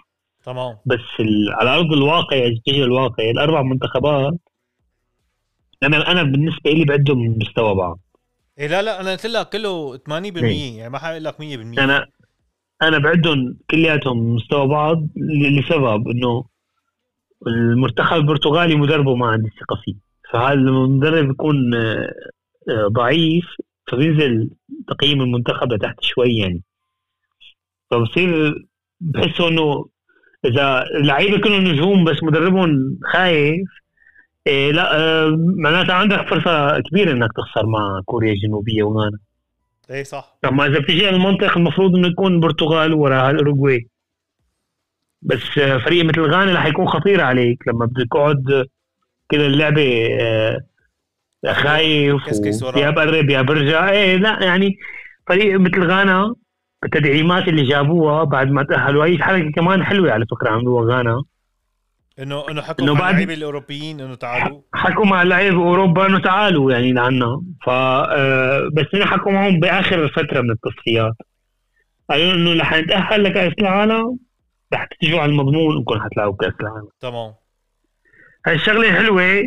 تمام. 0.46 0.78
بس 0.86 1.00
ال- 1.20 1.54
على 1.54 1.70
أرض 1.76 1.94
الواقع 1.94 2.50
تيجي 2.66 2.84
الواقع 2.84 3.24
الأربع 3.30 3.62
منتخبات 3.62 4.34
أنا 5.84 6.12
أنا 6.12 6.24
بالنسبة 6.24 6.72
لي 6.72 6.86
بعدهم 6.86 7.38
مستوى 7.38 7.76
بعض. 7.76 8.00
إيه 8.60 8.68
لا 8.68 8.82
لا 8.82 9.02
أنا 9.02 9.12
قلت 9.12 9.26
لك 9.26 9.50
كله 9.50 9.98
80% 9.98 10.78
يعني 10.78 10.90
ما 10.90 11.00
حقول 11.00 11.24
لك 11.24 11.36
100% 11.40 11.80
أنا 11.84 12.06
أنا 12.82 12.98
بعدهم 12.98 13.58
كلياتهم 13.72 14.36
مستوى 14.36 14.68
بعض 14.68 15.08
لسبب 15.58 16.08
إنه 16.08 16.46
المنتخب 17.48 18.18
البرتغالي 18.18 18.76
مدربه 18.76 19.16
ما 19.16 19.28
عندي 19.28 19.50
ثقة 19.60 19.76
فيه. 19.86 19.96
فهذا 20.32 20.56
لما 20.56 20.86
المدرب 20.86 21.30
يكون 21.30 21.74
آه، 21.76 22.14
آه، 22.70 22.88
ضعيف 22.88 23.46
فبينزل 23.92 24.50
تقييم 24.88 25.22
المنتخب 25.22 25.74
لتحت 25.74 26.02
شوي 26.02 26.38
يعني. 26.38 26.62
فبصير 27.94 28.56
بحسوا 29.02 29.50
إنه 29.50 29.86
إذا 30.46 30.84
اللعيبة 31.00 31.42
كلهم 31.42 31.64
نجوم 31.64 32.04
بس 32.04 32.24
مدربهم 32.24 33.00
خايف 33.14 33.70
إيه 34.48 34.72
لا 34.72 34.98
آه، 35.00 35.36
معناتها 35.58 35.94
عندك 35.96 36.28
فرصة 36.28 36.80
كبيرة 36.80 37.12
إنك 37.12 37.30
تخسر 37.36 37.66
مع 37.66 38.02
كوريا 38.06 38.34
الجنوبية 38.34 38.84
وغانا 38.84 39.18
إيه 39.90 40.04
صح. 40.04 40.38
أما 40.46 40.66
إذا 40.66 40.80
بتيجي 40.80 41.08
على 41.08 41.16
المنطق 41.16 41.58
المفروض 41.58 41.96
إنه 41.96 42.08
يكون 42.08 42.34
البرتغال 42.34 42.94
وراها 42.94 43.32
الاوروغواي 43.32 43.88
بس 45.22 45.58
آه، 45.58 45.78
فريق 45.78 46.06
مثل 46.06 46.22
غانا 46.22 46.54
رح 46.54 46.66
يكون 46.66 46.88
خطير 46.88 47.22
عليك 47.22 47.68
لما 47.68 47.86
بدك 47.86 48.08
تقعد 48.12 48.68
كده 49.30 49.46
اللعبة 49.46 50.08
آه، 50.20 50.62
خايف. 51.54 52.28
يا 52.78 52.90
بقرب 52.90 53.30
يا 53.30 53.42
برجع 53.42 53.90
إيه 53.90 54.16
لا 54.18 54.44
يعني 54.44 54.78
فريق 55.28 55.60
مثل 55.60 55.84
غانا 55.84 56.36
التدعيمات 56.86 57.48
اللي 57.48 57.64
جابوها 57.64 58.24
بعد 58.24 58.52
ما 58.52 58.64
تأهلوا. 58.64 59.06
هي 59.06 59.18
حركه 59.18 59.52
كمان 59.52 59.84
حلوة 59.84 60.12
على 60.12 60.26
فكرة 60.26 60.50
عملوها 60.50 60.96
غانا 60.96 61.24
انه 62.20 62.50
إنه 62.50 62.62
حكوا 62.62 62.84
إنه 62.84 62.94
مع 62.94 63.10
اللعيبة 63.10 63.34
الأوروبيين 63.34 64.02
إنه 64.02 64.16
تعالوا. 64.16 64.62
حكوا 64.74 65.06
مع 65.06 65.22
اللعيبة 65.22 65.58
أوروبا 65.58 66.06
إنه 66.06 66.20
تعالوا 66.20 66.72
يعني 66.72 66.94
لعنا. 66.94 67.42
ف 67.66 67.70
آه، 67.70 68.70
بس 68.74 68.86
هنا 68.94 69.06
حكوا 69.06 69.32
معهم 69.32 69.60
بآخر 69.60 70.08
فترة 70.08 70.42
من 70.42 70.52
التصفيات. 70.52 71.14
قالوا 72.10 72.34
إنه 72.34 72.62
رح 72.62 72.74
نتأهل 72.74 73.24
لكأس 73.24 73.54
العالم 73.60 74.18
رح 74.74 74.88
تجوا 75.02 75.20
على 75.20 75.32
المضمون 75.32 75.78
انكم 75.78 76.00
حتلاقوا 76.00 76.36
كأس 76.36 76.54
العالم. 76.62 76.88
تمام. 77.02 77.34
هاي 78.48 78.56
الشغلة 78.56 78.92
حلوة. 78.92 79.44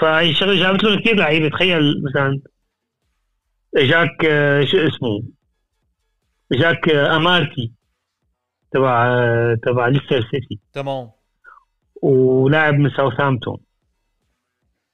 فهي 0.00 0.30
الشغلة 0.30 0.54
جابت 0.54 0.84
لهم 0.84 1.00
كثير 1.00 1.16
لعيبة. 1.16 1.48
تخيل 1.48 2.02
مثلا 2.10 2.40
إجاك 3.76 4.24
آه، 4.24 4.64
شو 4.64 4.76
اسمه؟ 4.78 5.35
اجاك 6.52 6.88
آه، 6.88 7.16
أمارتي 7.16 7.72
تبع 8.70 9.06
تبع 9.62 9.86
ليستر 9.88 10.22
سيتي. 10.30 10.58
تمام. 10.72 11.10
ولاعب 12.02 12.74
من 12.74 12.90
ساوثهامبتون. 12.90 13.56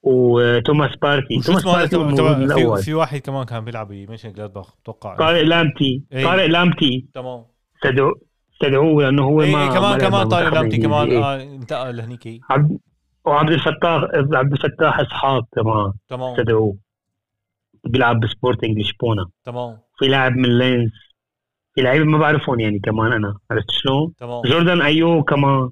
وتوماس 0.03 0.97
بارتي 1.03 1.41
توماس 1.41 1.65
بارتي 1.65 1.97
تبع- 1.97 2.77
في, 2.77 2.83
في 2.83 2.95
واحد 2.95 3.21
كمان 3.21 3.45
كان 3.45 3.65
بيلعب 3.65 3.89
بمونشن 3.89 4.33
جلادباخ 4.33 4.77
بتوقع 4.77 5.17
طارق 5.17 5.43
لامتي. 5.43 6.03
إيه. 6.13 6.25
طارق 6.25 6.47
لامتي. 6.47 7.07
تمام. 7.15 7.45
استدعوا 7.77 8.15
استدعوه 8.55 9.03
لأنه 9.03 9.23
هو 9.25 9.43
إيه 9.43 9.53
ما 9.53 9.67
ما 9.69 9.75
كمان 9.75 9.99
كمان 9.99 10.29
طارق 10.29 10.55
لامتي 10.55 10.77
كمان. 10.77 11.03
الإنجليزي. 11.07 11.25
آه 11.25 11.43
انتقل 11.55 11.97
لهنيك. 11.97 12.41
عبد 12.51 12.79
وعبد 13.25 13.51
الفتاح 13.51 14.03
عبد 14.33 14.53
الفتاح 14.53 15.01
إسحاق 15.01 15.45
كمان. 15.57 15.93
تمام. 16.09 16.31
استدعوه 16.35 16.77
بيلعب 17.85 18.21
بسبورتنج 18.21 18.79
لشبونة. 18.79 19.27
تمام. 19.45 19.79
في 19.99 20.09
لاعب 20.09 20.33
من 20.33 20.59
لينز. 20.59 20.91
في 21.75 21.83
لعيبه 21.83 22.05
ما 22.05 22.19
بعرفهم 22.19 22.61
يعني 22.61 22.79
كمان 22.79 23.13
أنا 23.13 23.37
عرفت 23.51 23.71
شلون؟ 23.71 24.13
تمام. 24.21 24.43
جوردان 24.43 24.83
أيو 24.83 25.23
كمان. 25.23 25.71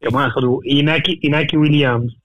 كمان 0.00 0.26
أخذوا 0.26 0.60
إيناكي 0.66 1.20
إيناكي 1.24 1.56
ويليامز. 1.56 2.16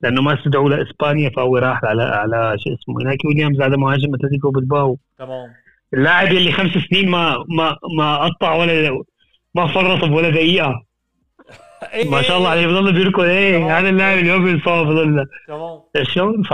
لأنه 0.00 0.22
ما 0.22 0.34
استدعوا 0.34 0.70
لإسبانيا 0.70 1.30
فهو 1.30 1.56
راح 1.56 1.84
على 1.84 2.02
على 2.02 2.56
شو 2.58 2.74
اسمه 2.74 3.00
إيناكي 3.00 3.28
ويليامز 3.28 3.60
هذا 3.60 3.76
مهاجم 3.76 4.14
أتلتيكو 4.14 4.50
بلباو. 4.50 4.98
تمام. 5.18 5.48
اللاعب 5.94 6.26
اللي 6.26 6.52
خمس 6.52 6.70
سنين 6.90 7.08
ما 7.08 7.44
ما 7.48 7.76
ما 7.96 8.16
قطع 8.16 8.54
ولا 8.54 9.02
ما 9.54 9.66
فرط 9.66 10.04
بولا 10.04 10.30
دقيقة. 10.30 10.82
إيه. 11.94 12.10
ما 12.10 12.22
شاء 12.22 12.38
الله 12.38 12.52
إيه، 12.52 12.60
عليه 12.60 12.66
بضل 12.66 12.92
بيركض. 12.92 13.20
إيه 13.20 13.78
هذا 13.78 13.88
اللاعب 13.88 14.18
اللي 14.18 14.38
ما 14.38 14.44
بينصاب 14.44 14.86
بضل. 14.86 15.26
تمام. 15.48 15.80
شلون؟ 16.02 16.42
ف 16.42 16.52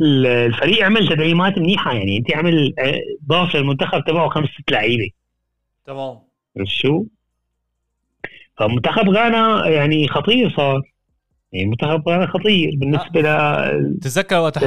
الفريق 0.00 0.84
عمل 0.84 1.08
تدعيمات 1.08 1.58
منيحة 1.58 1.92
يعني. 1.92 2.16
انت 2.16 2.36
عمل 2.36 2.74
آه، 2.78 3.00
ضاف 3.28 3.56
للمنتخب 3.56 4.04
تبعه 4.06 4.28
خمس 4.28 4.48
ست 4.48 4.70
لعيبة. 4.70 5.10
تمام. 5.86 6.18
شو؟ 6.64 7.04
فمنتخب 8.58 9.08
غانا 9.08 9.68
يعني 9.68 10.08
خطير 10.08 10.54
صار. 10.56 10.82
يعني 11.52 11.68
منتخب 11.68 12.08
غانا 12.08 12.26
خطير 12.26 12.70
بالنسبة 12.76 13.20
ل 13.20 13.98
تتذكر 14.00 14.36
وقت 14.36 14.64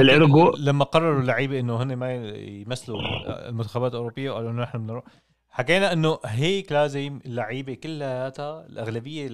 لما 0.58 0.84
قرروا 0.84 1.20
اللعيبة 1.20 1.60
إنه 1.60 1.82
هن 1.82 1.96
ما 1.96 2.14
يمثلوا 2.36 3.00
المنتخبات 3.48 3.92
الأوروبية 3.92 4.30
وقالوا 4.30 4.50
إنه 4.50 4.62
نحن 4.62 4.78
بنروح 4.78 5.04
حكينا 5.50 5.92
إنه 5.92 6.18
هيك 6.26 6.72
لازم 6.72 7.20
اللعيبة 7.26 7.74
كلياتها 7.74 8.66
الأغلبية 8.66 9.28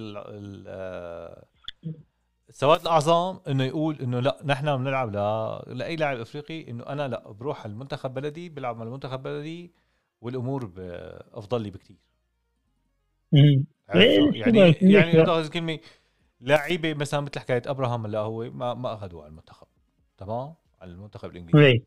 السواد 2.57 2.81
الاعظم 2.81 3.39
إنه 3.47 3.63
يقول 3.63 3.95
إنه 4.01 4.19
لا 4.19 4.37
نحن 4.45 4.77
بنلعب 4.77 5.09
ل... 5.15 5.77
لأي 5.77 5.95
لاعب 5.95 6.19
إفريقي 6.19 6.71
إنه 6.71 6.83
أنا 6.83 7.07
لا 7.07 7.31
بروح 7.31 7.63
على 7.63 7.71
المنتخب 7.71 8.13
بلدي 8.13 8.49
بلعب 8.49 8.77
مع 8.77 8.83
المنتخب 8.83 9.23
بلدي 9.23 9.71
والأمور 10.21 10.65
ب- 10.65 10.79
أفضل 11.33 11.61
لي 11.61 11.69
بكثير. 11.71 11.97
إيه، 13.95 14.31
يعني 14.33 14.75
يعني 14.81 15.21
الكلمة 15.39 15.79
لعيبة 16.41 16.93
مثلا 16.93 17.19
مثل 17.19 17.39
حكاية 17.39 17.61
أبراهام 17.65 18.05
هلا 18.05 18.19
هو 18.19 18.49
ما 18.51 18.73
ما 18.73 18.93
أخذوه 18.93 19.21
على 19.23 19.29
المنتخب 19.29 19.67
تمام 20.17 20.53
على 20.81 20.91
المنتخب 20.91 21.31
الإنجليزي 21.31 21.67
إيه. 21.67 21.83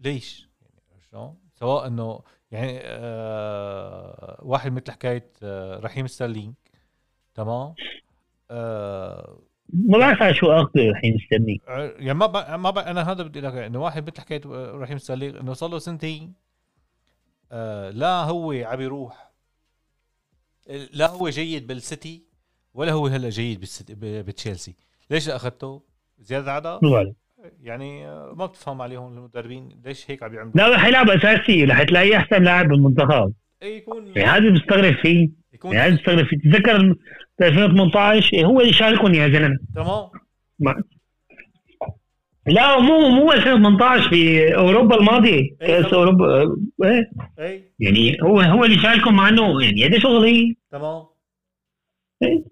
ليش؟ 0.00 0.48
يعني 0.90 1.02
شلون؟ 1.10 1.36
سواء 1.54 1.86
إنه 1.86 2.20
يعني 2.50 2.78
آه 2.82 4.40
واحد 4.42 4.72
مثل 4.72 4.92
حكاية 4.92 5.32
آه 5.42 5.78
رحيم 5.80 6.06
ستارلينج 6.06 6.54
تمام 7.34 7.74
آه 8.50 9.38
ما 9.72 9.98
بعرف 9.98 10.22
على 10.22 10.34
شو 10.34 10.52
اخذه 10.52 10.90
الحين 10.90 11.14
مستني 11.14 11.60
يعني 11.98 12.18
ما 12.18 12.26
بق... 12.26 12.54
ما 12.56 12.70
بق... 12.70 12.88
أنا 12.88 13.12
هذا 13.12 13.22
بدي 13.22 13.40
لك 13.40 13.52
إنه 13.52 13.82
واحد 13.82 14.06
مثل 14.06 14.20
حكاية 14.20 14.40
رحيم 14.74 14.98
ستيرلينج 14.98 15.36
إنه 15.36 15.52
صار 15.52 15.70
له 15.70 15.78
سنتين 15.78 16.32
آه 17.52 17.90
لا 17.90 18.24
هو 18.24 18.52
عم 18.52 18.80
يروح 18.80 19.32
لا 20.92 21.10
هو 21.10 21.28
جيد 21.28 21.66
بالسيتي 21.66 22.22
ولا 22.74 22.92
هو 22.92 23.06
هلا 23.06 23.28
جيد 23.28 23.64
بتشيلسي. 24.00 24.74
ليش 25.10 25.28
أخذته؟ 25.28 25.82
زياده 26.18 26.52
عدد 26.52 26.78
يعني 27.62 28.08
آه، 28.08 28.32
ما 28.36 28.46
بتفهم 28.46 28.82
عليهم 28.82 29.18
المدربين 29.18 29.80
ليش 29.84 30.10
هيك 30.10 30.22
عم 30.22 30.28
بيعملوا 30.30 30.52
لا 30.54 30.68
رح 30.74 30.86
يلعب 30.86 31.10
أساسي 31.10 31.64
رح 31.64 31.82
تلاقيه 31.82 32.16
أحسن 32.16 32.42
لاعب 32.42 32.68
بالمنتخب. 32.68 33.32
يكون 33.68 34.12
يعني 34.16 34.30
هذا 34.30 34.50
بستغرب 34.54 34.94
فيه. 34.94 35.28
يكون 35.54 35.72
يعني 35.72 35.88
هذا 35.92 35.96
بستغرب 35.96 36.26
فيه. 36.26 36.36
تتذكر 36.38 36.92
ب 37.40 37.42
2018 37.42 38.32
إيه، 38.36 38.44
هو 38.44 38.60
اللي 38.60 38.72
شاركهم 38.72 39.14
يا 39.14 39.28
زلمة. 39.28 39.58
تمام. 39.74 40.08
ما- 40.58 40.82
لا 42.46 42.78
مو 42.80 43.08
مو 43.08 43.32
2018 43.32 44.08
في 44.10 44.54
أوروبا 44.56 44.96
الماضية. 44.96 45.56
كاس. 45.60 45.84
أوروبا 45.94 46.42
إيه. 46.84 47.10
اي 47.38 47.72
يعني 47.80 48.16
هو 48.22 48.40
هو 48.40 48.64
اللي 48.64 48.78
شاركهم 48.78 49.16
مع 49.16 49.28
انه 49.28 49.62
يعني 49.62 49.86
هذا 49.86 49.98
شغلي. 49.98 50.56
تمام. 50.70 51.04
إيه. 52.22 52.44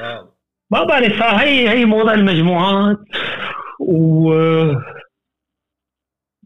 آه. 0.00 0.34
ما 0.70 0.84
بعرف 0.84 1.22
هي 1.22 1.68
هي 1.70 1.84
موضوع 1.84 2.14
المجموعات. 2.14 2.96
و 3.80 4.32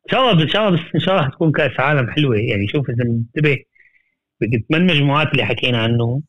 إن 0.04 0.10
شاء 0.10 0.20
الله 0.30 0.42
إن 0.42 0.48
شاء 0.48 0.68
الله 0.68 0.80
إن 0.94 1.00
شاء 1.00 1.16
الله 1.18 1.28
تكون 1.30 1.52
كأس 1.52 1.80
عالم 1.80 2.10
حلوة. 2.10 2.36
يعني 2.36 2.68
شوف 2.68 2.90
إذا 2.90 3.04
انتبه. 3.04 3.56
من 4.70 4.76
المجموعات 4.80 5.32
اللي 5.32 5.44
حكينا 5.44 5.78
عنه 5.78 6.22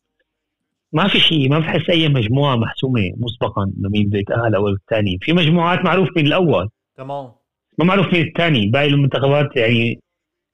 ما 0.94 1.08
في 1.08 1.20
شيء 1.20 1.50
ما 1.50 1.60
بحس 1.60 1.90
أي 1.90 2.10
مجموعة 2.10 2.56
محسومة 2.56 3.12
مسبقا 3.18 3.64
انه 3.64 3.90
مين 3.90 4.10
بده 4.10 4.20
يتأهل 4.20 4.56
أول 4.56 4.72
والثاني. 4.72 5.18
في 5.22 5.34
مجموعات 5.34 5.86
معروف 5.86 6.10
مين 6.18 6.28
الأول. 6.28 6.70
تمام 6.98 7.32
ما 7.78 7.86
معروف 7.86 8.14
مين 8.14 8.22
الثاني 8.28 8.66
باقي 8.70 8.88
المنتخبات 8.88 9.56
يعني 9.58 10.00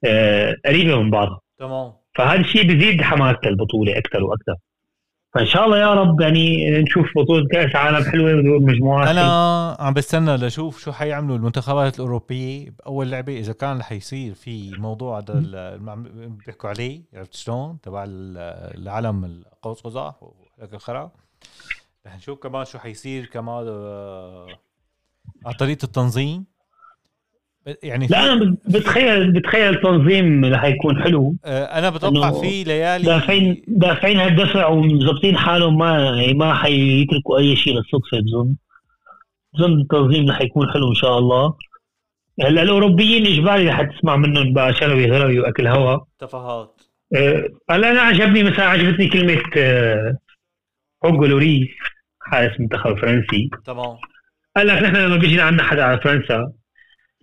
آه 0.05 0.55
قريبة 0.65 1.01
من 1.01 1.11
بعضها 1.11 1.39
تمام 1.59 1.93
فهذا 2.15 2.39
الشيء 2.41 2.63
بيزيد 2.67 3.01
حماسه 3.01 3.39
البطوله 3.45 3.97
أكثر 3.97 4.23
وأكثر. 4.23 4.55
فإن 5.33 5.45
شاء 5.45 5.65
الله 5.65 5.77
يا 5.79 5.93
رب 5.93 6.21
يعني 6.21 6.69
نشوف 6.81 7.05
بطولة 7.17 7.47
كأس 7.51 7.75
عالم 7.75 8.03
حلوة 8.11 8.35
ودور 8.35 8.59
مجموعات 8.59 9.07
أنا 9.07 9.77
عم 9.79 9.93
بستنى 9.93 10.35
لشوف 10.35 10.79
شو 10.79 10.91
حيعملوا 10.91 11.35
المنتخبات 11.35 11.95
الأوروبية. 11.95 12.69
باول 12.69 13.11
لعبة 13.11 13.39
إذا 13.39 13.53
كان 13.53 13.79
رح 13.79 13.91
يصير 13.91 14.33
في 14.33 14.71
موضوع 14.71 15.19
هذا 15.19 15.33
اللي 15.33 15.79
بيحكوا 16.45 16.69
عليه 16.69 17.01
عرفت 17.13 17.33
شلون؟ 17.33 17.81
تبع 17.81 18.05
العالم 18.07 19.25
القوس 19.25 19.81
قزح 19.81 20.15
وهيك 20.21 20.73
الخرا. 20.73 21.11
رح 22.07 22.15
نشوف 22.15 22.39
كمان 22.39 22.65
شو 22.65 22.79
حيصير 22.79 23.25
كمان 23.25 23.67
آه، 23.67 24.47
على 25.45 25.55
طريقة 25.55 25.85
التنظيم. 25.85 26.45
يعني 27.83 28.07
لا 28.07 28.33
أنا 28.33 28.57
بتخيل 28.65 29.31
بتخيل 29.31 29.73
التنظيم 29.73 30.45
رح 30.45 30.63
يكون 30.65 31.03
حلو. 31.03 31.35
آه، 31.45 31.63
أنا 31.63 31.89
بتوقع 31.89 32.31
في 32.41 32.63
ليالي 32.63 33.05
دافعين 33.05 33.63
دافعين 33.67 34.17
هالدفع 34.19 34.67
ومظبطين 34.67 35.37
حالهم 35.37 35.77
ما 35.77 35.99
يعني 35.99 36.33
ما 36.33 36.53
حيتركوا 36.53 37.37
أي 37.37 37.55
شيء 37.55 37.73
للصدفه 37.73 38.19
بظن 38.19 38.55
بظن 39.53 39.81
التنظيم 39.81 40.29
رح 40.29 40.41
يكون 40.41 40.71
حلو 40.73 40.89
إن 40.89 40.95
شاء 40.95 41.19
الله. 41.19 41.53
هلأ 42.41 42.61
الأوروبيين 42.61 43.27
إجباري 43.27 43.69
رح 43.69 43.81
تسمع 43.81 44.15
منهم 44.15 44.53
بقى 44.53 44.73
شلوي 44.73 45.11
غلوي 45.11 45.39
واكل 45.39 45.67
هوا. 45.67 45.99
تفاهات. 46.19 46.81
هلا 47.69 47.91
أنا 47.91 48.01
عجبني 48.01 48.43
مثلا 48.43 48.65
عجبتني 48.65 49.07
كلمة 49.07 49.41
هوجو 51.05 51.25
لوريس 51.25 51.67
حارس 52.21 52.59
منتخب 52.59 52.97
فرنسي. 52.97 53.49
تمام. 53.65 53.97
قال 54.57 54.67
لك 54.67 54.83
نحن 54.83 54.95
لما 54.95 55.17
بيجي 55.17 55.41
عندنا 55.41 55.63
حدا 55.63 55.83
على 55.83 55.99
فرنسا 55.99 56.51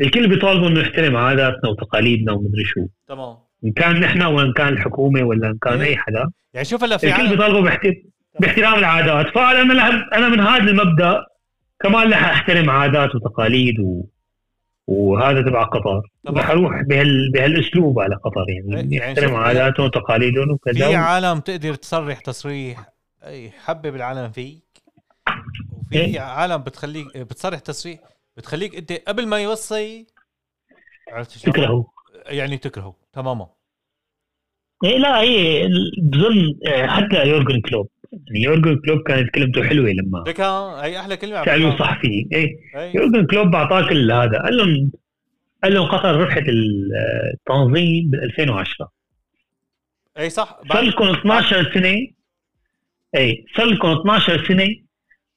الكل 0.01 0.29
بيطالبوا 0.29 0.69
إنه 0.69 0.81
يحترم 0.81 1.17
عاداتنا 1.17 1.71
وتقاليدنا 1.71 2.33
ومدري 2.33 2.65
شو. 2.65 2.87
تمام. 3.09 3.37
إن 3.65 3.73
كان 3.73 4.01
نحن 4.01 4.23
وإن 4.23 4.53
كان 4.53 4.69
الحكومة 4.69 5.23
ولا 5.23 5.49
إن 5.49 5.59
كان 5.63 5.81
أي 5.81 5.97
حدا 5.97 6.31
يعني 6.55 6.65
شوف 6.65 6.85
هلا 6.85 6.97
في 6.97 7.09
الكل 7.09 7.29
بيطالبوا 7.29 7.71
باحترام 8.41 8.79
العادات. 8.79 9.35
فانا 9.35 9.61
أنا 10.17 10.29
من 10.29 10.41
هذا 10.41 10.71
المبدأ 10.71 11.25
كمان 11.81 12.11
رح 12.11 12.25
أحترم 12.25 12.71
عادات 12.71 13.15
وتقاليد 13.15 13.81
و... 13.81 14.05
وهذا 14.87 15.43
تبع 15.43 15.63
قطر. 15.65 16.03
رح 16.29 16.51
أروح 16.51 16.83
بهال... 16.83 17.33
بهالأسلوب 17.33 18.01
على 18.01 18.15
قطر. 18.15 18.45
يعني, 18.49 18.97
يعني 18.97 19.13
احترم 19.13 19.35
عاداتهم 19.35 19.87
وتقاليدهم 19.87 20.51
وكذا 20.51 20.89
في 20.89 20.95
عالم 20.95 21.41
تقدر 21.41 21.75
تصرح 21.75 22.21
تصريح 22.21 22.89
يحبب 23.27 23.97
العالم 23.97 24.31
فيك 24.31 24.63
وفي 25.73 25.99
إيه؟ 25.99 26.21
عالم 26.21 26.57
بتخليك 26.57 27.19
بتصرح 27.19 27.59
تصريح 27.59 27.99
بتخليك 28.39 28.77
انت 28.77 28.93
قبل 28.93 29.27
ما 29.27 29.43
يوصي 29.43 30.07
عرفت 31.13 31.39
شلون؟ 31.39 31.55
تكرهه. 31.55 31.93
يعني 32.27 32.59
تكرهه 32.59 32.97
تماما. 33.13 33.49
إيه 34.85 34.99
لا 34.99 35.21
هي 35.21 35.69
بظن 36.03 36.59
حتى 36.89 37.29
يورجن 37.29 37.61
كلوب. 37.61 37.89
يعني 38.13 38.43
يورجن 38.45 38.81
كلوب 38.85 39.03
كانت 39.03 39.31
كلمته 39.31 39.63
حلوة 39.63 39.91
لما 39.91 40.25
لك 40.27 40.41
هي 40.41 41.01
أحلى 41.01 41.17
كلمة 41.17 41.45
سالوه 41.45 41.79
صحفي. 41.79 42.29
إيه 42.33 42.57
يورجن 42.95 43.27
كلوب 43.27 43.55
اعطاك 43.55 43.93
هذا. 43.93 44.43
قال 44.43 44.57
لهم 44.57 44.93
قال 45.63 45.75
لهم 45.75 45.87
قطر 45.87 46.15
ربحت 46.15 46.45
التنظيم 46.49 48.11
بال 48.11 48.23
2010 48.23 48.93
اي 50.19 50.31
صح. 50.31 50.61
صار 50.73 50.83
لكم 50.83 51.05
12 51.05 51.75
سنة 51.75 51.97
اي 53.15 53.45
صار 53.57 53.67
لكم 53.67 53.89
12 53.89 54.49
سنة 54.49 54.69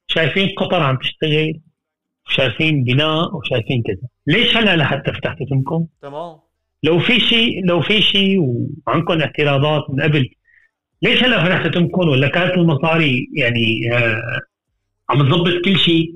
شايفين 0.08 0.50
قطر 0.58 0.84
عم 0.84 0.98
تشتغل. 0.98 1.62
وشايفين 2.32 2.84
بناء 2.84 3.36
وشايفين 3.36 3.84
كذا. 3.84 4.08
ليش 4.28 4.58
هلا 4.58 4.76
لحتى 4.76 5.14
فتحتوا 5.14 5.46
تمكم 5.50 5.86
تمام. 6.02 6.38
لو 6.84 7.00
في 7.00 7.20
شيء 7.20 7.66
لو 7.66 7.82
في 7.82 8.02
شيء 8.02 8.40
وعندكم 8.88 9.22
اعتراضات 9.22 9.84
من 9.90 10.02
قبل 10.02 10.30
ليش 11.02 11.24
هلا 11.24 11.46
فتحتوا 11.46 11.72
تمكم 11.72 12.10
ولا 12.10 12.28
كانت 12.28 12.54
المصاري 12.54 13.30
يعني 13.36 13.92
آه 13.94 14.22
عم 15.10 15.30
تظبط 15.30 15.66
كل 15.66 15.78
شيء؟ 15.78 16.16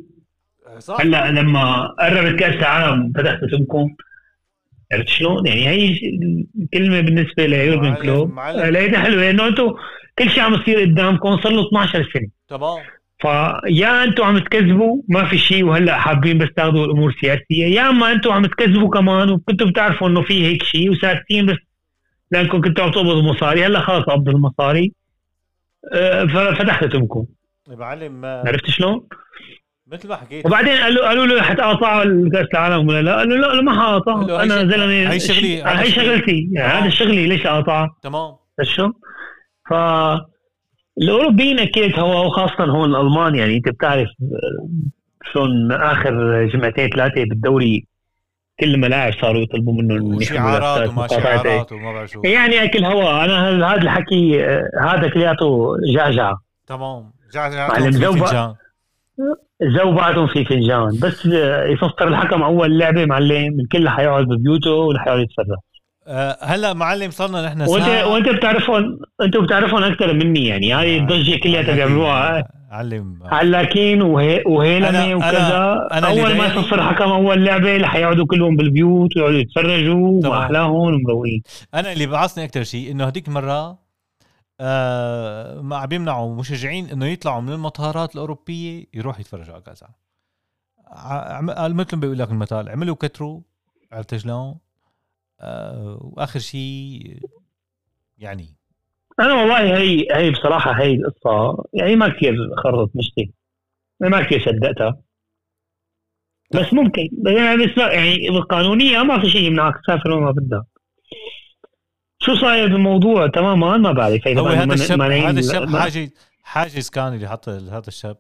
صح. 0.79 1.01
هلا 1.01 1.31
لما 1.31 1.87
قربت 1.99 2.39
كأس 2.39 2.55
العالم 2.55 3.11
فتحتوا 3.15 3.47
تمكم 3.47 3.95
عرفت 4.93 5.07
شلون؟ 5.07 5.47
يعني 5.47 5.67
هي 5.67 5.97
الكلمة 6.61 7.01
بالنسبة 7.01 7.45
ليورجن 7.45 7.95
كلوب 7.95 8.39
لقيتها 8.39 8.99
حلوة 8.99 9.29
انه 9.29 9.47
أنتم 9.47 9.73
كل 10.19 10.29
شيء 10.29 10.43
عم 10.43 10.53
يصير 10.53 10.79
قدامكم 10.79 11.37
صار 11.37 11.51
له 11.51 11.67
12 11.67 12.09
سنة. 12.13 12.27
تمام. 12.47 12.77
فيا 13.19 14.03
أنتم 14.03 14.23
عم 14.23 14.37
تكذبوا 14.37 15.01
ما 15.09 15.25
في 15.25 15.37
شيء. 15.37 15.63
وهلأ 15.63 15.99
حابين 15.99 16.37
بس 16.37 16.47
تاخذوا 16.55 16.85
الأمور 16.85 17.15
سياسية. 17.21 17.65
يا 17.65 17.89
أما 17.89 18.11
أنتم 18.11 18.31
عم 18.31 18.45
تكذبوا 18.45 18.89
كمان 18.89 19.29
وكنتوا 19.29 19.67
بتعرفوا 19.67 20.07
إنه 20.07 20.21
في 20.21 20.45
هيك 20.45 20.63
شيء 20.63 20.91
وساكتين 20.91 21.45
بس 21.45 21.57
لأنكم 22.31 22.61
كنتوا 22.61 22.83
عم 22.83 22.91
تقبضوا 22.91 23.21
مصاري. 23.21 23.65
هلأ 23.65 23.79
خلص 23.79 24.05
قبضوا 24.05 24.33
المصاري. 24.33 24.93
آه، 25.93 26.25
ففتحت 26.25 26.83
تمكم 26.85 27.25
معلم 27.67 28.25
عرفت 28.25 28.69
شلون؟ 28.69 29.07
مثل 29.87 30.09
ما 30.09 30.15
حكيت. 30.15 30.45
وبعدين 30.45 30.77
قالوا 30.77 31.07
قالوا 31.07 31.25
له 31.25 31.41
حتقاطعوا 31.41 32.03
الكاس 32.03 32.47
العالم 32.53 32.87
ولا 32.87 33.01
لا؟ 33.01 33.17
قال 33.17 33.29
له 33.29 33.53
لا 33.53 33.61
ما 33.61 33.81
حقاطع 33.81 34.43
أنا 34.43 34.55
زلمه 34.55 35.11
هي 35.11 35.19
شغلي 35.19 35.63
هي 35.63 35.91
شغلتي. 35.91 36.49
يعني 36.51 36.73
هذا 36.73 36.89
شغلي 36.89 37.27
ليش 37.27 37.45
أقاطعه؟ 37.45 37.97
تمام. 38.03 38.35
شو؟ 38.63 38.91
ف 39.69 39.73
الأوروبيين 40.97 41.59
أكيد 41.59 41.99
هو 41.99 42.27
وخاصه 42.27 42.63
هون 42.63 42.95
الالمان 42.95 43.35
يعني 43.35 43.57
أنت 43.57 43.69
بتعرف 43.69 44.09
شلون 45.33 45.71
آخر 45.71 46.45
جمعتين 46.45 46.89
ثلاثة 46.89 47.23
بالدوري 47.23 47.87
كل 48.59 48.73
الملاعب 48.73 49.13
صاروا 49.13 49.41
يطلبوا 49.41 49.73
منهم 49.73 50.21
شعارات 50.21 50.89
وما 50.89 51.07
شعارات 51.07 51.71
وما 51.71 51.93
بعرف 51.93 52.17
يعني 52.23 52.63
أكل 52.63 52.85
هوا. 52.85 53.25
أنا 53.25 53.49
هذا 53.73 53.81
الحكي 53.81 54.43
هذا 54.81 55.09
كلياته 55.13 55.75
جعجع 55.95 56.33
تمام. 56.67 57.11
جعجع 57.33 57.69
في 57.69 57.91
فنجان. 57.91 58.53
جو 59.61 59.91
بعضهم 59.91 60.27
في 60.27 60.45
فنجان. 60.45 60.99
بس 61.01 61.25
يفطر 61.73 62.07
الحكم 62.07 62.43
أول 62.43 62.79
لعبة 62.79 63.05
معلم 63.05 63.59
الكل 63.59 63.89
حيقعد 63.89 64.25
ببيوته 64.25 64.71
وحيقعد 64.71 65.19
يتفرج. 65.19 65.45
أه 65.51 65.64
هلا 66.41 66.73
معلم 66.73 67.11
صرنا 67.11 67.45
نحن 67.45 67.61
وانت 67.61 67.87
وأنت 67.87 68.29
بتعرفهم 68.29 68.99
أنتم 69.21 69.45
بتعرفهم 69.45 69.83
أكثر 69.83 70.13
مني 70.13 70.45
يعني. 70.45 70.73
هاي 70.73 70.97
الضجة 70.97 71.39
كلها 71.39 71.61
بيعملوها 71.61 72.47
علم. 72.71 73.19
علاكين 73.23 74.01
وهيلمه 74.01 75.15
وكذا. 75.15 75.87
أنا 75.91 76.07
أول 76.07 76.37
ما 76.37 76.45
يصفر 76.45 76.83
حكم 76.83 77.09
أول 77.11 77.45
لعبة 77.45 77.77
رح 77.77 77.95
يقعدوا 77.95 78.25
كلهم 78.25 78.55
بالبيوت 78.55 79.17
ويقعدوا 79.17 79.39
يتفرجوا 79.39 80.27
وأحلاهم 80.27 80.71
ومروقين. 80.71 81.43
أنا 81.73 81.91
اللي 81.91 82.05
بعصني 82.05 82.43
أكثر 82.43 82.63
شيء 82.63 82.91
إنه 82.91 83.07
هذيك 83.07 83.27
المره 83.27 83.85
آه 84.59 85.61
ما 85.61 85.77
عم 85.77 85.91
يمنعوا 85.91 86.35
مشجعين 86.35 86.89
إنه 86.89 87.05
يطلعوا 87.05 87.41
من 87.41 87.53
المطارات 87.53 88.15
الأوروبية 88.15 88.85
يروحوا 88.93 89.21
يتفرجوا 89.21 89.53
على 89.53 89.63
كذا 89.63 89.87
مثل 91.73 91.95
ما 91.95 92.01
بيقول 92.01 92.19
لك 92.19 92.31
المثال 92.31 92.69
عملوا 92.69 92.95
كتروا 92.95 93.41
عرفت 93.91 94.15
شلون؟ 94.15 94.55
آه 95.39 95.99
وآخر 96.01 96.39
شيء 96.39 97.19
يعني. 98.17 98.57
أنا 99.19 99.33
والله 99.33 99.77
هي 99.77 100.07
هي 100.11 100.31
بصراحة 100.31 100.71
هي 100.71 100.93
القصة 100.93 101.63
يعني 101.73 101.95
ما 101.95 102.09
كثير 102.09 102.35
خرط 102.63 102.91
مشتي 102.95 103.31
ما 103.99 104.23
كثير 104.23 104.45
صدقتها. 104.45 105.01
بس 106.53 106.73
ممكن 106.73 107.09
يعني 107.27 107.65
بس 107.65 107.77
يعني 107.77 108.29
بالقانونية 108.29 109.03
ما 109.03 109.21
في 109.21 109.29
شيء 109.29 109.41
يمنعك 109.41 109.73
تسافر 109.83 110.11
وين 110.11 110.23
ما 110.23 110.31
بدك 110.31 110.65
شو 112.19 112.35
صاير 112.35 112.67
بالموضوع 112.67 113.27
تماما؟ 113.27 113.77
ما 113.77 113.91
بعرف. 113.91 114.27
هو 114.27 114.47
هذا 114.47 114.73
الشاب 114.73 115.01
هذا 115.01 115.39
الشاب 115.39 115.75
حاجز 115.75 116.09
حاجز 116.43 116.89
كان 116.89 117.13
اللي 117.13 117.27
حط 117.29 117.49
هذا 117.49 117.87
الشاب. 117.87 118.17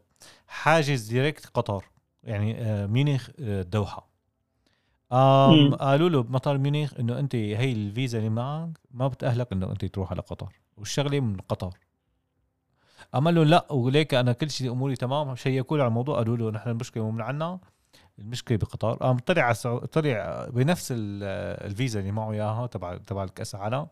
حاجز 0.47 1.07
direct 1.07 1.45
قطر 1.45 1.83
يعني 2.23 2.61
آه، 2.61 2.85
ميونخ 2.85 3.29
الدوحه 3.39 3.97
آه، 3.97 4.14
قالوا 5.11 6.09
له 6.09 6.23
بمطار 6.23 6.57
ميونخ 6.57 6.93
إنه 6.99 7.19
أنت 7.19 7.35
هي 7.35 7.71
الفيزا 7.71 8.17
اللي 8.17 8.29
معك 8.29 8.69
ما 8.91 9.07
بتأهلك 9.07 9.51
إنه 9.53 9.71
أنت 9.71 9.85
تروح 9.85 10.11
على 10.11 10.21
قطر 10.21 10.53
والشغلة 10.77 11.19
من 11.19 11.37
قطر. 11.37 11.77
قام 13.15 13.22
قال 13.22 13.29
له 13.29 13.43
لا 13.43 13.71
وليك 13.71 14.13
أنا 14.13 14.33
كل 14.33 14.49
شيء 14.49 14.71
أموري 14.71 14.95
تمام. 14.95 15.35
شيكوا 15.35 15.77
على 15.77 15.87
الموضوع 15.87 16.17
قالوا 16.17 16.37
له 16.37 16.51
نحن 16.51 16.69
المشكلة 16.69 17.03
مو 17.03 17.11
من 17.11 17.21
عنا 17.21 17.59
المشكلة 18.19 18.57
بقطر. 18.57 18.93
قام 18.93 19.17
طلع 19.19 19.43
على 19.43 19.79
طلع 19.79 20.47
بنفس 20.49 20.93
الفيزا 20.95 21.99
اللي 21.99 22.11
معه 22.11 22.31
إياها 22.31 22.67
تبع 22.67 22.97
تبع 22.97 23.23
الكأس 23.23 23.55
العالم. 23.55 23.87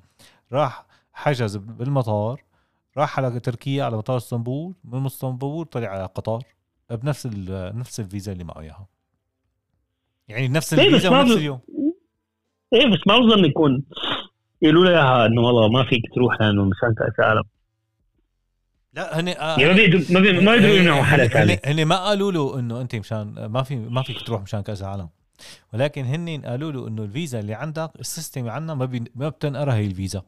راح 0.51 0.85
حجز 1.13 1.57
بالمطار 1.57 2.43
راح 2.97 3.19
على 3.19 3.39
تركيا 3.39 3.83
على 3.83 3.97
مطار 3.97 4.17
اسطنبول. 4.17 4.73
من 4.83 5.05
اسطنبول 5.05 5.65
طلع 5.65 5.87
على 5.87 6.05
قطر 6.05 6.43
بنفس 6.89 7.25
ال- 7.25 7.77
نفس 7.79 7.99
الفيزا 7.99 8.31
اللي 8.31 8.43
معه 8.43 8.59
إياها. 8.59 8.87
يعني 10.27 10.47
نفس 10.47 10.73
إيه، 10.73 10.87
الفيزا 10.87 11.09
ما 11.09 11.19
ونفس 11.19 11.37
اليوم. 11.37 11.59
إيه 12.73 12.87
بس 12.87 12.99
ما 13.07 13.19
بظن 13.19 13.45
يكون. 13.45 13.83
يقولوا 14.61 14.85
لها 14.85 14.91
اياها 14.91 15.25
إنه 15.25 15.41
والله 15.41 15.69
ما 15.69 15.83
فيك 15.83 16.01
تروح 16.15 16.41
لأنه 16.41 16.63
مشان 16.63 16.93
كاس 16.93 17.19
العالم. 17.19 17.43
لا 18.93 19.19
هن 19.19 19.27
آه 19.27 19.59
يعني 19.59 19.65
ما 19.65 19.73
بيقدروا 19.73 20.01
ما, 20.09 20.19
بي... 20.19 20.45
ما 20.45 20.51
بيقدروا 20.51 20.75
يمنعوا 20.75 21.03
حدا 21.03 21.23
هن, 21.23 21.27
ثاني. 21.27 21.59
هن 21.65 21.85
ما 21.85 22.05
قالوا 22.05 22.31
له 22.31 22.59
إنه 22.59 22.81
أنت 22.81 22.95
مشان 22.95 23.45
ما 23.45 23.63
في 23.63 23.75
ما 23.75 24.01
فيك 24.01 24.21
تروح 24.21 24.41
مشان 24.41 24.61
كأس 24.61 24.81
العالم. 24.81 25.09
ولكن 25.73 26.05
هن 26.05 26.41
قالوا 26.45 26.71
له 26.71 26.87
إنه 26.87 27.03
الفيزا 27.03 27.39
اللي 27.39 27.53
عندك 27.53 27.91
ال 27.99 28.06
system 28.06 28.49
عندنا 28.49 28.73
ما 28.73 28.85
بي 28.85 29.03
ما 29.15 29.29
بتنقرا 29.29 29.73
هي 29.73 29.85
الفيزا. 29.85 30.21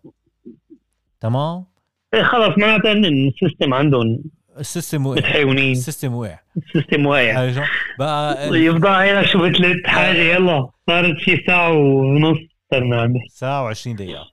تمام؟ 1.20 1.66
إيه 2.14 2.24
خلص 2.24 2.58
معناتها 2.58 2.92
إن 2.92 3.06
ال 3.06 3.15
system 3.15 3.74
عندهم 3.74 4.24
ال 4.60 4.66
system 4.66 5.06
وقع 5.06 5.16
متحيونين 5.18 5.72
ال 5.72 5.78
system 5.78 6.14
وقع 6.16 6.40
ال 6.58 6.65
system 6.65 7.06
واقع. 7.06 7.52
شو؟ 7.52 7.62
بقى 8.00 8.48
يفضل 8.66 8.88
هنا 8.90 9.26
شو 9.26 9.50
بتلت 9.50 9.88
حاجة 9.88 10.18
يلا 10.18 10.70
صارت 10.88 11.18
شي 11.18 11.44
ساعة 11.48 11.72
ونص. 11.72 12.38
صرنا 12.72 13.02
عندي 13.02 13.20
ساعة 13.30 13.74
و20 13.74 13.88
دقيقة. 13.88 14.26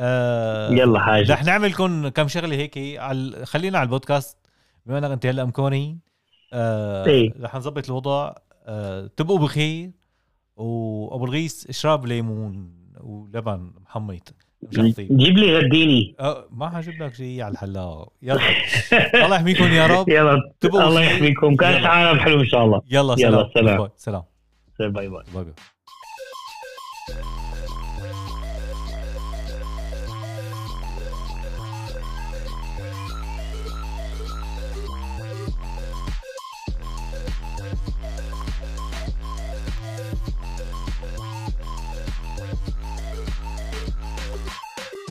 آه 0.00 0.70
يلا 0.70 1.00
حاجة. 1.00 1.32
رح 1.32 1.44
نعمل 1.44 1.74
كم 1.74 2.08
كم 2.08 2.28
شغلة 2.28 2.56
هيك. 2.56 2.98
على 2.98 3.46
خلينا 3.46 3.78
على 3.78 3.86
البودكاست. 3.86 4.38
بما 4.86 4.98
إنك 4.98 5.10
أنت 5.10 5.26
هلا 5.26 5.44
مكونين 5.44 6.00
آه 6.52 7.06
إيه. 7.06 7.32
رح 7.40 7.54
نظبط 7.54 7.90
الوضع. 7.90 8.32
آه 8.66 9.10
تبقوا 9.16 9.38
بخير. 9.38 9.90
وابو 10.56 11.24
الغيث 11.24 11.66
اشرب 11.66 12.06
ليمون 12.06 12.70
ولبن 13.00 13.72
مخيض. 13.86 14.34
جيب 14.72 15.38
لي 15.38 15.58
غديني. 15.58 16.16
أه، 16.20 16.46
ما 16.50 16.70
حجيب 16.70 17.02
لك 17.02 17.14
شيء 17.14 17.42
على 17.42 17.52
الحلا 17.52 18.06
يلا. 18.22 18.40
الله 19.24 19.36
يحميكم 19.36 19.64
يا 19.64 19.86
رب. 19.86 20.08
يلا. 20.16 20.52
الله 20.64 21.02
يحميكم. 21.02 21.56
كاس 21.56 21.84
عالم 21.84 22.20
حلو 22.20 22.40
إن 22.40 22.46
شاء 22.46 22.64
الله. 22.64 22.82
يلا 22.90 23.16
سلام. 23.16 23.34
يلا 23.34 23.90
سلام. 23.96 24.22
سلام 24.78 24.92
bye 24.92 25.08
bye. 25.08 25.24
bye 25.34 25.44
bye. 25.44 25.54